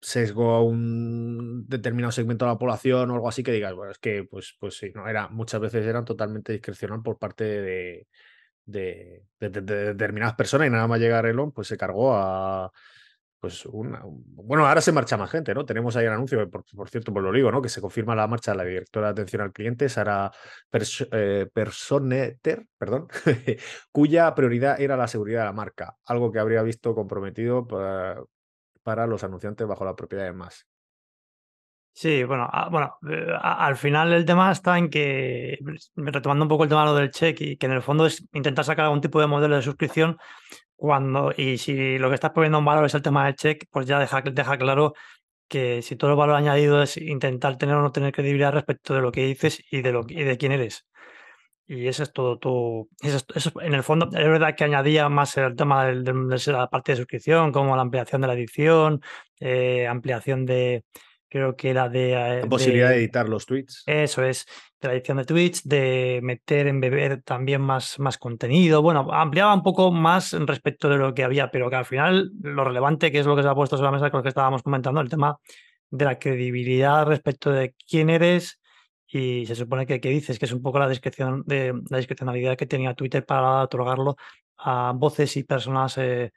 sesgo 0.01 0.51
a 0.51 0.63
un 0.63 1.67
determinado 1.67 2.11
segmento 2.11 2.45
de 2.45 2.51
la 2.51 2.57
población 2.57 3.11
o 3.11 3.15
algo 3.15 3.29
así 3.29 3.43
que 3.43 3.51
digas, 3.51 3.73
bueno, 3.73 3.91
es 3.91 3.99
que 3.99 4.23
pues, 4.23 4.55
pues 4.59 4.77
sí, 4.77 4.91
no, 4.93 5.07
era, 5.07 5.27
muchas 5.29 5.59
veces 5.61 5.85
eran 5.85 6.05
totalmente 6.05 6.53
discrecional 6.53 7.01
por 7.01 7.17
parte 7.17 7.43
de, 7.43 8.07
de, 8.65 9.23
determinadas 9.39 10.35
personas 10.35 10.67
y 10.67 10.71
nada 10.71 10.87
más 10.87 10.99
llegar 10.99 11.25
Elon, 11.25 11.51
pues 11.51 11.67
se 11.67 11.77
cargó 11.77 12.15
a, 12.15 12.71
pues 13.39 13.65
una, 13.67 14.01
bueno, 14.03 14.65
ahora 14.65 14.81
se 14.81 14.91
marcha 14.91 15.15
más 15.15 15.29
gente, 15.29 15.53
¿no? 15.53 15.65
Tenemos 15.65 15.95
ahí 15.95 16.05
el 16.05 16.11
anuncio, 16.11 16.49
por, 16.49 16.89
cierto, 16.89 17.13
por 17.13 17.21
lo 17.21 17.31
digo, 17.31 17.51
¿no? 17.51 17.61
Que 17.61 17.69
se 17.69 17.81
confirma 17.81 18.15
la 18.15 18.27
marcha 18.27 18.51
de 18.51 18.57
la 18.57 18.63
directora 18.63 19.07
de 19.07 19.11
atención 19.11 19.41
al 19.43 19.53
cliente, 19.53 19.89
Sara 19.89 20.31
eh, 21.11 21.47
Personeter, 21.53 22.65
perdón, 22.77 23.07
cuya 23.91 24.33
prioridad 24.33 24.81
era 24.81 24.97
la 24.97 25.07
seguridad 25.07 25.41
de 25.41 25.45
la 25.45 25.53
marca, 25.53 25.95
algo 26.05 26.31
que 26.31 26.39
habría 26.39 26.63
visto 26.63 26.95
comprometido 26.95 27.67
para, 27.67 29.05
los 29.05 29.23
anunciantes 29.23 29.67
bajo 29.67 29.85
la 29.85 29.95
propiedad 29.95 30.25
de 30.25 30.33
más. 30.33 30.65
Sí, 31.93 32.23
bueno, 32.23 32.49
bueno, 32.71 32.95
eh, 33.09 33.33
al 33.41 33.75
final 33.75 34.13
el 34.13 34.23
tema 34.23 34.51
está 34.51 34.77
en 34.77 34.89
que, 34.89 35.57
retomando 35.95 36.45
un 36.45 36.49
poco 36.49 36.63
el 36.63 36.69
tema 36.69 36.91
del 36.93 37.11
check, 37.11 37.41
y 37.41 37.57
que 37.57 37.65
en 37.65 37.71
el 37.71 37.81
fondo 37.81 38.05
es 38.05 38.27
intentar 38.33 38.65
sacar 38.65 38.85
algún 38.85 39.01
tipo 39.01 39.19
de 39.19 39.27
modelo 39.27 39.55
de 39.55 39.63
suscripción 39.63 40.17
cuando, 40.77 41.33
y 41.35 41.57
si 41.57 41.97
lo 41.99 42.09
que 42.09 42.15
estás 42.15 42.31
poniendo 42.31 42.59
en 42.59 42.65
valor 42.65 42.85
es 42.85 42.95
el 42.95 43.01
tema 43.01 43.25
del 43.25 43.35
check, 43.35 43.65
pues 43.71 43.87
ya 43.87 43.99
deja, 43.99 44.21
deja 44.21 44.57
claro 44.57 44.93
que 45.49 45.81
si 45.81 45.95
todo 45.95 46.11
el 46.11 46.17
valor 46.17 46.35
añadido 46.35 46.81
es 46.83 46.97
intentar 46.97 47.57
tener 47.57 47.75
o 47.75 47.81
no 47.81 47.91
tener 47.91 48.13
credibilidad 48.13 48.53
respecto 48.53 48.93
de 48.93 49.01
lo 49.01 49.11
que 49.11 49.25
dices 49.25 49.63
y 49.71 49.81
de, 49.81 49.91
lo, 49.91 50.05
y 50.07 50.23
de 50.23 50.37
quién 50.37 50.51
eres. 50.53 50.85
Y 51.67 51.87
eso 51.87 52.03
es 52.03 52.13
todo, 52.13 52.39
todo 52.39 52.87
eso, 53.01 53.21
en 53.61 53.73
el 53.73 53.83
fondo 53.83 54.05
es 54.05 54.27
verdad 54.27 54.55
que 54.55 54.63
añadía 54.63 55.09
más 55.09 55.35
el 55.37 55.55
tema 55.55 55.85
de, 55.85 55.95
la 56.47 56.69
parte 56.69 56.93
de 56.93 56.97
suscripción, 56.97 57.51
como 57.51 57.75
la 57.75 57.81
ampliación 57.81 58.21
de 58.21 58.27
la 58.27 58.33
edición, 58.35 59.01
eh, 59.41 59.87
ampliación 59.87 60.45
de, 60.45 60.85
creo 61.29 61.55
que 61.55 61.69
era 61.69 61.89
de... 61.89 62.11
La 62.11 62.39
eh, 62.39 62.47
posibilidad 62.47 62.89
de, 62.89 62.97
editar 62.97 63.27
los 63.27 63.45
tweets. 63.45 63.83
Eso 63.85 64.23
es, 64.23 64.45
de 64.81 64.87
la 64.87 64.93
edición 64.93 65.17
de 65.17 65.25
tweets, 65.25 65.67
de 65.67 66.19
meter 66.23 66.67
en 66.67 66.79
beber 66.79 67.21
también 67.23 67.61
más, 67.61 67.99
más 67.99 68.17
contenido. 68.17 68.81
Bueno, 68.81 69.07
ampliaba 69.11 69.53
un 69.53 69.63
poco 69.63 69.91
más 69.91 70.33
respecto 70.33 70.89
de 70.89 70.97
lo 70.97 71.13
que 71.13 71.23
había, 71.23 71.51
pero 71.51 71.69
que 71.69 71.75
al 71.75 71.85
final 71.85 72.31
lo 72.41 72.63
relevante, 72.63 73.11
que 73.11 73.19
es 73.19 73.25
lo 73.25 73.35
que 73.35 73.43
se 73.43 73.49
ha 73.49 73.55
puesto 73.55 73.77
sobre 73.77 73.87
la 73.87 73.97
mesa 73.97 74.11
con 74.11 74.19
lo 74.19 74.23
que 74.23 74.29
estábamos 74.29 74.63
comentando, 74.63 75.01
el 75.01 75.09
tema 75.09 75.37
de 75.89 76.05
la 76.05 76.19
credibilidad 76.19 77.05
respecto 77.05 77.51
de 77.51 77.73
quién 77.87 78.09
eres 78.09 78.59
y 79.07 79.45
se 79.45 79.55
supone 79.55 79.85
que, 79.85 80.01
que 80.01 80.09
dices 80.09 80.37
que 80.37 80.45
es 80.45 80.51
un 80.51 80.61
poco 80.61 80.79
la 80.79 80.89
discreción 80.89 81.43
de 81.45 81.73
la 81.89 81.97
discrecionalidad 81.97 82.57
que 82.57 82.65
tenía 82.65 82.93
Twitter 82.93 83.25
para 83.25 83.63
otorgarlo 83.63 84.17
a 84.57 84.91
voces 84.93 85.37
y 85.37 85.43
personas 85.43 85.97
eh, 85.97 86.31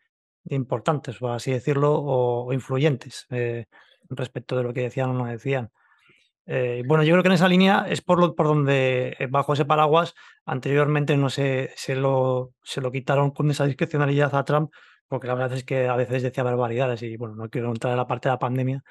importantes, 0.44 1.18
por 1.18 1.32
así 1.32 1.50
decirlo, 1.50 1.92
o, 1.94 2.52
influyentes. 2.52 3.26
Eh, 3.30 3.66
respecto 4.10 4.56
de 4.56 4.62
lo 4.64 4.72
que 4.74 4.82
decían 4.82 5.10
o 5.10 5.14
no 5.14 5.26
decían. 5.26 5.70
Eh, 6.46 6.82
bueno, 6.86 7.04
yo 7.04 7.12
creo 7.12 7.22
que 7.22 7.28
en 7.28 7.34
esa 7.34 7.48
línea 7.48 7.86
es 7.88 8.00
por, 8.02 8.18
lo, 8.18 8.34
por 8.34 8.46
donde, 8.46 9.16
eh, 9.18 9.28
bajo 9.30 9.52
ese 9.52 9.64
paraguas, 9.64 10.14
anteriormente 10.44 11.16
no 11.16 11.30
se, 11.30 11.70
se, 11.76 11.94
lo, 11.94 12.54
se 12.62 12.80
lo 12.80 12.90
quitaron 12.90 13.30
con 13.30 13.50
esa 13.50 13.66
discrecionalidad 13.66 14.34
a 14.34 14.44
Trump, 14.44 14.72
porque 15.06 15.28
la 15.28 15.34
verdad 15.34 15.56
es 15.56 15.64
que 15.64 15.86
a 15.86 15.96
veces 15.96 16.22
decía 16.22 16.42
barbaridades 16.42 17.02
y 17.02 17.16
bueno, 17.16 17.36
no 17.36 17.48
quiero 17.50 17.68
entrar 17.68 17.92
en 17.92 17.98
la 17.98 18.06
parte 18.06 18.28
de 18.28 18.34
la 18.34 18.38
pandemia, 18.38 18.82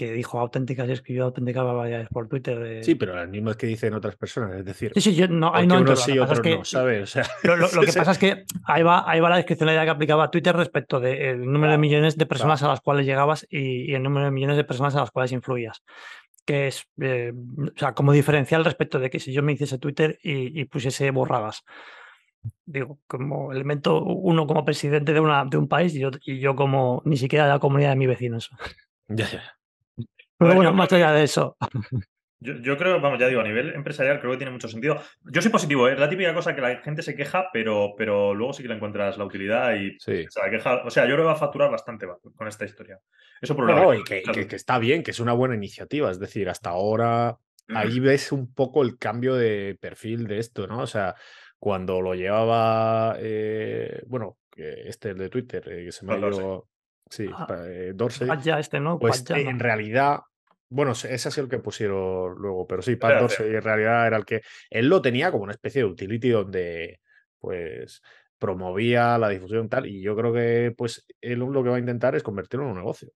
que 0.00 0.12
dijo 0.12 0.40
auténticas 0.40 0.88
y 0.88 0.92
escribió 0.92 1.24
auténticas 1.24 1.62
barbaridades 1.62 2.08
por 2.08 2.26
Twitter. 2.26 2.82
Sí, 2.82 2.94
pero 2.94 3.14
las 3.14 3.28
mismas 3.28 3.58
que 3.58 3.66
dicen 3.66 3.92
otras 3.92 4.16
personas, 4.16 4.56
es 4.56 4.64
decir. 4.64 4.92
Sí, 4.94 5.02
sí, 5.02 5.14
yo 5.14 5.28
no, 5.28 5.54
hay 5.54 5.66
no 5.66 5.94
sí, 5.94 6.18
otro 6.18 6.42
no, 6.42 6.64
¿sabes? 6.64 7.16
lo, 7.42 7.82
que 7.82 7.92
pasa 7.92 8.12
es 8.12 8.18
que 8.18 8.44
ahí 8.64 8.82
va, 8.82 9.04
ahí 9.06 9.20
va 9.20 9.28
la 9.28 9.36
discrecionalidad 9.36 9.84
que 9.84 9.90
aplicaba 9.90 10.30
Twitter 10.30 10.56
respecto 10.56 11.00
del 11.00 11.44
número 11.44 11.72
de 11.72 11.76
millones 11.76 12.16
de 12.16 12.24
personas 12.24 12.62
a 12.62 12.68
las 12.68 12.80
cuales 12.80 13.04
llegabas 13.04 13.46
y, 13.50 13.92
el 13.92 14.02
número 14.02 14.24
de 14.24 14.30
millones 14.30 14.56
de 14.56 14.64
personas 14.64 14.96
a 14.96 15.00
las 15.00 15.10
cuales 15.10 15.32
influías. 15.32 15.82
Que 16.46 16.68
es, 16.68 16.86
eh, 17.02 17.34
o 17.34 17.78
sea, 17.78 17.92
como 17.92 18.12
diferencial 18.12 18.64
respecto 18.64 19.00
de 19.00 19.10
que 19.10 19.20
si 19.20 19.34
yo 19.34 19.42
me 19.42 19.52
hiciese 19.52 19.76
Twitter 19.76 20.18
y, 20.22 20.64
pusiese 20.64 21.10
borradas 21.10 21.62
digo, 22.64 23.00
como 23.06 23.52
elemento 23.52 24.02
uno 24.02 24.46
como 24.46 24.64
presidente 24.64 25.12
de, 25.12 25.20
una, 25.20 25.44
de 25.44 25.58
un 25.58 25.68
país 25.68 25.94
y 25.94 26.00
yo, 26.00 26.10
y 26.24 26.38
yo 26.38 26.56
como 26.56 27.02
ni 27.04 27.18
siquiera 27.18 27.44
de 27.44 27.50
la 27.50 27.58
comunidad 27.58 27.90
de 27.90 27.96
mis 27.96 28.08
vecinos. 28.08 28.50
Ya, 29.08 29.28
ya. 29.28 29.59
Pero 30.40 30.54
bueno, 30.54 30.72
más 30.72 30.90
allá 30.92 31.12
de 31.12 31.24
eso. 31.24 31.56
Yo, 32.42 32.78
creo, 32.78 32.98
vamos, 33.02 33.18
ya 33.18 33.28
digo, 33.28 33.42
a 33.42 33.44
nivel 33.44 33.74
empresarial 33.74 34.18
creo 34.18 34.32
que 34.32 34.38
tiene 34.38 34.50
mucho 34.50 34.66
sentido. 34.66 34.98
Yo 35.24 35.42
soy 35.42 35.50
positivo, 35.50 35.86
¿eh? 35.86 35.92
es 35.92 35.98
la 35.98 36.08
típica 36.08 36.32
cosa 36.32 36.54
que 36.54 36.62
la 36.62 36.78
gente 36.78 37.02
se 37.02 37.14
queja, 37.14 37.50
pero, 37.52 37.92
pero 37.98 38.34
luego 38.34 38.54
sí 38.54 38.62
que 38.62 38.70
le 38.70 38.76
encuentras 38.76 39.18
la 39.18 39.26
utilidad 39.26 39.74
y 39.74 39.98
se 40.00 40.26
queja. 40.50 40.82
O 40.86 40.88
sea, 40.88 41.04
yo 41.04 41.10
creo 41.12 41.24
que 41.24 41.26
va 41.26 41.32
a 41.32 41.36
facturar 41.36 41.70
bastante 41.70 42.06
con 42.34 42.48
esta 42.48 42.64
historia. 42.64 42.98
Eso 43.42 43.54
por 43.54 43.64
un 43.64 43.76
lado. 43.76 43.94
y 43.94 44.02
que, 44.02 44.22
está 44.56 44.78
bien, 44.78 45.02
que 45.02 45.10
es 45.10 45.20
una 45.20 45.34
buena 45.34 45.54
iniciativa. 45.54 46.10
Es 46.10 46.18
decir, 46.18 46.48
hasta 46.48 46.70
ahora 46.70 47.36
ahí 47.74 48.00
ves 48.00 48.32
un 48.32 48.54
poco 48.54 48.82
el 48.82 48.96
cambio 48.96 49.34
de 49.34 49.76
perfil 49.78 50.26
de 50.26 50.38
esto, 50.38 50.66
¿no? 50.66 50.78
O 50.78 50.86
sea, 50.86 51.14
cuando 51.58 52.00
lo 52.00 52.14
llevaba, 52.14 53.16
eh, 53.18 54.02
bueno, 54.06 54.38
este 54.56 55.10
el 55.10 55.18
de 55.18 55.28
Twitter, 55.28 55.62
eh, 55.70 55.84
que 55.84 55.92
se 55.92 56.06
me 56.06 56.14
ha 56.14 56.18
ido. 56.18 56.68
Sí, 57.10 57.28
ah, 57.34 57.46
Dorsey. 57.92 58.28
ya 58.42 58.60
este, 58.60 58.78
¿no? 58.78 58.98
Pues 58.98 59.28
en 59.30 59.58
realidad 59.58 60.20
bueno, 60.70 60.92
ese 60.92 61.12
ha 61.12 61.30
sido 61.30 61.44
el 61.44 61.50
que 61.50 61.58
pusieron 61.58 62.36
luego, 62.36 62.66
pero 62.66 62.80
sí, 62.80 62.96
Pat 62.96 63.20
Dorsey 63.20 63.54
en 63.54 63.62
realidad 63.62 64.06
era 64.06 64.16
el 64.16 64.24
que. 64.24 64.40
Él 64.70 64.88
lo 64.88 65.02
tenía 65.02 65.30
como 65.30 65.42
una 65.42 65.52
especie 65.52 65.82
de 65.82 65.88
utility 65.88 66.30
donde, 66.30 67.00
pues, 67.38 68.00
promovía 68.38 69.18
la 69.18 69.28
difusión 69.28 69.68
tal, 69.68 69.86
y 69.86 70.00
yo 70.00 70.16
creo 70.16 70.32
que, 70.32 70.72
pues, 70.76 71.06
él 71.20 71.40
lo 71.40 71.62
que 71.62 71.68
va 71.68 71.76
a 71.76 71.80
intentar 71.80 72.14
es 72.14 72.22
convertirlo 72.22 72.66
en 72.66 72.72
un 72.72 72.78
negocio. 72.78 73.10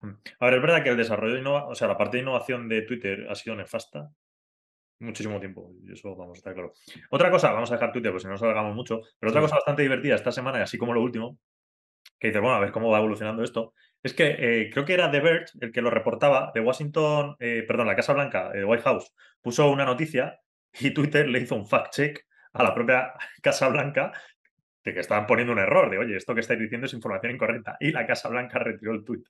Mm. 0.00 0.10
A 0.40 0.44
ver, 0.46 0.54
es 0.54 0.62
verdad 0.62 0.82
que 0.82 0.90
el 0.90 0.96
desarrollo 0.96 1.34
de 1.34 1.40
innovación, 1.40 1.72
o 1.72 1.74
sea, 1.74 1.88
la 1.88 1.96
parte 1.96 2.16
de 2.16 2.24
innovación 2.24 2.68
de 2.68 2.82
Twitter 2.82 3.26
ha 3.30 3.34
sido 3.34 3.56
nefasta 3.56 4.10
muchísimo 5.00 5.38
tiempo, 5.38 5.72
y 5.84 5.92
eso 5.92 6.16
vamos 6.16 6.36
a 6.36 6.40
estar 6.40 6.54
claro. 6.54 6.72
Otra 7.10 7.30
cosa, 7.30 7.52
vamos 7.52 7.70
a 7.70 7.74
dejar 7.74 7.92
Twitter, 7.92 8.10
pues 8.10 8.22
si 8.22 8.26
no 8.26 8.32
nos 8.32 8.40
salgamos 8.40 8.74
mucho, 8.74 9.00
pero 9.18 9.30
otra 9.30 9.40
cosa 9.40 9.54
bastante 9.54 9.82
divertida 9.82 10.16
esta 10.16 10.32
semana, 10.32 10.58
y 10.58 10.62
así 10.62 10.76
como 10.76 10.92
lo 10.92 11.00
último, 11.00 11.38
que 12.18 12.28
dice, 12.28 12.40
bueno, 12.40 12.56
a 12.56 12.60
ver 12.60 12.72
cómo 12.72 12.90
va 12.90 12.98
evolucionando 12.98 13.42
esto, 13.42 13.74
es 14.02 14.14
que 14.14 14.36
eh, 14.38 14.70
creo 14.72 14.84
que 14.84 14.94
era 14.94 15.10
The 15.10 15.20
Verge 15.20 15.52
el 15.60 15.72
que 15.72 15.82
lo 15.82 15.90
reportaba 15.90 16.52
de 16.54 16.60
Washington, 16.60 17.36
eh, 17.38 17.64
perdón, 17.66 17.86
la 17.86 17.96
Casa 17.96 18.12
Blanca, 18.12 18.50
de 18.50 18.64
White 18.64 18.82
House, 18.84 19.12
puso 19.40 19.70
una 19.70 19.84
noticia 19.84 20.40
y 20.72 20.92
Twitter 20.92 21.28
le 21.28 21.40
hizo 21.40 21.54
un 21.54 21.66
fact-check 21.66 22.20
a 22.52 22.62
la 22.62 22.74
propia 22.74 23.12
Casa 23.42 23.68
Blanca 23.68 24.12
de 24.84 24.94
que 24.94 25.00
estaban 25.00 25.26
poniendo 25.26 25.52
un 25.52 25.58
error, 25.58 25.90
de 25.90 25.98
oye, 25.98 26.16
esto 26.16 26.34
que 26.34 26.40
estáis 26.40 26.60
diciendo 26.60 26.86
es 26.86 26.94
información 26.94 27.34
incorrecta. 27.34 27.76
Y 27.80 27.92
la 27.92 28.06
Casa 28.06 28.28
Blanca 28.28 28.58
retiró 28.58 28.92
el 28.92 29.04
tweet. 29.04 29.22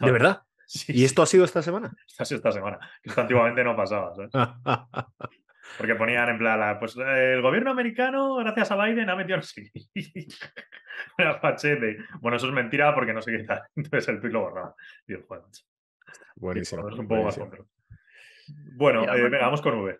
¿De 0.00 0.10
verdad? 0.10 0.42
¿Y 0.88 1.04
esto 1.04 1.22
ha 1.22 1.26
sido 1.26 1.44
esta 1.44 1.62
semana? 1.62 1.94
Esto 2.06 2.22
ha 2.22 2.26
sido 2.26 2.38
esta 2.38 2.52
semana. 2.52 2.78
Esto 3.02 3.20
antiguamente 3.20 3.62
no 3.62 3.76
pasaba. 3.76 4.14
¿sabes? 4.14 4.30
Porque 5.78 5.94
ponían 5.94 6.28
en 6.28 6.38
plan, 6.38 6.78
pues 6.78 6.96
el 6.96 7.42
gobierno 7.42 7.70
americano, 7.70 8.36
gracias 8.36 8.70
a 8.70 8.84
Biden, 8.84 9.10
ha 9.10 9.16
metido 9.16 9.38
no 9.38 9.42
sé 9.42 9.70
Una 11.18 11.34
fachete. 11.40 11.98
Bueno, 12.20 12.36
eso 12.36 12.46
es 12.46 12.52
mentira 12.52 12.94
porque 12.94 13.12
no 13.12 13.22
sé 13.22 13.36
qué 13.36 13.44
tal. 13.44 13.62
Entonces 13.76 14.08
el 14.08 14.20
tweet 14.20 14.32
lo 14.32 14.42
borraba. 14.42 14.74
Y 15.06 15.14
el 15.14 15.24
Buenísimo. 16.36 16.84
un 16.84 17.08
poco 17.08 17.22
más 17.22 17.38
bueno, 18.76 19.04
eh, 19.04 19.22
venga, 19.22 19.46
vamos 19.46 19.62
con 19.62 19.80
V. 19.80 19.98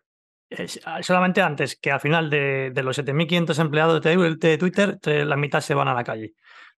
Ah, 0.85 1.03
solamente 1.03 1.41
antes, 1.41 1.77
que 1.77 1.91
al 1.91 2.01
final 2.01 2.31
de, 2.31 2.71
de 2.73 2.83
los 2.83 2.99
7.500 2.99 3.59
empleados 3.61 4.03
de 4.03 4.59
Twitter, 4.59 4.99
la 5.03 5.37
mitad 5.37 5.61
se 5.61 5.75
van 5.75 5.89
a 5.89 5.95
la 5.95 6.05
calle. 6.05 6.35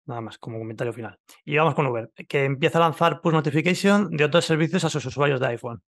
Nada 0.07 0.21
más, 0.21 0.39
como 0.39 0.59
comentario 0.59 0.93
final. 0.93 1.19
Y 1.45 1.57
vamos 1.57 1.75
con 1.75 1.87
Uber, 1.87 2.11
que 2.29 2.45
empieza 2.45 2.79
a 2.79 2.83
lanzar 2.83 3.21
push 3.23 3.33
notification 3.33 4.11
de 4.11 4.25
otros 4.25 4.45
servicios 4.45 4.85
a 4.85 4.91
sus 4.91 5.07
usuarios 5.07 5.41
de 5.41 5.47
iPhone. 5.47 5.83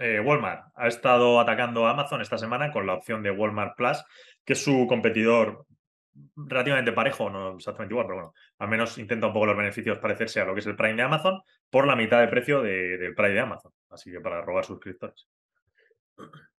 Eh, 0.00 0.18
Walmart 0.18 0.72
ha 0.76 0.88
estado 0.88 1.38
atacando 1.38 1.86
a 1.86 1.90
Amazon 1.90 2.22
esta 2.22 2.38
semana 2.38 2.72
con 2.72 2.86
la 2.86 2.94
opción 2.94 3.22
de 3.22 3.30
Walmart 3.30 3.76
Plus, 3.76 4.02
que 4.46 4.54
es 4.54 4.64
su 4.64 4.86
competidor 4.88 5.66
relativamente 6.36 6.92
parejo, 6.92 7.28
no 7.28 7.56
exactamente 7.56 7.92
igual, 7.92 8.06
pero 8.06 8.16
bueno, 8.16 8.34
al 8.58 8.68
menos 8.68 8.96
intenta 8.96 9.26
un 9.26 9.34
poco 9.34 9.44
los 9.46 9.56
beneficios 9.56 9.98
parecerse 9.98 10.40
a 10.40 10.46
lo 10.46 10.54
que 10.54 10.60
es 10.60 10.66
el 10.66 10.74
Prime 10.74 10.94
de 10.94 11.02
Amazon 11.02 11.42
por 11.68 11.86
la 11.86 11.96
mitad 11.96 12.18
de 12.20 12.28
precio 12.28 12.62
del 12.62 13.14
Prime 13.14 13.34
de 13.34 13.40
Amazon. 13.40 13.72
Así 13.90 14.10
que 14.10 14.20
para 14.20 14.40
robar 14.40 14.64
suscriptores. 14.64 15.28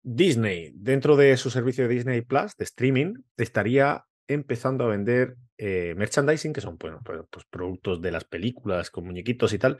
Disney, 0.03 0.71
dentro 0.75 1.15
de 1.15 1.35
su 1.35 1.49
servicio 1.49 1.87
de 1.87 1.95
Disney 1.95 2.21
Plus 2.21 2.55
de 2.57 2.63
streaming, 2.63 3.15
estaría 3.37 4.05
empezando 4.27 4.85
a 4.85 4.89
vender 4.89 5.35
eh, 5.57 5.95
merchandising, 5.97 6.53
que 6.53 6.61
son 6.61 6.77
pues, 6.77 6.93
pues, 7.03 7.45
productos 7.49 8.01
de 8.01 8.11
las 8.11 8.23
películas 8.23 8.91
con 8.91 9.05
muñequitos 9.05 9.51
y 9.53 9.57
tal, 9.57 9.79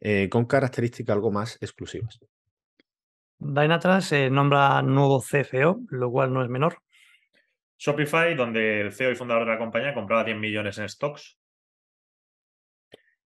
eh, 0.00 0.28
con 0.28 0.44
características 0.44 1.14
algo 1.14 1.30
más 1.30 1.56
exclusivas. 1.60 2.18
Dynatrace 3.38 4.08
se 4.08 4.30
nombra 4.30 4.82
nuevo 4.82 5.20
CFO, 5.20 5.80
lo 5.90 6.10
cual 6.10 6.32
no 6.32 6.42
es 6.42 6.48
menor. 6.48 6.78
Shopify, 7.78 8.34
donde 8.34 8.80
el 8.80 8.92
CEO 8.92 9.10
y 9.10 9.14
fundador 9.14 9.44
de 9.44 9.52
la 9.52 9.58
compañía 9.58 9.94
compraba 9.94 10.24
10 10.24 10.38
millones 10.38 10.78
en 10.78 10.88
stocks. 10.88 11.38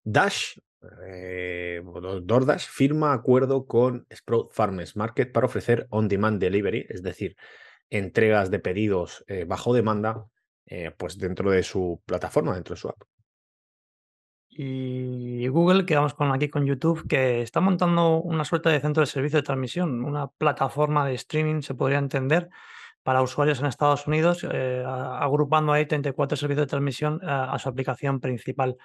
Dash, 0.02 0.58
eh, 1.06 1.82
DoorDash, 2.22 2.66
firma 2.66 3.12
acuerdo 3.12 3.66
con 3.66 4.06
Sprout 4.12 4.52
Farmers 4.52 4.96
Market 4.96 5.30
para 5.30 5.46
ofrecer 5.46 5.86
on-demand 5.90 6.40
delivery, 6.40 6.86
es 6.88 7.02
decir, 7.02 7.36
entregas 7.90 8.50
de 8.50 8.58
pedidos 8.58 9.24
eh, 9.28 9.44
bajo 9.44 9.74
demanda 9.74 10.26
eh, 10.66 10.92
pues 10.96 11.18
dentro 11.18 11.50
de 11.50 11.62
su 11.62 12.02
plataforma, 12.06 12.54
dentro 12.54 12.74
de 12.74 12.80
su 12.80 12.88
app. 12.88 13.02
Y 14.50 15.46
Google, 15.48 15.86
que 15.86 15.94
vamos 15.94 16.14
con 16.14 16.32
aquí 16.32 16.48
con 16.48 16.66
YouTube, 16.66 17.06
que 17.08 17.40
está 17.42 17.60
montando 17.60 18.16
una 18.16 18.44
suerte 18.44 18.68
de 18.68 18.80
centro 18.80 19.00
de 19.00 19.06
servicio 19.06 19.38
de 19.38 19.44
transmisión, 19.44 20.04
una 20.04 20.26
plataforma 20.26 21.06
de 21.06 21.14
streaming, 21.14 21.62
se 21.62 21.74
podría 21.74 21.98
entender, 21.98 22.50
para 23.02 23.22
usuarios 23.22 23.60
en 23.60 23.66
Estados 23.66 24.06
Unidos, 24.06 24.46
eh, 24.50 24.84
agrupando 24.86 25.72
ahí 25.72 25.86
34 25.86 26.36
servicios 26.36 26.66
de 26.66 26.70
transmisión 26.70 27.20
a 27.22 27.58
su 27.58 27.68
aplicación 27.68 28.20
principal. 28.20 28.76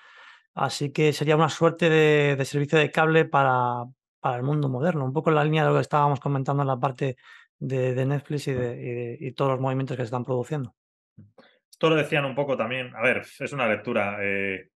Así 0.56 0.92
que 0.92 1.12
sería 1.12 1.36
una 1.36 1.50
suerte 1.50 1.90
de, 1.90 2.46
servicio 2.46 2.80
de 2.80 2.90
cable 2.90 3.26
para, 3.26 3.84
para, 4.22 4.38
el 4.38 4.44
mundo 4.44 4.70
moderno, 4.70 5.04
un 5.04 5.12
poco 5.12 5.30
en 5.30 5.36
la 5.36 5.44
línea 5.44 5.64
de 5.64 5.70
lo 5.70 5.76
que 5.76 5.82
estábamos 5.82 6.22
comentando 6.22 6.64
en 6.64 6.68
la 6.68 6.80
parte 6.80 7.18
de, 7.60 8.06
Netflix 8.06 8.48
y, 8.48 8.54
de, 8.54 9.34
todos 9.36 9.52
los 9.52 9.60
movimientos 9.60 9.98
que 9.98 10.04
se 10.04 10.06
están 10.06 10.24
produciendo. 10.24 10.74
Esto 11.70 11.90
lo 11.90 11.98
decían 11.98 12.24
un 12.24 12.36
poco 12.36 12.56
también, 12.56 12.96
a 12.96 13.02
ver, 13.02 13.26
es 13.38 13.52
una 13.52 13.68
lectura, 13.68 14.18
eh, 14.22 14.70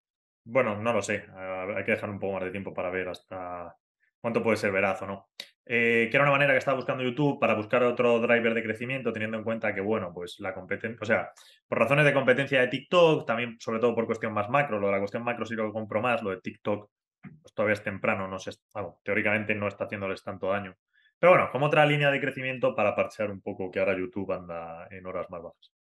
bueno, 0.44 0.76
no 0.82 0.94
lo 0.94 1.02
sé, 1.02 1.26
hay 1.36 1.84
que 1.84 1.92
dejar 1.92 2.10
un 2.10 2.20
poco 2.20 2.34
más 2.34 2.44
de 2.44 2.52
tiempo 2.52 2.74
para 2.74 2.90
ver 2.90 3.10
hasta 3.10 3.76
cuánto 4.20 4.44
puede 4.44 4.58
ser 4.58 4.72
veraz 4.72 5.02
o 5.02 5.08
no. 5.08 5.30
Eh, 5.72 6.08
que 6.10 6.18
era 6.18 6.24
una 6.24 6.32
manera 6.32 6.54
que 6.54 6.58
estaba 6.58 6.78
buscando 6.78 7.04
YouTube 7.04 7.40
para 7.40 7.54
buscar 7.54 7.84
otro 7.84 8.20
driver 8.20 8.56
de 8.56 8.64
crecimiento, 8.64 9.14
teniendo 9.14 9.38
en 9.38 9.44
cuenta 9.44 9.74
que, 9.74 9.82
bueno, 9.82 10.12
pues 10.12 10.40
la 10.40 10.52
competencia, 10.52 10.98
o 11.00 11.06
sea, 11.06 11.32
por 11.68 11.78
razones 11.78 12.06
de 12.06 12.14
competencia 12.14 12.60
de 12.62 12.70
TikTok, 12.70 13.28
también 13.28 13.56
sobre 13.60 13.80
todo 13.80 13.94
por 13.94 14.08
cuestión 14.08 14.34
más 14.34 14.50
macro, 14.50 14.80
lo 14.80 14.88
de 14.88 14.94
la 14.94 15.00
cuestión 15.00 15.24
macro 15.24 15.46
sí 15.46 15.54
lo 15.54 15.72
compro 15.72 16.02
más, 16.02 16.24
lo 16.24 16.32
de 16.32 16.42
TikTok 16.42 16.90
pues 17.22 17.54
todavía 17.54 17.74
es 17.74 17.84
temprano, 17.84 18.28
no 18.28 18.40
sé, 18.40 18.52
teóricamente 19.04 19.54
no 19.54 19.68
está 19.68 19.86
haciéndoles 19.86 20.24
tanto 20.24 20.48
daño. 20.50 20.76
Pero 21.20 21.34
bueno, 21.34 21.50
como 21.52 21.66
otra 21.68 21.86
línea 21.86 22.12
de 22.12 22.22
crecimiento 22.22 22.76
para 22.76 22.96
parchear 22.96 23.30
un 23.30 23.42
poco 23.42 23.70
que 23.70 23.80
ahora 23.80 23.98
YouTube 23.98 24.32
anda 24.32 24.88
en 24.90 25.06
horas 25.06 25.30
más 25.30 25.44
bajas. 25.44 25.72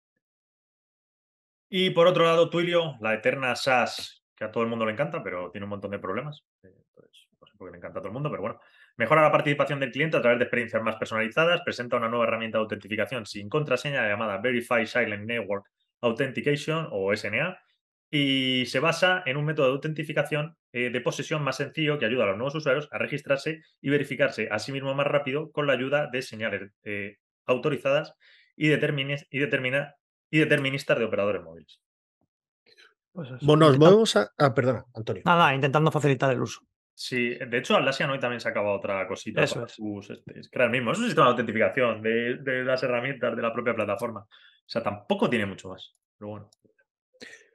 Y 1.70 1.91
por 1.91 2.07
otro 2.07 2.26
lado, 2.26 2.49
Twilio, 2.49 2.97
la 2.99 3.14
eterna 3.14 3.55
SaaS, 3.55 4.18
que 4.40 4.46
a 4.46 4.52
todo 4.52 4.64
el 4.64 4.70
mundo 4.70 4.86
le 4.86 4.94
encanta, 4.94 5.22
pero 5.22 5.52
tiene 5.52 5.66
un 5.66 5.70
montón 5.70 5.92
de 5.92 6.00
problemas. 6.00 6.46
Entonces, 6.64 7.28
no 7.42 7.46
sé 7.46 7.58
por 7.58 7.68
qué 7.68 7.72
le 7.74 7.78
encanta 7.78 8.00
a 8.00 8.02
todo 8.02 8.08
el 8.08 8.14
mundo, 8.14 8.30
pero 8.30 8.42
bueno. 8.42 8.58
Mejora 8.96 9.22
la 9.22 9.32
participación 9.32 9.82
del 9.82 9.92
cliente 9.92 10.16
a 10.16 10.22
través 10.22 10.40
de 10.40 10.46
experiencias 10.46 10.82
más 10.82 10.96
personalizadas. 10.96 11.62
Presenta 11.62 11.98
una 11.98 12.08
nueva 12.08 12.24
herramienta 12.24 12.58
de 12.58 12.62
autentificación 12.62 13.26
sin 13.26 13.50
contraseña 13.50 14.08
llamada 14.08 14.38
Verify 14.38 14.88
Silent 14.88 15.26
Network 15.26 15.66
Authentication 16.00 16.88
o 16.90 17.14
SNA. 17.14 17.60
Y 18.10 18.66
se 18.66 18.80
basa 18.80 19.24
en 19.26 19.36
un 19.36 19.44
método 19.44 19.68
de 19.68 19.74
autentificación 19.74 20.56
eh, 20.72 20.90
de 20.90 21.02
posesión 21.02 21.44
más 21.44 21.58
sencillo 21.58 22.00
que 22.00 22.06
ayuda 22.06 22.24
a 22.24 22.28
los 22.28 22.38
nuevos 22.38 22.56
usuarios 22.56 22.88
a 22.92 22.98
registrarse 22.98 23.62
y 23.82 23.90
verificarse 23.90 24.48
a 24.50 24.58
sí 24.58 24.72
mismo 24.72 24.96
más 24.96 25.06
rápido 25.06 25.52
con 25.52 25.68
la 25.68 25.74
ayuda 25.74 26.08
de 26.08 26.22
señales 26.22 26.72
eh, 26.84 27.18
autorizadas 27.46 28.16
y 28.56 28.70
deterministas 28.70 30.98
de 30.98 31.04
operadores 31.04 31.44
móviles. 31.44 31.82
Pues 33.12 33.30
bueno, 33.41 33.68
nos 33.68 33.80
movemos 33.80 34.16
a. 34.16 34.32
Ah, 34.38 34.53
perdona, 34.53 34.86
Antonio. 34.93 35.24
Nada, 35.26 35.53
intentando 35.53 35.91
facilitar 35.91 36.32
el 36.32 36.41
uso. 36.41 36.62
Sí, 36.93 37.36
de 37.36 37.57
hecho, 37.57 37.78
Atlassian 37.78 38.10
hoy 38.10 38.20
también 38.20 38.41
se 38.41 38.49
acaba 38.49 38.76
otra 38.76 39.07
cosita. 39.07 39.41
Eso 39.41 39.64
es. 39.64 39.78
Este, 40.10 40.39
es 40.39 40.49
que 40.49 40.57
era 40.57 40.66
el 40.66 40.72
mismo. 40.72 40.91
Es 40.91 40.99
un 40.99 41.05
sistema 41.05 41.28
de 41.28 41.32
autentificación 41.32 42.01
de, 42.01 42.64
las 42.66 42.84
herramientas 42.84 43.36
de 43.36 43.41
la 43.41 43.53
propia 43.53 43.74
plataforma. 43.74 44.20
O 44.20 44.28
sea, 44.66 44.84
tampoco 44.84 45.30
tiene 45.30 45.45
mucho 45.45 45.70
más. 45.70 45.95
Pero 46.18 46.32
bueno. 46.32 46.49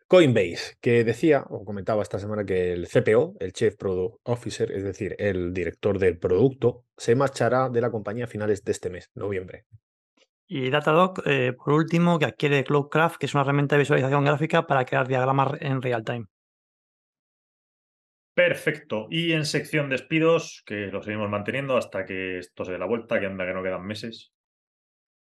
Coinbase, 0.08 0.76
que 0.80 1.04
decía 1.04 1.44
o 1.50 1.62
comentaba 1.62 2.02
esta 2.02 2.18
semana 2.18 2.44
que 2.46 2.72
el 2.72 2.88
CPO, 2.88 3.36
el 3.38 3.52
Chief 3.52 3.76
Product 3.76 4.16
Officer, 4.24 4.72
es 4.72 4.82
decir, 4.82 5.14
el 5.18 5.52
director 5.52 5.98
del 5.98 6.18
producto, 6.18 6.84
se 6.96 7.14
marchará 7.14 7.68
de 7.68 7.82
la 7.82 7.90
compañía 7.90 8.24
a 8.24 8.28
finales 8.28 8.64
de 8.64 8.72
este 8.72 8.88
mes, 8.88 9.10
noviembre. 9.14 9.66
Y 10.46 10.70
Datadog, 10.70 11.22
eh, 11.26 11.52
por 11.52 11.72
último, 11.72 12.18
que 12.18 12.26
adquiere 12.26 12.64
Cloudcraft, 12.64 13.16
que 13.16 13.26
es 13.26 13.34
una 13.34 13.42
herramienta 13.42 13.76
de 13.76 13.80
visualización 13.80 14.24
gráfica 14.24 14.66
para 14.66 14.84
crear 14.84 15.08
diagramas 15.08 15.52
en 15.60 15.80
real 15.80 16.04
time. 16.04 16.26
Perfecto. 18.34 19.06
Y 19.10 19.32
en 19.32 19.46
sección 19.46 19.88
despidos, 19.88 20.62
que 20.66 20.88
lo 20.88 21.02
seguimos 21.02 21.30
manteniendo 21.30 21.76
hasta 21.76 22.04
que 22.04 22.38
esto 22.38 22.64
se 22.64 22.72
dé 22.72 22.78
la 22.78 22.86
vuelta, 22.86 23.20
que 23.20 23.26
anda 23.26 23.46
que 23.46 23.54
no 23.54 23.62
quedan 23.62 23.86
meses, 23.86 24.32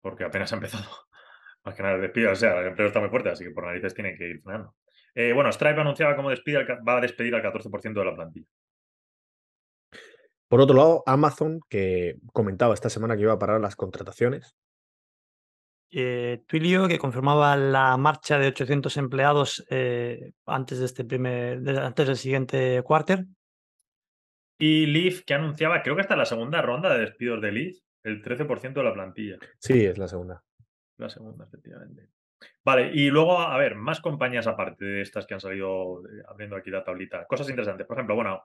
porque 0.02 0.24
apenas 0.24 0.52
ha 0.52 0.56
empezado. 0.56 0.90
Más 1.64 1.76
que 1.76 1.84
nada 1.84 1.96
el 1.96 2.02
despido, 2.02 2.32
o 2.32 2.36
sea, 2.36 2.60
el 2.60 2.68
empleo 2.68 2.88
está 2.88 3.00
muy 3.00 3.10
fuerte, 3.10 3.30
así 3.30 3.46
que 3.46 3.52
por 3.52 3.66
narices 3.66 3.94
tiene 3.94 4.18
que 4.18 4.28
ir 4.28 4.42
frenando. 4.42 4.76
Eh, 5.16 5.32
bueno, 5.32 5.52
Stripe 5.52 5.80
anunciaba 5.80 6.16
como 6.16 6.32
despide, 6.32 6.66
va 6.86 6.98
a 6.98 7.02
despedir 7.02 7.36
al 7.36 7.44
14% 7.44 7.94
de 7.94 8.06
la 8.06 8.16
plantilla. 8.16 8.48
Por 10.48 10.60
otro 10.60 10.76
lado, 10.76 11.04
Amazon, 11.06 11.62
que 11.70 12.18
comentaba 12.34 12.74
esta 12.74 12.90
semana 12.90 13.16
que 13.16 13.22
iba 13.22 13.34
a 13.34 13.40
parar 13.40 13.62
las 13.62 13.76
contrataciones, 13.76 14.56
eh, 15.94 16.44
Twilio, 16.48 16.88
que 16.88 16.98
confirmaba 16.98 17.56
la 17.56 17.96
marcha 17.98 18.38
de 18.38 18.48
800 18.48 18.98
empleados 18.98 19.66
eh, 19.70 20.34
antes 20.46 20.80
de 20.80 20.86
este 20.86 21.06
primer, 21.06 21.68
antes 21.80 22.08
del 22.08 22.18
siguiente 22.18 22.82
quarter. 22.84 23.26
Y 24.58 24.86
Leaf, 24.88 25.24
que 25.26 25.34
anunciaba, 25.34 25.82
creo 25.82 25.96
que 25.96 26.02
está 26.02 26.16
la 26.16 26.26
segunda 26.26 26.62
ronda 26.62 26.94
de 26.94 27.02
despidos 27.02 27.42
de 27.42 27.52
Leaf, 27.52 27.78
el 28.04 28.22
13% 28.22 28.74
de 28.74 28.84
la 28.84 28.94
plantilla. 28.94 29.38
Sí, 29.60 29.86
es 29.86 29.98
la 29.98 30.08
segunda. 30.08 30.44
La 30.98 31.10
segunda, 31.10 31.46
efectivamente. 31.46 32.10
Vale, 32.64 32.92
y 32.94 33.10
luego, 33.10 33.40
a 33.40 33.58
ver, 33.58 33.76
más 33.76 34.00
compañías 34.00 34.48
aparte 34.48 34.86
de 34.86 35.02
estas 35.02 35.26
que 35.26 35.34
han 35.34 35.40
salido 35.40 36.02
abriendo 36.28 36.56
aquí 36.56 36.70
la 36.70 36.84
tablita. 36.84 37.26
Cosas 37.26 37.50
interesantes. 37.50 37.88
Por 37.88 37.98
ejemplo, 37.98 38.16
bueno, 38.16 38.44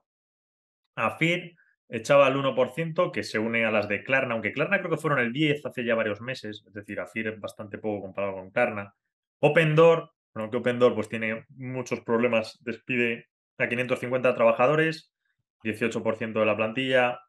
AFIR 0.96 1.54
echaba 1.88 2.28
el 2.28 2.36
1%, 2.36 3.10
que 3.12 3.22
se 3.22 3.38
une 3.38 3.64
a 3.64 3.70
las 3.70 3.88
de 3.88 4.04
Klarna, 4.04 4.34
aunque 4.34 4.52
Klarna 4.52 4.78
creo 4.78 4.90
que 4.90 4.96
fueron 4.98 5.20
el 5.20 5.32
10 5.32 5.64
hace 5.66 5.84
ya 5.84 5.94
varios 5.94 6.20
meses, 6.20 6.64
es 6.66 6.72
decir, 6.72 7.00
AFIR 7.00 7.28
es 7.28 7.40
bastante 7.40 7.78
poco 7.78 8.02
comparado 8.02 8.34
con 8.34 8.50
Klarna. 8.50 8.94
Opendoor, 9.40 10.12
bueno, 10.34 10.50
que 10.50 10.58
Opendoor 10.58 10.94
pues 10.94 11.08
tiene 11.08 11.46
muchos 11.56 12.00
problemas, 12.00 12.58
despide 12.62 13.28
a 13.58 13.68
550 13.68 14.34
trabajadores, 14.34 15.12
18% 15.62 16.40
de 16.40 16.46
la 16.46 16.56
plantilla. 16.56 17.20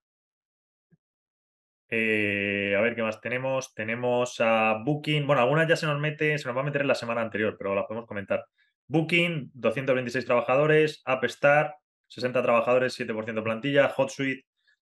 Eh, 1.89 2.75
a 2.77 2.81
ver 2.81 2.95
qué 2.95 3.01
más 3.01 3.19
tenemos. 3.19 3.73
Tenemos 3.73 4.39
a 4.39 4.77
Booking. 4.83 5.25
Bueno, 5.25 5.41
algunas 5.41 5.67
ya 5.67 5.75
se 5.75 5.87
nos 5.87 5.99
mete, 5.99 6.37
se 6.37 6.47
nos 6.47 6.55
va 6.55 6.61
a 6.61 6.65
meter 6.65 6.81
en 6.81 6.87
la 6.87 6.95
semana 6.95 7.21
anterior, 7.21 7.55
pero 7.57 7.73
las 7.73 7.85
podemos 7.85 8.07
comentar. 8.07 8.45
Booking, 8.87 9.51
226 9.53 10.25
trabajadores. 10.25 11.01
AppStar, 11.05 11.75
60 12.07 12.41
trabajadores, 12.43 12.99
7% 12.99 13.33
de 13.33 13.41
plantilla. 13.41 13.93
HotSuite, 13.95 14.45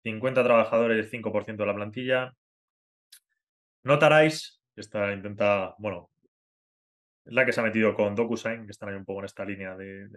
50 0.07 0.45
trabajadores, 0.45 1.11
5% 1.11 1.57
de 1.57 1.67
la 1.67 1.75
plantilla. 1.75 2.35
Notarize, 3.83 4.61
que 4.73 4.81
está, 4.81 5.13
intenta, 5.13 5.75
bueno, 5.79 6.11
es 7.25 7.33
la 7.33 7.45
que 7.45 7.53
se 7.53 7.61
ha 7.61 7.65
metido 7.65 7.93
con 7.93 8.15
DocuSign, 8.15 8.67
que 8.67 8.71
están 8.71 8.91
ahí 8.91 8.95
un 8.95 9.05
poco 9.05 9.19
en 9.19 9.25
esta 9.25 9.45
línea 9.45 9.77
de, 9.77 10.09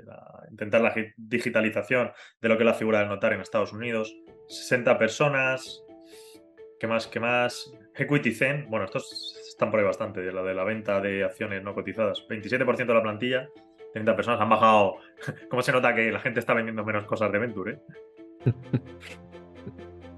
intentar 0.52 0.82
la 0.82 0.94
digitalización 1.18 2.12
de 2.40 2.50
lo 2.50 2.56
que 2.56 2.64
es 2.64 2.68
la 2.68 2.76
figura 2.76 3.00
del 3.00 3.10
notario 3.10 3.38
en 3.38 3.42
Estados 3.42 3.74
Unidos. 3.74 4.16
60 4.48 4.96
personas. 5.00 5.84
¿Qué 6.80 6.86
más? 6.86 7.08
¿Qué 7.08 7.20
más? 7.20 7.74
Equity 7.96 8.32
Zen. 8.32 8.70
Bueno, 8.70 8.86
estos 8.86 9.42
están 9.48 9.72
por 9.72 9.80
ahí 9.80 9.86
bastante, 9.88 10.22
de 10.22 10.32
la 10.32 10.44
de 10.44 10.54
la 10.54 10.64
venta 10.64 11.02
de 11.02 11.24
acciones 11.24 11.64
no 11.64 11.74
cotizadas. 11.74 12.28
27% 12.30 12.86
de 12.86 12.94
la 12.94 13.02
plantilla. 13.02 13.50
30 13.94 14.16
personas 14.16 14.40
han 14.40 14.50
bajado. 14.50 14.98
¿Cómo 15.50 15.64
se 15.64 15.72
nota 15.72 15.96
que 15.96 16.12
la 16.12 16.20
gente 16.20 16.42
está 16.42 16.54
vendiendo 16.54 16.86
menos 16.86 17.06
cosas 17.06 17.32
de 17.32 17.40
Venture? 17.40 17.72
Eh? 18.46 18.52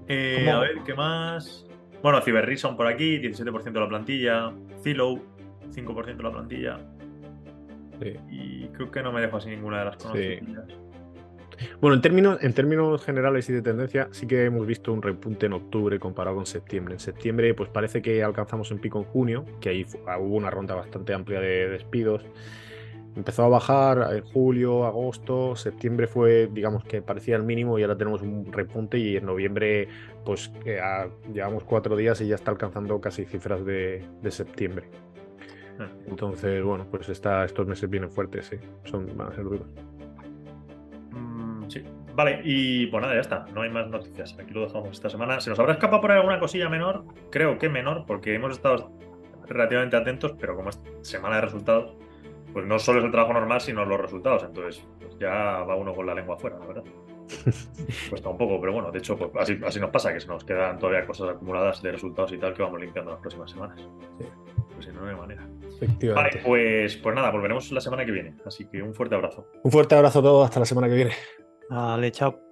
Eh, 0.08 0.50
a 0.50 0.58
ver, 0.58 0.82
¿qué 0.84 0.94
más? 0.94 1.66
Bueno, 2.02 2.20
Cyberreason 2.20 2.76
por 2.76 2.86
aquí, 2.86 3.18
17% 3.18 3.72
de 3.72 3.80
la 3.80 3.88
plantilla. 3.88 4.52
Zillow, 4.82 5.20
5% 5.70 6.16
de 6.16 6.22
la 6.22 6.32
plantilla. 6.32 6.78
Y 8.30 8.66
creo 8.68 8.90
que 8.90 9.02
no 9.02 9.12
me 9.12 9.20
dejo 9.20 9.36
así 9.36 9.48
ninguna 9.48 9.78
de 9.78 9.84
las 9.84 9.96
conocidas. 9.96 10.66
Bueno, 11.80 11.94
en 11.94 12.02
términos, 12.02 12.42
en 12.42 12.52
términos 12.52 13.04
generales 13.04 13.48
y 13.48 13.52
de 13.52 13.62
tendencia, 13.62 14.08
sí 14.10 14.26
que 14.26 14.44
hemos 14.44 14.66
visto 14.66 14.92
un 14.92 15.02
repunte 15.02 15.46
en 15.46 15.52
octubre 15.52 15.98
comparado 16.00 16.36
con 16.36 16.46
septiembre. 16.46 16.94
En 16.94 17.00
septiembre, 17.00 17.54
pues 17.54 17.70
parece 17.70 18.02
que 18.02 18.22
alcanzamos 18.22 18.70
un 18.70 18.78
pico 18.78 18.98
en 18.98 19.04
junio, 19.04 19.44
que 19.60 19.68
ahí 19.68 19.86
hubo 20.18 20.36
una 20.36 20.50
ronda 20.50 20.74
bastante 20.74 21.14
amplia 21.14 21.40
de 21.40 21.68
despidos. 21.68 22.24
Empezó 23.14 23.44
a 23.44 23.48
bajar 23.48 24.14
en 24.14 24.24
julio, 24.24 24.86
agosto, 24.86 25.54
septiembre 25.54 26.06
fue, 26.06 26.48
digamos 26.50 26.82
que 26.84 27.02
parecía 27.02 27.36
el 27.36 27.42
mínimo 27.42 27.78
y 27.78 27.82
ahora 27.82 27.96
tenemos 27.96 28.22
un 28.22 28.50
repunte 28.50 28.96
y 28.96 29.16
en 29.16 29.26
noviembre 29.26 29.86
pues 30.24 30.50
llevamos 31.32 31.64
cuatro 31.64 31.94
días 31.94 32.20
y 32.22 32.28
ya 32.28 32.36
está 32.36 32.50
alcanzando 32.50 33.00
casi 33.00 33.26
cifras 33.26 33.64
de, 33.66 34.02
septiembre. 34.30 34.86
Ah. 35.78 35.88
Entonces, 36.06 36.62
bueno, 36.62 36.86
pues 36.90 37.08
está, 37.10 37.44
estos 37.44 37.66
meses 37.66 37.90
vienen 37.90 38.10
fuertes, 38.10 38.46
sí, 38.46 38.56
son, 38.84 39.06
van 39.14 39.28
a 39.28 39.34
ser 39.34 39.44
duros. 39.44 39.66
Mm, 41.10 41.68
sí, 41.68 41.82
vale, 42.14 42.40
y 42.44 42.86
pues 42.86 43.02
nada, 43.02 43.14
ya 43.14 43.20
está, 43.20 43.44
no 43.52 43.60
hay 43.60 43.68
más 43.68 43.90
noticias, 43.90 44.34
aquí 44.38 44.54
lo 44.54 44.62
dejamos 44.62 44.90
esta 44.90 45.10
semana. 45.10 45.38
¿Se 45.40 45.50
nos 45.50 45.58
habrá 45.58 45.74
escapado 45.74 46.00
por 46.00 46.12
alguna 46.12 46.40
cosilla 46.40 46.70
menor? 46.70 47.04
Creo 47.30 47.58
que 47.58 47.68
menor, 47.68 48.04
porque 48.06 48.34
hemos 48.34 48.52
estado 48.52 48.90
relativamente 49.48 49.96
atentos, 49.96 50.34
pero 50.40 50.56
como 50.56 50.70
es 50.70 50.80
semana 51.02 51.36
de 51.36 51.42
resultados, 51.42 51.94
pues 52.52 52.66
no 52.66 52.78
solo 52.78 53.00
es 53.00 53.04
el 53.04 53.10
trabajo 53.10 53.32
normal, 53.32 53.60
sino 53.60 53.84
los 53.84 54.00
resultados. 54.00 54.44
Entonces, 54.44 54.84
pues 55.00 55.18
ya 55.18 55.30
va 55.62 55.74
uno 55.76 55.94
con 55.94 56.06
la 56.06 56.14
lengua 56.14 56.36
afuera, 56.36 56.58
la 56.58 56.66
verdad. 56.66 56.84
Cuesta 58.10 58.28
un 58.28 58.38
poco, 58.38 58.60
pero 58.60 58.72
bueno, 58.72 58.90
de 58.90 58.98
hecho, 58.98 59.16
pues 59.16 59.30
así, 59.38 59.58
así 59.64 59.80
nos 59.80 59.90
pasa, 59.90 60.12
que 60.12 60.20
se 60.20 60.28
nos 60.28 60.44
quedan 60.44 60.78
todavía 60.78 61.06
cosas 61.06 61.30
acumuladas 61.30 61.82
de 61.82 61.92
resultados 61.92 62.32
y 62.32 62.38
tal 62.38 62.54
que 62.54 62.62
vamos 62.62 62.80
limpiando 62.80 63.12
las 63.12 63.20
próximas 63.20 63.50
semanas. 63.50 63.80
pues 64.74 64.92
no 64.92 65.06
hay 65.06 65.16
manera. 65.16 65.46
Efectivamente. 65.80 66.38
Vale, 66.38 66.46
pues, 66.46 66.96
pues 66.96 67.14
nada, 67.14 67.30
volveremos 67.30 67.70
la 67.72 67.80
semana 67.80 68.04
que 68.04 68.12
viene. 68.12 68.36
Así 68.44 68.66
que 68.68 68.82
un 68.82 68.94
fuerte 68.94 69.14
abrazo. 69.14 69.46
Un 69.62 69.70
fuerte 69.70 69.94
abrazo 69.94 70.18
a 70.18 70.22
todos, 70.22 70.44
hasta 70.44 70.60
la 70.60 70.66
semana 70.66 70.88
que 70.88 70.94
viene. 70.94 71.12
Vale, 71.70 72.12
chao. 72.12 72.51